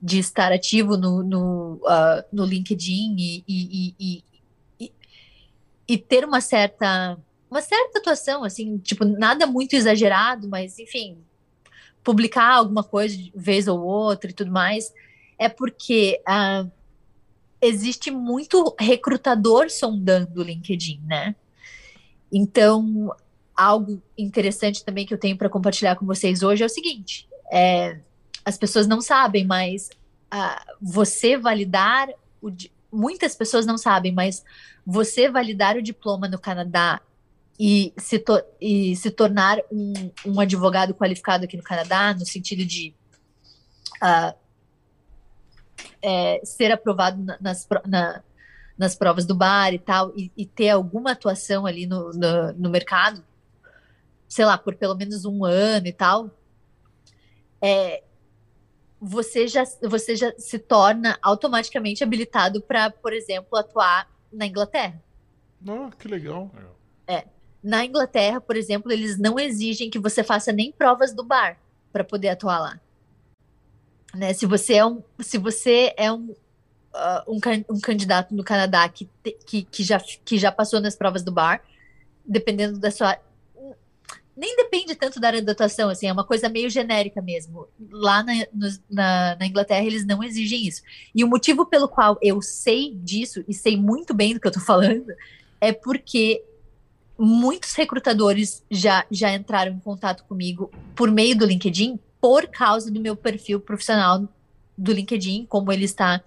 [0.00, 4.24] de estar ativo no, no, uh, no LinkedIn e, e, e,
[4.80, 4.92] e,
[5.88, 7.18] e ter uma certa
[7.50, 11.18] uma certa atuação, assim, tipo, nada muito exagerado, mas enfim,
[12.04, 14.92] publicar alguma coisa de vez ou outra e tudo mais,
[15.38, 16.70] é porque uh,
[17.60, 21.34] existe muito recrutador sondando o LinkedIn, né?
[22.30, 23.14] Então,
[23.56, 27.98] algo interessante também que eu tenho para compartilhar com vocês hoje é o seguinte: é,
[28.44, 29.90] as pessoas não sabem, mas
[30.32, 32.08] uh, você validar
[32.40, 32.50] o,
[32.92, 34.44] muitas pessoas não sabem, mas
[34.86, 37.00] você validar o diploma no Canadá
[37.58, 39.92] e se, to e se tornar um,
[40.24, 42.94] um advogado qualificado aqui no Canadá, no sentido de
[44.02, 44.36] uh,
[46.00, 48.22] é, ser aprovado nas, na,
[48.76, 52.70] nas provas do bar e tal, e, e ter alguma atuação ali no, no, no,
[52.70, 53.24] mercado,
[54.28, 56.30] sei lá, por pelo menos um ano e tal,
[57.60, 58.04] é,
[59.00, 65.02] você, já, você já se torna automaticamente habilitado para, por exemplo, atuar na Inglaterra.
[65.66, 66.52] Oh, que legal.
[67.04, 67.24] É.
[67.62, 71.58] Na Inglaterra, por exemplo, eles não exigem que você faça nem provas do bar
[71.92, 72.80] para poder atuar lá.
[74.14, 74.32] Né?
[74.32, 76.34] Se você é um, se você é um,
[76.94, 77.40] uh, um,
[77.70, 81.32] um, candidato no Canadá que, te, que, que, já, que já passou nas provas do
[81.32, 81.62] bar,
[82.24, 83.18] dependendo da sua.
[84.36, 87.66] Nem depende tanto da área de atuação, assim, é uma coisa meio genérica mesmo.
[87.90, 90.80] Lá na, no, na, na Inglaterra, eles não exigem isso.
[91.12, 94.52] E o motivo pelo qual eu sei disso, e sei muito bem do que eu
[94.52, 95.12] tô falando,
[95.60, 96.44] é porque
[97.18, 103.00] muitos recrutadores já, já entraram em contato comigo por meio do LinkedIn por causa do
[103.00, 104.28] meu perfil profissional
[104.76, 106.22] do LinkedIn, como ele está,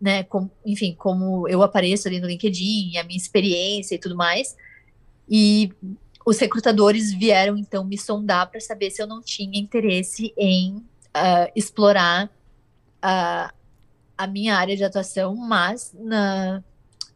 [0.00, 4.56] né, com, enfim, como eu apareço ali no LinkedIn, a minha experiência e tudo mais.
[5.28, 5.72] E
[6.24, 11.50] os recrutadores vieram então me sondar para saber se eu não tinha interesse em uh,
[11.54, 13.52] explorar uh,
[14.16, 16.62] a minha área de atuação, mas na,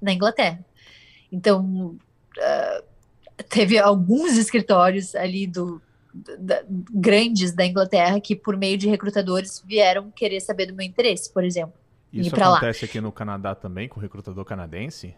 [0.02, 0.64] na Inglaterra.
[1.30, 1.96] Então,
[2.36, 2.89] uh,
[3.48, 5.80] teve alguns escritórios ali do,
[6.12, 11.32] da, grandes da Inglaterra que, por meio de recrutadores, vieram querer saber do meu interesse,
[11.32, 11.74] por exemplo.
[12.12, 12.88] Isso acontece lá.
[12.88, 15.14] aqui no Canadá também, com recrutador canadense?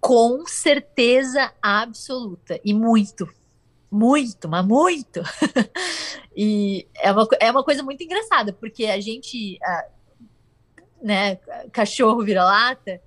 [0.00, 2.60] Com certeza absoluta.
[2.64, 3.28] E muito.
[3.90, 5.22] Muito, mas muito.
[6.36, 9.58] e é uma, é uma coisa muito engraçada, porque a gente,
[11.00, 11.36] né,
[11.72, 13.00] cachorro vira-lata,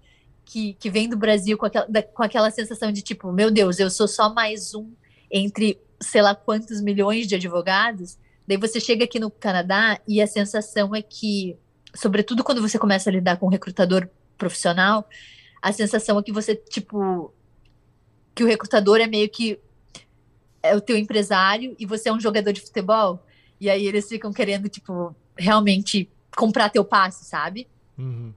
[0.50, 3.80] que, que vem do Brasil com aquela, da, com aquela sensação de tipo, meu Deus,
[3.80, 4.92] eu sou só mais um
[5.30, 8.18] entre sei lá quantos milhões de advogados.
[8.48, 11.56] Daí você chega aqui no Canadá e a sensação é que,
[11.94, 14.10] sobretudo quando você começa a lidar com um recrutador
[14.40, 15.08] profissional,
[15.62, 17.32] a sensação é que você, tipo,
[18.34, 19.60] que o recrutador é meio que
[20.64, 23.24] é o teu empresário e você é um jogador de futebol.
[23.62, 27.68] E aí eles ficam querendo, tipo, realmente comprar teu passe, sabe?
[27.96, 28.34] Uhum.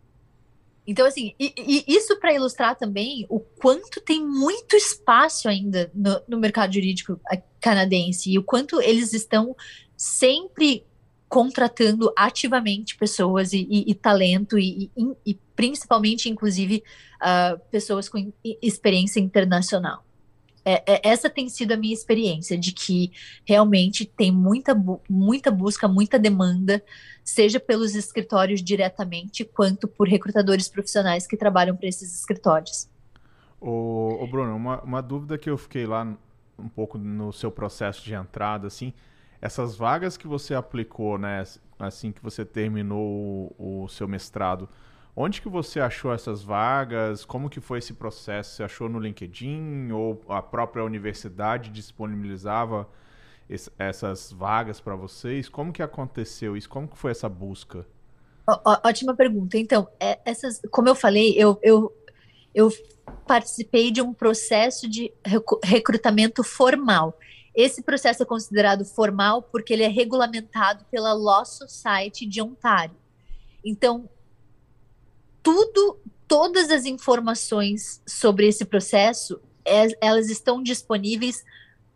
[0.86, 6.20] Então, assim, e, e isso para ilustrar também o quanto tem muito espaço ainda no,
[6.26, 7.20] no, mercado jurídico
[7.60, 9.54] canadense e o quanto eles estão
[9.96, 10.84] sempre
[11.28, 14.90] contratando ativamente pessoas e, e, e talento e,
[15.54, 16.82] principalmente, inclusive,
[17.22, 20.04] uh, pessoas com experiência internacional.
[20.64, 23.12] É, é, essa tem sido a minha experiência, de que
[23.44, 24.74] realmente tem muita,
[25.08, 26.82] muita busca, muita demanda,
[27.24, 32.88] seja pelos escritórios diretamente, quanto por recrutadores profissionais que trabalham para esses escritórios.
[33.60, 36.16] Ô Bruno, uma, uma, dúvida que eu fiquei lá
[36.58, 38.92] um pouco no seu processo de entrada, assim,
[39.40, 41.44] essas vagas que você aplicou, né,
[41.78, 44.68] assim que você terminou o, o seu mestrado,
[45.14, 47.24] Onde que você achou essas vagas?
[47.24, 48.56] Como que foi esse processo?
[48.56, 52.88] Você achou no LinkedIn ou a própria universidade disponibilizava
[53.48, 55.50] esse, essas vagas para vocês?
[55.50, 56.68] Como que aconteceu isso?
[56.68, 57.86] Como que foi essa busca?
[58.48, 59.58] Ó, ótima pergunta.
[59.58, 61.94] Então, é, essas, como eu falei, eu, eu,
[62.54, 62.70] eu
[63.26, 65.12] participei de um processo de
[65.62, 67.18] recrutamento formal.
[67.54, 72.96] Esse processo é considerado formal porque ele é regulamentado pela Law Society de Ontário.
[73.62, 74.08] Então,
[75.42, 75.98] tudo,
[76.28, 81.44] todas as informações sobre esse processo, é, elas estão disponíveis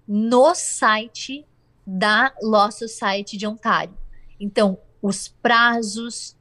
[0.06, 1.44] no site
[1.86, 3.96] da Law Society de Ontário.
[4.38, 6.36] Então, os prazos,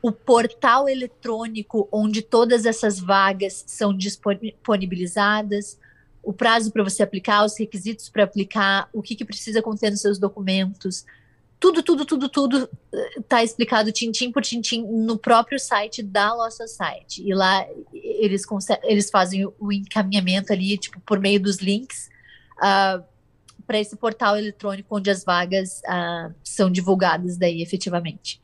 [0.00, 5.78] o portal eletrônico onde todas essas vagas são disponibilizadas,
[6.22, 10.00] o prazo para você aplicar, os requisitos para aplicar, o que, que precisa conter nos
[10.00, 11.04] seus documentos.
[11.58, 12.68] Tudo, tudo, tudo, tudo
[13.18, 17.22] está eh, explicado tintim por tintim no próprio site da nossa site.
[17.26, 18.42] E lá eles,
[18.82, 22.08] eles fazem o encaminhamento ali, tipo, por meio dos links,
[22.58, 23.02] uh, ah,
[23.66, 28.40] para esse portal eletrônico onde as vagas uh, são divulgadas daí efetivamente.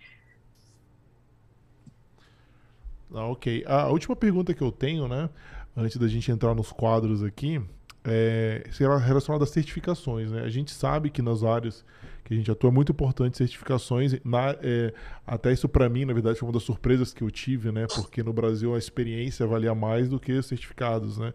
[3.14, 3.62] Ah, ok.
[3.66, 5.28] A última pergunta que eu tenho, né?
[5.76, 7.60] antes da gente entrar nos quadros aqui,
[8.04, 8.64] é,
[9.04, 10.30] relacionado às certificações.
[10.30, 10.42] Né?
[10.42, 11.84] A gente sabe que nas áreas
[12.32, 14.16] que a gente atua é muito importante certificações.
[14.24, 14.92] Na, é,
[15.26, 17.86] até isso para mim, na verdade, foi uma das surpresas que eu tive, né?
[17.94, 21.34] Porque no Brasil a experiência valia mais do que os certificados, né?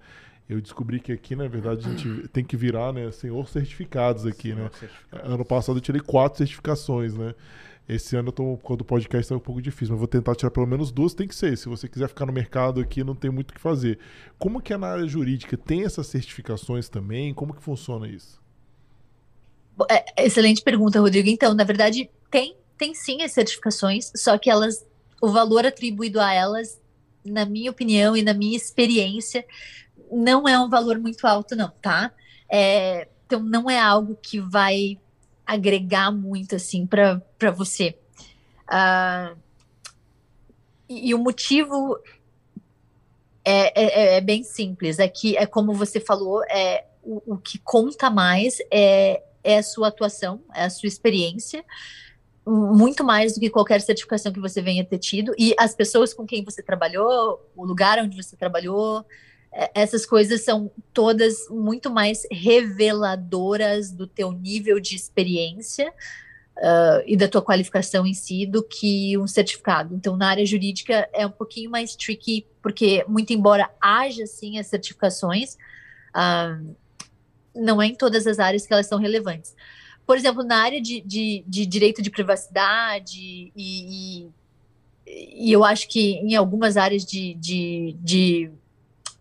[0.49, 4.53] Eu descobri que aqui, na verdade, a gente tem que virar, né, senhor certificados aqui,
[4.53, 4.69] senhor né?
[4.79, 5.33] Certificado.
[5.33, 7.35] Ano passado eu tirei quatro certificações, né?
[7.87, 10.51] Esse ano, eu tô, quando o podcast está um pouco difícil, mas vou tentar tirar
[10.51, 11.57] pelo menos duas, tem que ser.
[11.57, 13.97] Se você quiser ficar no mercado aqui, não tem muito o que fazer.
[14.37, 15.55] Como que é na área jurídica?
[15.55, 17.33] Tem essas certificações também?
[17.33, 18.41] Como que funciona isso?
[19.89, 21.29] É, excelente pergunta, Rodrigo.
[21.29, 24.85] Então, na verdade, tem, tem sim as certificações, só que elas,
[25.21, 26.79] o valor atribuído a elas,
[27.23, 29.45] na minha opinião e na minha experiência,
[30.11, 32.11] não é um valor muito alto, não, tá?
[32.49, 34.97] É, então, não é algo que vai
[35.45, 37.97] agregar muito assim para você.
[38.67, 39.37] Uh,
[40.89, 41.97] e, e, o motivo
[43.45, 47.57] é, é, é, bem simples, é que é como você falou, é o, o que
[47.59, 51.63] conta mais é, é a sua atuação, é a sua experiência,
[52.45, 56.25] muito mais do que qualquer certificação que você venha ter tido, e as pessoas com
[56.25, 59.05] quem você trabalhou, o lugar onde você trabalhou,
[59.51, 65.89] é, essas coisas são todas muito mais reveladoras do teu nível de experiência
[66.57, 69.95] uh, e da tua qualificação em si do que um certificado.
[69.95, 74.67] Então, na área jurídica é um pouquinho mais tricky, porque, muito embora haja sim as
[74.67, 75.55] certificações,
[76.15, 76.75] uh,
[77.57, 79.55] não é em todas as áreas que elas são relevantes.
[80.05, 84.29] Por exemplo, na área de, de, de direito de privacidade e, e,
[85.05, 88.51] e, eu acho que em algumas áreas de, de, de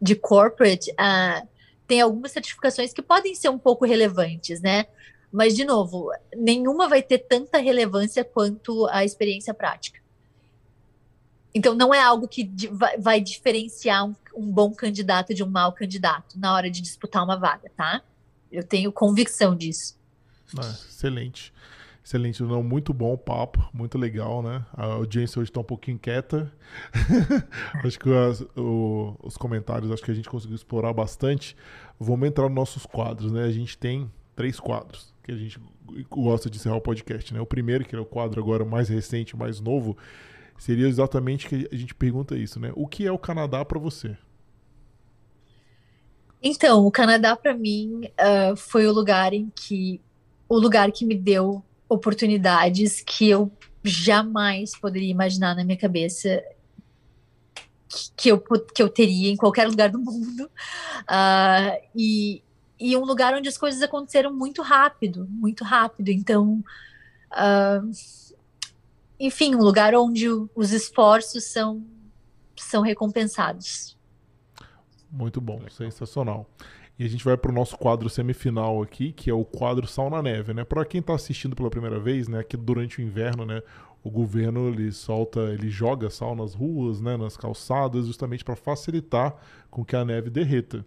[0.01, 1.47] de corporate, uh,
[1.87, 4.87] tem algumas certificações que podem ser um pouco relevantes, né?
[5.33, 10.01] Mas, de novo, nenhuma vai ter tanta relevância quanto a experiência prática.
[11.55, 12.51] Então, não é algo que
[12.99, 17.37] vai, diferenciar um, um, bom candidato de um mau candidato na hora de disputar uma
[17.37, 18.03] vaga, tá?
[18.57, 19.99] Eu tenho convicção disso.
[20.57, 21.53] Ah, excelente.
[22.03, 24.65] Excelente, não, muito bom papo, muito legal, né?
[24.73, 26.51] A audiência hoje está um pouquinho quieta.
[27.85, 31.55] acho que as, o, os comentários, acho que a gente conseguiu explorar bastante.
[32.01, 33.45] Vamos entrar nos nossos quadros, né?
[33.45, 35.61] A gente tem três quadros que a gente
[36.09, 37.41] gosta de encerrar o podcast, né?
[37.43, 39.99] O primeiro, que é o quadro agora mais recente, mais novo,
[40.57, 42.73] seria exatamente que a gente pergunta isso, né?
[42.75, 44.17] O que é o Canadá para você?
[46.49, 50.01] Então, o Canadá para mim uh, foi o lugar em que
[50.49, 53.51] o lugar que me deu oportunidades que eu
[53.83, 56.41] jamais poderia imaginar na minha cabeça
[58.17, 60.49] que eu, que eu teria em qualquer lugar do mundo.
[61.03, 62.45] Uh, e,
[62.79, 66.11] e um lugar onde as coisas aconteceram muito rápido, muito rápido.
[66.11, 66.63] Então,
[67.33, 67.91] uh,
[69.19, 71.85] enfim, um lugar onde os esforços são,
[72.55, 73.96] são recompensados.
[75.11, 76.49] Muito bom, sensacional.
[76.99, 80.09] E a gente vai para o nosso quadro semifinal aqui, que é o quadro Sal
[80.09, 80.65] na Neve, né?
[80.65, 82.39] Para quem está assistindo pela primeira vez, né?
[82.41, 83.63] Aqui durante o inverno, né?
[84.03, 87.17] O governo ele solta, ele joga sal nas ruas, né?
[87.17, 89.37] Nas calçadas, justamente para facilitar
[89.71, 90.87] com que a neve derreta.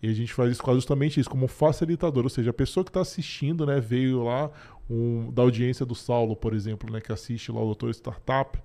[0.00, 2.90] E a gente faz isso justamente isso, como um facilitador, ou seja, a pessoa que
[2.90, 4.50] está assistindo, né, veio lá
[4.88, 8.58] um, da audiência do Saulo, por exemplo, né, que assiste lá o Doutor Startup,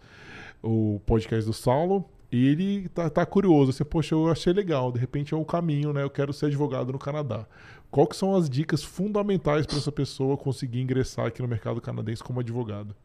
[0.61, 4.99] o podcast do Saulo, e ele tá, tá curioso, assim, poxa, eu achei legal, de
[4.99, 6.01] repente é o caminho, né?
[6.01, 7.45] Eu quero ser advogado no Canadá.
[7.91, 12.23] Qual que são as dicas fundamentais para essa pessoa conseguir ingressar aqui no mercado canadense
[12.23, 12.95] como advogado?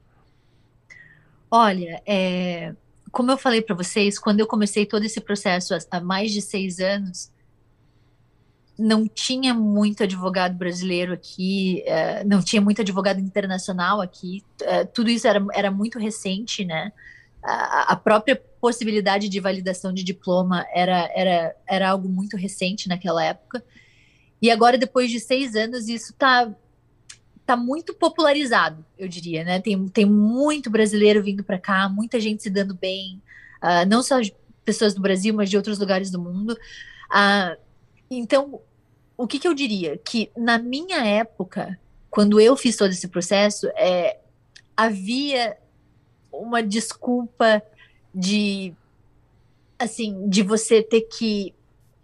[1.50, 2.74] Olha, é,
[3.12, 6.80] como eu falei para vocês, quando eu comecei todo esse processo há mais de seis
[6.80, 7.30] anos,
[8.78, 15.10] não tinha muito advogado brasileiro aqui, é, não tinha muito advogado internacional aqui, é, tudo
[15.10, 16.92] isso era, era muito recente, né?
[17.42, 23.64] a, própria possibilidade de validação de diploma era, era, era algo muito recente naquela época.
[24.40, 26.52] E agora, depois de seis anos, isso está
[27.44, 29.59] tá muito popularizado, eu diria, né?
[29.59, 33.22] Tem, tem muito brasileiro vindo para cá, muita gente se dando bem,
[33.62, 34.16] uh, não só
[34.64, 36.52] pessoas do Brasil, mas de outros lugares do mundo.
[36.52, 37.59] Uh,
[38.10, 38.60] então,
[39.16, 39.97] o que, que eu diria?
[39.97, 41.78] Que na minha época,
[42.10, 44.18] quando eu fiz todo esse processo, é,
[44.76, 45.56] havia
[46.30, 47.62] uma desculpa
[48.14, 48.74] de
[49.78, 51.55] assim, de você ter que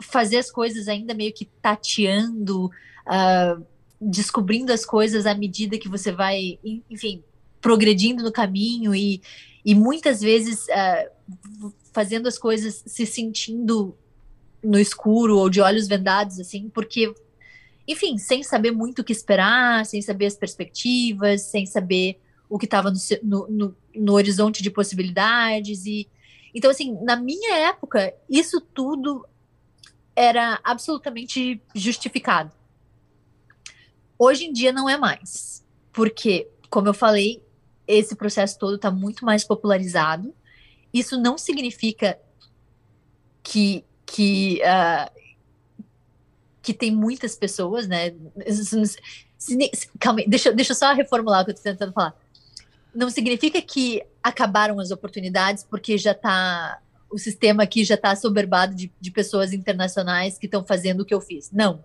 [0.01, 3.65] fazer as coisas ainda meio que tateando, uh,
[4.01, 6.59] descobrindo as coisas à medida que você vai,
[6.89, 7.23] enfim,
[7.61, 9.21] progredindo no caminho e,
[9.65, 13.97] e muitas vezes uh, fazendo as coisas se sentindo
[14.63, 17.13] no escuro ou de olhos vendados, assim, porque,
[17.87, 22.19] enfim, sem saber muito o que esperar, sem saber as perspectivas, sem saber
[22.49, 22.93] o que estava
[23.23, 25.87] no, no, no, horizonte de possibilidades.
[25.87, 26.09] E
[26.55, 29.27] então, assim, na minha época, isso tudo
[30.15, 32.53] era absolutamente justificado.
[34.19, 37.43] Hoje em dia não é mais, porque, como eu falei,
[37.87, 40.33] esse processo todo está muito mais popularizado.
[40.93, 42.19] Isso não significa
[43.43, 45.21] que que uh,
[46.63, 48.15] que tem muitas pessoas, né?
[50.01, 52.17] Calma aí, deixa, deixa eu só reformular o que eu estou tentando falar.
[52.95, 56.81] Não significa que acabaram as oportunidades porque já está
[57.15, 61.15] o sistema aqui já está soberbado de, de pessoas internacionais que estão fazendo o que
[61.15, 61.51] eu fiz.
[61.53, 61.85] Não.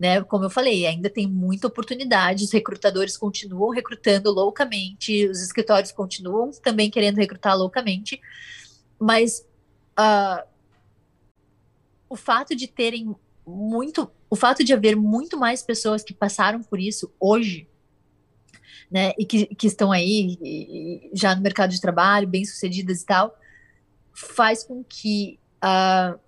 [0.00, 0.22] Né?
[0.22, 6.50] Como eu falei, ainda tem muita oportunidade, os recrutadores continuam recrutando loucamente, os escritórios continuam
[6.52, 8.18] também querendo recrutar loucamente,
[8.98, 9.46] mas
[10.00, 10.42] uh,
[12.08, 13.14] o fato de terem
[13.46, 17.68] muito, o fato de haver muito mais pessoas que passaram por isso hoje,
[18.92, 23.06] né, e que, que estão aí e, já no mercado de trabalho, bem sucedidas e
[23.06, 23.34] tal,
[24.12, 26.20] faz com que uh,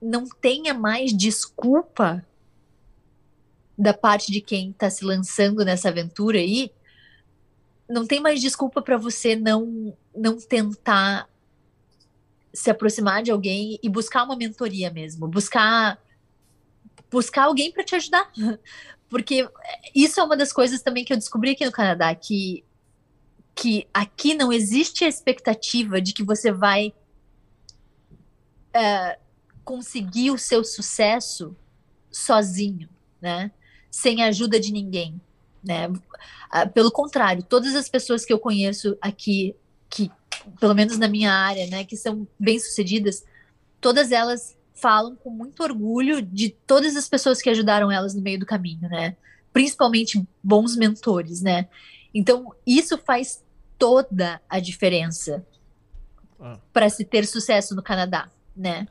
[0.00, 2.24] não tenha mais desculpa
[3.76, 6.70] da parte de quem está se lançando nessa aventura aí,
[7.88, 11.28] não tem mais desculpa para você não não tentar
[12.54, 16.00] se aproximar de alguém e buscar uma mentoria mesmo, buscar
[17.10, 18.30] buscar alguém para te ajudar,
[19.12, 19.46] porque
[19.94, 22.64] isso é uma das coisas também que eu descobri aqui no Canadá que
[23.54, 26.94] que aqui não existe a expectativa de que você vai
[28.74, 29.20] uh,
[29.62, 31.54] conseguir o seu sucesso
[32.10, 32.88] sozinho,
[33.20, 33.52] né?
[33.90, 35.20] Sem a ajuda de ninguém,
[35.62, 35.88] né?
[35.88, 39.54] Uh, pelo contrário, todas as pessoas que eu conheço aqui,
[39.90, 40.10] que
[40.58, 43.22] pelo menos na minha área, né, que são bem sucedidas,
[43.78, 48.40] todas elas falam com muito orgulho de todas as pessoas que ajudaram elas no meio
[48.40, 49.16] do caminho, né?
[49.52, 51.68] Principalmente bons mentores, né?
[52.12, 53.44] Então, isso faz
[53.78, 55.46] toda a diferença
[56.40, 56.58] ah.
[56.72, 58.88] para se ter sucesso no Canadá, né?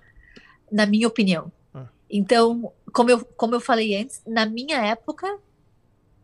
[0.72, 1.52] Na minha opinião.
[1.74, 1.88] Ah.
[2.10, 5.28] Então, como eu, como eu falei antes, na minha época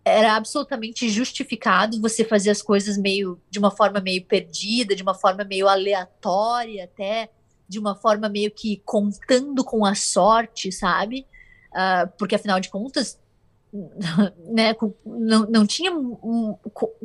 [0.05, 5.13] era absolutamente justificado você fazer as coisas meio de uma forma meio perdida, de uma
[5.13, 7.29] forma meio aleatória, até
[7.67, 11.25] de uma forma meio que contando com a sorte, sabe?
[11.71, 13.19] Uh, porque afinal de contas,
[14.49, 14.75] né,
[15.05, 15.91] não, não tinha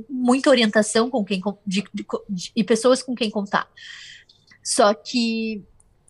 [0.09, 3.69] muita orientação com quem de, de, de, e pessoas com quem contar.
[4.63, 5.65] Só que,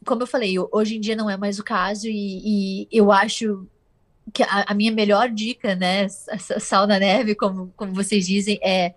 [0.05, 3.66] como eu falei, hoje em dia não é mais o caso e, e eu acho
[4.33, 8.95] que a, a, minha melhor dica, né, sal na neve, como, como vocês dizem, é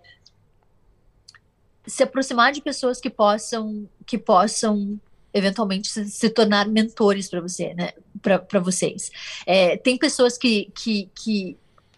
[1.86, 5.00] se aproximar de pessoas que possam que possam
[5.36, 7.92] eventualmente se, se tornar mentores para você, né?
[8.22, 9.10] Para vocês.
[9.46, 11.56] É, tem pessoas que, que, que,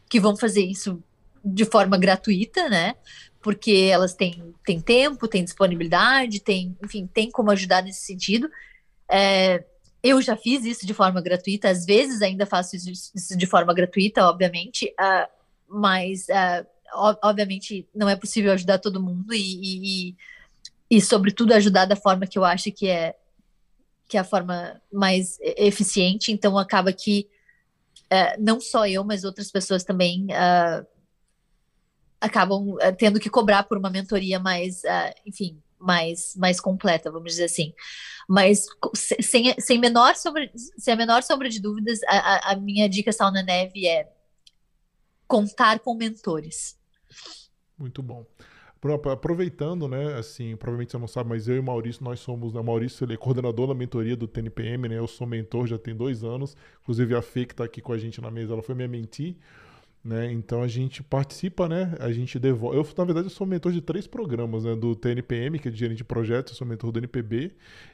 [0.09, 1.03] que vão fazer isso
[1.45, 2.95] de forma gratuita, né?
[3.41, 8.51] Porque elas têm, têm tempo, têm disponibilidade, têm, enfim, tem como ajudar nesse sentido.
[9.11, 9.65] É,
[10.03, 14.25] eu já fiz isso de forma gratuita, às vezes ainda faço isso de forma gratuita,
[14.27, 15.29] obviamente, uh,
[15.69, 16.67] mas uh,
[17.23, 20.17] obviamente não é possível ajudar todo mundo e, e,
[20.91, 23.15] e, sobretudo, ajudar da forma que eu acho que é
[24.09, 27.29] que é a forma mais eficiente, então acaba que
[28.07, 30.87] uh, não só eu, mas outras pessoas também uh,
[32.19, 34.83] acabam uh, tendo que cobrar por uma mentoria mais,
[35.27, 37.75] enfim, mais, mais completa, vamos dizer assim.
[38.27, 43.13] Mas sem, sem, menor sombra, sem a menor sombra de dúvidas, a, a minha dica
[43.13, 44.11] sal na neve é
[45.27, 46.79] contar com mentores.
[47.79, 48.25] Muito bom
[49.13, 52.63] aproveitando, né, assim, provavelmente você não sabe, mas eu e o Maurício, nós somos, o
[52.63, 56.23] Maurício ele é coordenador da mentoria do TNPM, né, eu sou mentor já tem dois
[56.23, 58.89] anos, inclusive a Fê que está aqui com a gente na mesa, ela foi minha
[58.89, 59.37] mentee,
[60.03, 60.33] né?
[60.33, 61.95] Então a gente participa, né?
[61.99, 62.77] A gente devolve.
[62.77, 64.75] Eu, na verdade, eu sou mentor de três programas, né?
[64.75, 67.53] Do TNPM, que é de gerente de projetos, eu sou mentor do NPB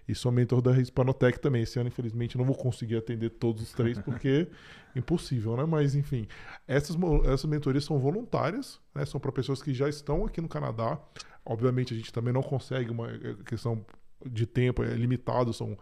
[0.09, 1.63] e sou mentor da Hispanotec também.
[1.63, 4.49] Esse ano, infelizmente, não vou conseguir atender todos os três, porque
[4.95, 5.65] é impossível, né?
[5.65, 6.27] Mas, enfim,
[6.69, 9.05] essas, essas mentorias são voluntárias, né?
[9.05, 10.99] São para pessoas que já estão aqui no Canadá.
[11.45, 13.85] Obviamente, a gente também não consegue uma é, questão
[14.25, 15.77] de tempo, é limitado, são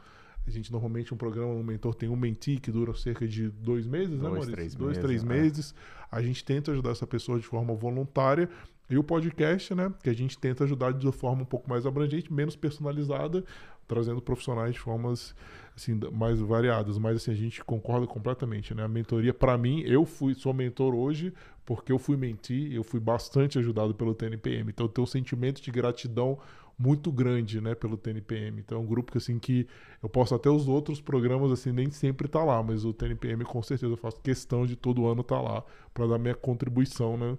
[0.46, 3.86] A gente normalmente um programa, um mentor tem um mentee que dura cerca de dois
[3.86, 4.52] meses, né, Dois, Maurício?
[4.52, 5.26] três dois, meses, três é.
[5.26, 5.74] meses.
[6.10, 8.48] A gente tenta ajudar essa pessoa de forma voluntária.
[8.90, 9.90] E o podcast, né?
[10.02, 13.42] Que a gente tenta ajudar de uma forma um pouco mais abrangente, menos personalizada,
[13.88, 15.34] trazendo profissionais de formas
[15.74, 16.98] assim, mais variadas.
[16.98, 18.84] Mas assim, a gente concorda completamente, né?
[18.84, 21.32] A mentoria, para mim, eu fui, sou mentor hoje
[21.64, 24.70] porque eu fui mentir, eu fui bastante ajudado pelo TNPM.
[24.70, 26.38] Então eu tenho um sentimento de gratidão
[26.82, 28.60] muito grande, né, pelo TNPM.
[28.60, 29.66] Então é um grupo que assim que
[30.02, 33.62] eu posso até os outros programas assim nem sempre tá lá, mas o TNPM com
[33.62, 35.62] certeza eu faço questão de todo ano estar lá
[35.94, 37.38] para dar minha contribuição, né,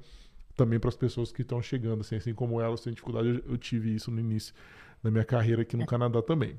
[0.55, 3.57] também para as pessoas que estão chegando, assim, assim como elas têm dificuldade, eu, eu
[3.57, 4.53] tive isso no início
[5.03, 6.57] da minha carreira aqui no Canadá também.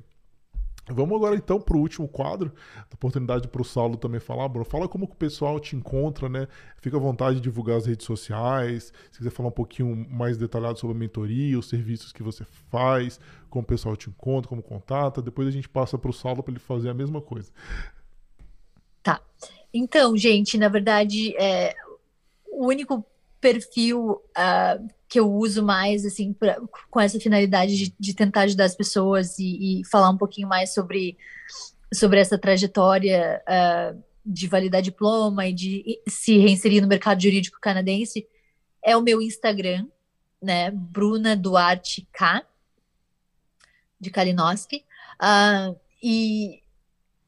[0.89, 2.53] Vamos agora então para o último quadro,
[2.93, 4.65] oportunidade para o Saulo também falar, Bruno.
[4.65, 6.47] Fala como que o pessoal te encontra, né?
[6.77, 10.79] Fica à vontade de divulgar as redes sociais, se quiser falar um pouquinho mais detalhado
[10.79, 15.23] sobre a mentoria, os serviços que você faz, como o pessoal te encontra, como contata.
[15.23, 17.51] Depois a gente passa para o Saulo para ele fazer a mesma coisa.
[19.75, 21.75] Então, gente, na verdade, é,
[22.53, 23.05] o único
[23.41, 24.79] perfil ah,
[25.15, 26.61] que eu uso mais, assim, pra-
[26.91, 30.75] com essa finalidade de, de tentar ajudar as pessoas e, e falar um pouquinho mais
[30.75, 31.17] sobre,
[31.95, 33.95] sobre essa trajetória ah,
[34.27, 38.27] de validar diploma e de se reinserir no mercado jurídico canadense,
[38.83, 39.87] é o meu Instagram,
[40.43, 40.73] né?
[40.73, 42.45] Bruna Duarte K,
[44.01, 44.85] de Kalinowski.
[45.21, 45.73] Ah,
[46.03, 46.61] e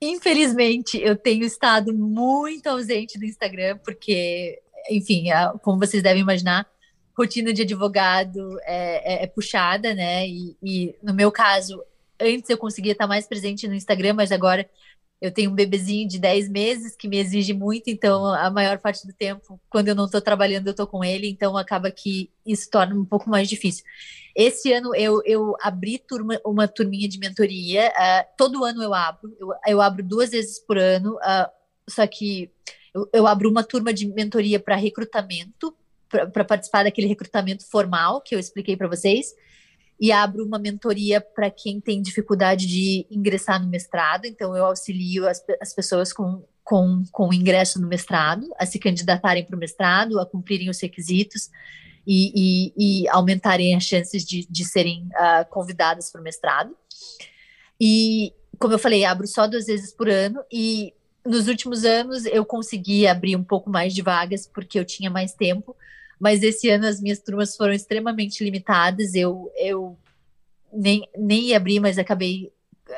[0.03, 4.61] Infelizmente, eu tenho estado muito ausente do Instagram, porque,
[4.91, 6.67] enfim, a- como vocês devem imaginar,
[7.17, 10.29] rotina de advogado é, é- é puxada, né?
[10.29, 11.83] E, e no meu caso,
[12.21, 14.69] antes eu conseguia estar mais presente no Instagram, mas agora
[15.21, 19.07] eu tenho um bebezinho de 10 meses que me exige muito, então a maior parte
[19.07, 22.69] do tempo, quando eu não estou trabalhando, eu estou com ele, então acaba que isso
[22.71, 23.83] torna um pouco mais difícil.
[24.35, 27.91] Esse ano eu, eu abri turma, uma turminha de mentoria.
[27.97, 29.35] ah, todo ano eu abro.
[29.41, 31.19] Eu, eu abro duas vezes por ano.
[31.23, 31.51] ah,
[31.89, 32.51] só que
[32.95, 35.75] eu, eu abro uma turma de mentoria para recrutamento,
[36.09, 39.35] para participar daquele recrutamento formal que eu expliquei para vocês.
[39.99, 44.27] E abro uma mentoria para quem tem dificuldade de ingressar no mestrado.
[44.27, 49.45] Então, eu auxilio as, as pessoas com, com, com ingresso no mestrado, a se candidatarem
[49.45, 51.51] para o mestrado, a cumprirem os requisitos
[52.07, 56.77] e, e- e aumentarem as chances de, de serem ah, convidadas para o mestrado.
[57.81, 60.93] E, como eu falei, abro só duas vezes por ano e
[61.27, 65.33] nos últimos anos eu consegui abrir um pouco mais de vagas porque eu tinha mais
[65.33, 65.77] tempo,
[66.19, 69.15] mas esse ano as minhas turmas foram extremamente limitadas.
[69.15, 69.99] Eu, eu
[70.73, 72.53] nem, nem ia abrir, mas acabei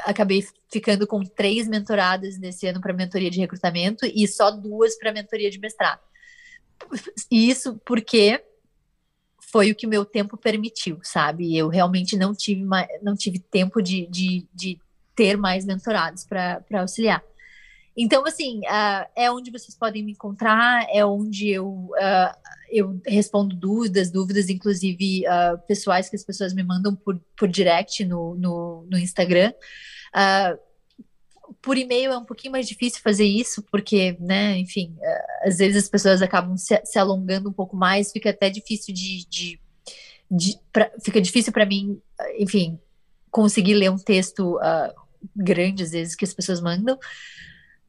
[0.05, 5.12] acabei ficando com três mentoradas nesse ano para mentoria de recrutamento e só duas para
[5.12, 6.00] mentoria de mestrado.
[7.30, 8.44] E isso porque
[9.50, 11.56] foi o que meu tempo permitiu, sabe?
[11.56, 14.78] Eu realmente não tive, ma- não tive tempo de, de, de
[15.16, 17.22] ter mais mentorados para auxiliar.
[18.00, 22.38] Então, assim, ah, é onde vocês podem me encontrar, é onde eu, ah,
[22.70, 28.04] eu respondo dúvidas, dúvidas, inclusive, ah, pessoais que as pessoas me mandam por, por direct
[28.04, 29.52] no, no, no Instagram.
[31.60, 34.94] Por e-mail é um pouquinho mais difícil fazer isso, porque, né, enfim,
[35.42, 39.26] às vezes as pessoas acabam se, se alongando um pouco mais, fica até difícil de.
[39.28, 39.60] de,
[40.30, 42.00] de pra- fica difícil para mim,
[42.38, 42.78] enfim,
[43.30, 44.56] conseguir ler um texto
[45.34, 46.96] grande, às vezes, que as pessoas mandam.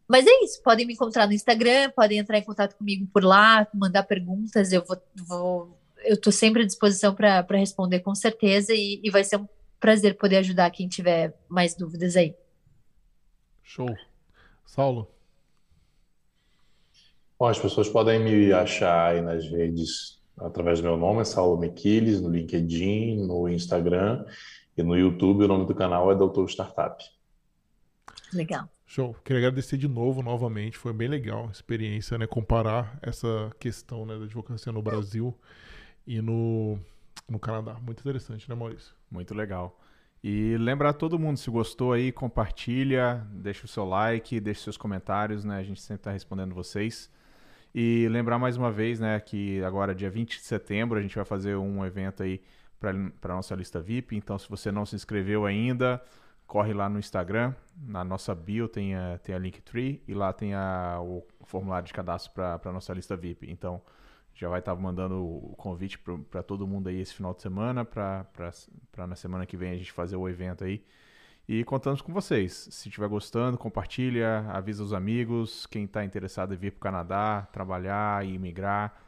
[0.09, 3.67] Mas é isso, podem me encontrar no Instagram, podem entrar em contato comigo por lá,
[3.71, 8.99] mandar perguntas, eu vou, vou eu estou sempre à disposição para responder com certeza e,
[9.03, 9.47] e vai ser um
[9.79, 12.33] prazer poder ajudar quem tiver mais dúvidas aí.
[13.61, 13.95] Show.
[14.65, 15.07] Saulo.
[17.37, 21.57] Bom, as pessoas podem me achar aí nas redes através do meu nome, é Saulo
[21.57, 24.25] Mequiles, no LinkedIn, no Instagram
[24.75, 25.43] e no YouTube.
[25.43, 27.03] O nome do canal é Doutor Startup.
[28.33, 28.69] Legal.
[28.91, 29.15] Show.
[29.23, 30.75] Queria agradecer de novo, novamente.
[30.75, 32.25] Foi bem legal a experiência, né?
[32.25, 35.37] Comparar essa questão né, da advocacia no Brasil
[36.07, 36.79] e no,
[37.29, 37.75] no Canadá.
[37.75, 38.95] Muito interessante, né, Maurício?
[39.11, 39.79] Muito legal.
[40.23, 45.45] E lembrar todo mundo, se gostou aí, compartilha, deixa o seu like, deixa seus comentários,
[45.45, 45.59] né?
[45.59, 47.11] A gente sempre está respondendo vocês.
[47.75, 51.25] E lembrar mais uma vez, né, que agora dia 20 de setembro a gente vai
[51.25, 52.41] fazer um evento aí
[52.79, 54.15] para nossa lista VIP.
[54.15, 56.01] Então, se você não se inscreveu ainda,
[56.49, 60.55] corre lá no Instagram, na nossa bio tem a, tem a Linktree e lá tem
[60.55, 63.49] a, o formulário de cadastro para a nossa lista VIP.
[63.51, 63.79] Então,
[64.33, 68.25] já vai estar mandando o convite para todo mundo aí esse final de semana, para
[68.97, 70.83] na semana que vem a gente fazer o evento aí.
[71.47, 72.67] E contamos com vocês.
[72.71, 77.47] Se estiver gostando, compartilha, avisa os amigos, quem está interessado em vir para o Canadá,
[77.53, 78.99] trabalhar e imigrar.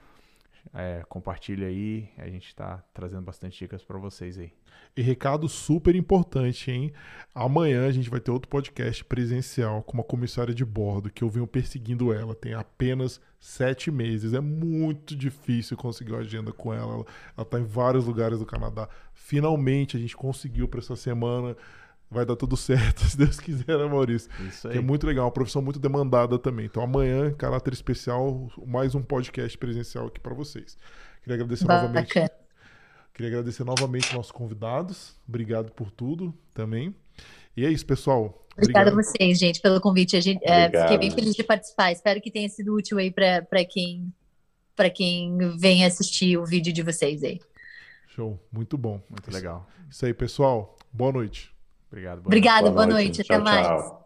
[0.74, 2.10] É, compartilha aí.
[2.18, 4.54] A gente está trazendo bastante dicas para vocês aí.
[4.96, 6.92] E recado super importante, hein?
[7.34, 11.30] Amanhã a gente vai ter outro podcast presencial com uma comissária de bordo que eu
[11.30, 12.36] venho perseguindo ela.
[12.36, 14.34] Tem apenas sete meses.
[14.34, 16.94] É muito difícil conseguir uma agenda com ela.
[16.94, 17.06] Ela
[17.40, 18.90] está em vários lugares do Canadá.
[19.14, 21.56] Finalmente a gente conseguiu para essa semana.
[22.12, 24.30] Vai dar tudo certo, se Deus quiser, né, Maurício?
[24.46, 24.80] Isso Que aí.
[24.80, 26.66] é muito legal, uma profissão muito demandada também.
[26.66, 30.78] Então amanhã, caráter especial, mais um podcast presencial aqui para vocês.
[31.22, 32.08] Queria agradecer novamente.
[32.10, 32.32] Bacana.
[33.14, 35.16] Queria agradecer novamente nossos convidados.
[35.26, 36.94] Obrigado por tudo também.
[37.56, 38.46] E é isso, pessoal.
[38.58, 40.18] Obrigada a vocês, gente, pelo convite.
[40.18, 41.94] A gente, é, fiquei bem feliz de participar.
[41.94, 44.14] Espero que tenha sido útil aí para quem
[44.76, 47.40] para quem vem assistir o vídeo de vocês aí.
[48.08, 49.02] Show, muito bom.
[49.10, 49.70] Muito legal.
[49.90, 50.78] Isso aí, pessoal.
[50.92, 51.54] Boa noite.
[51.92, 52.22] Obrigado.
[52.22, 53.24] boa Obrigada, boa, noite.
[53.24, 53.68] Tchau, Até mais.
[53.68, 54.01] tchau.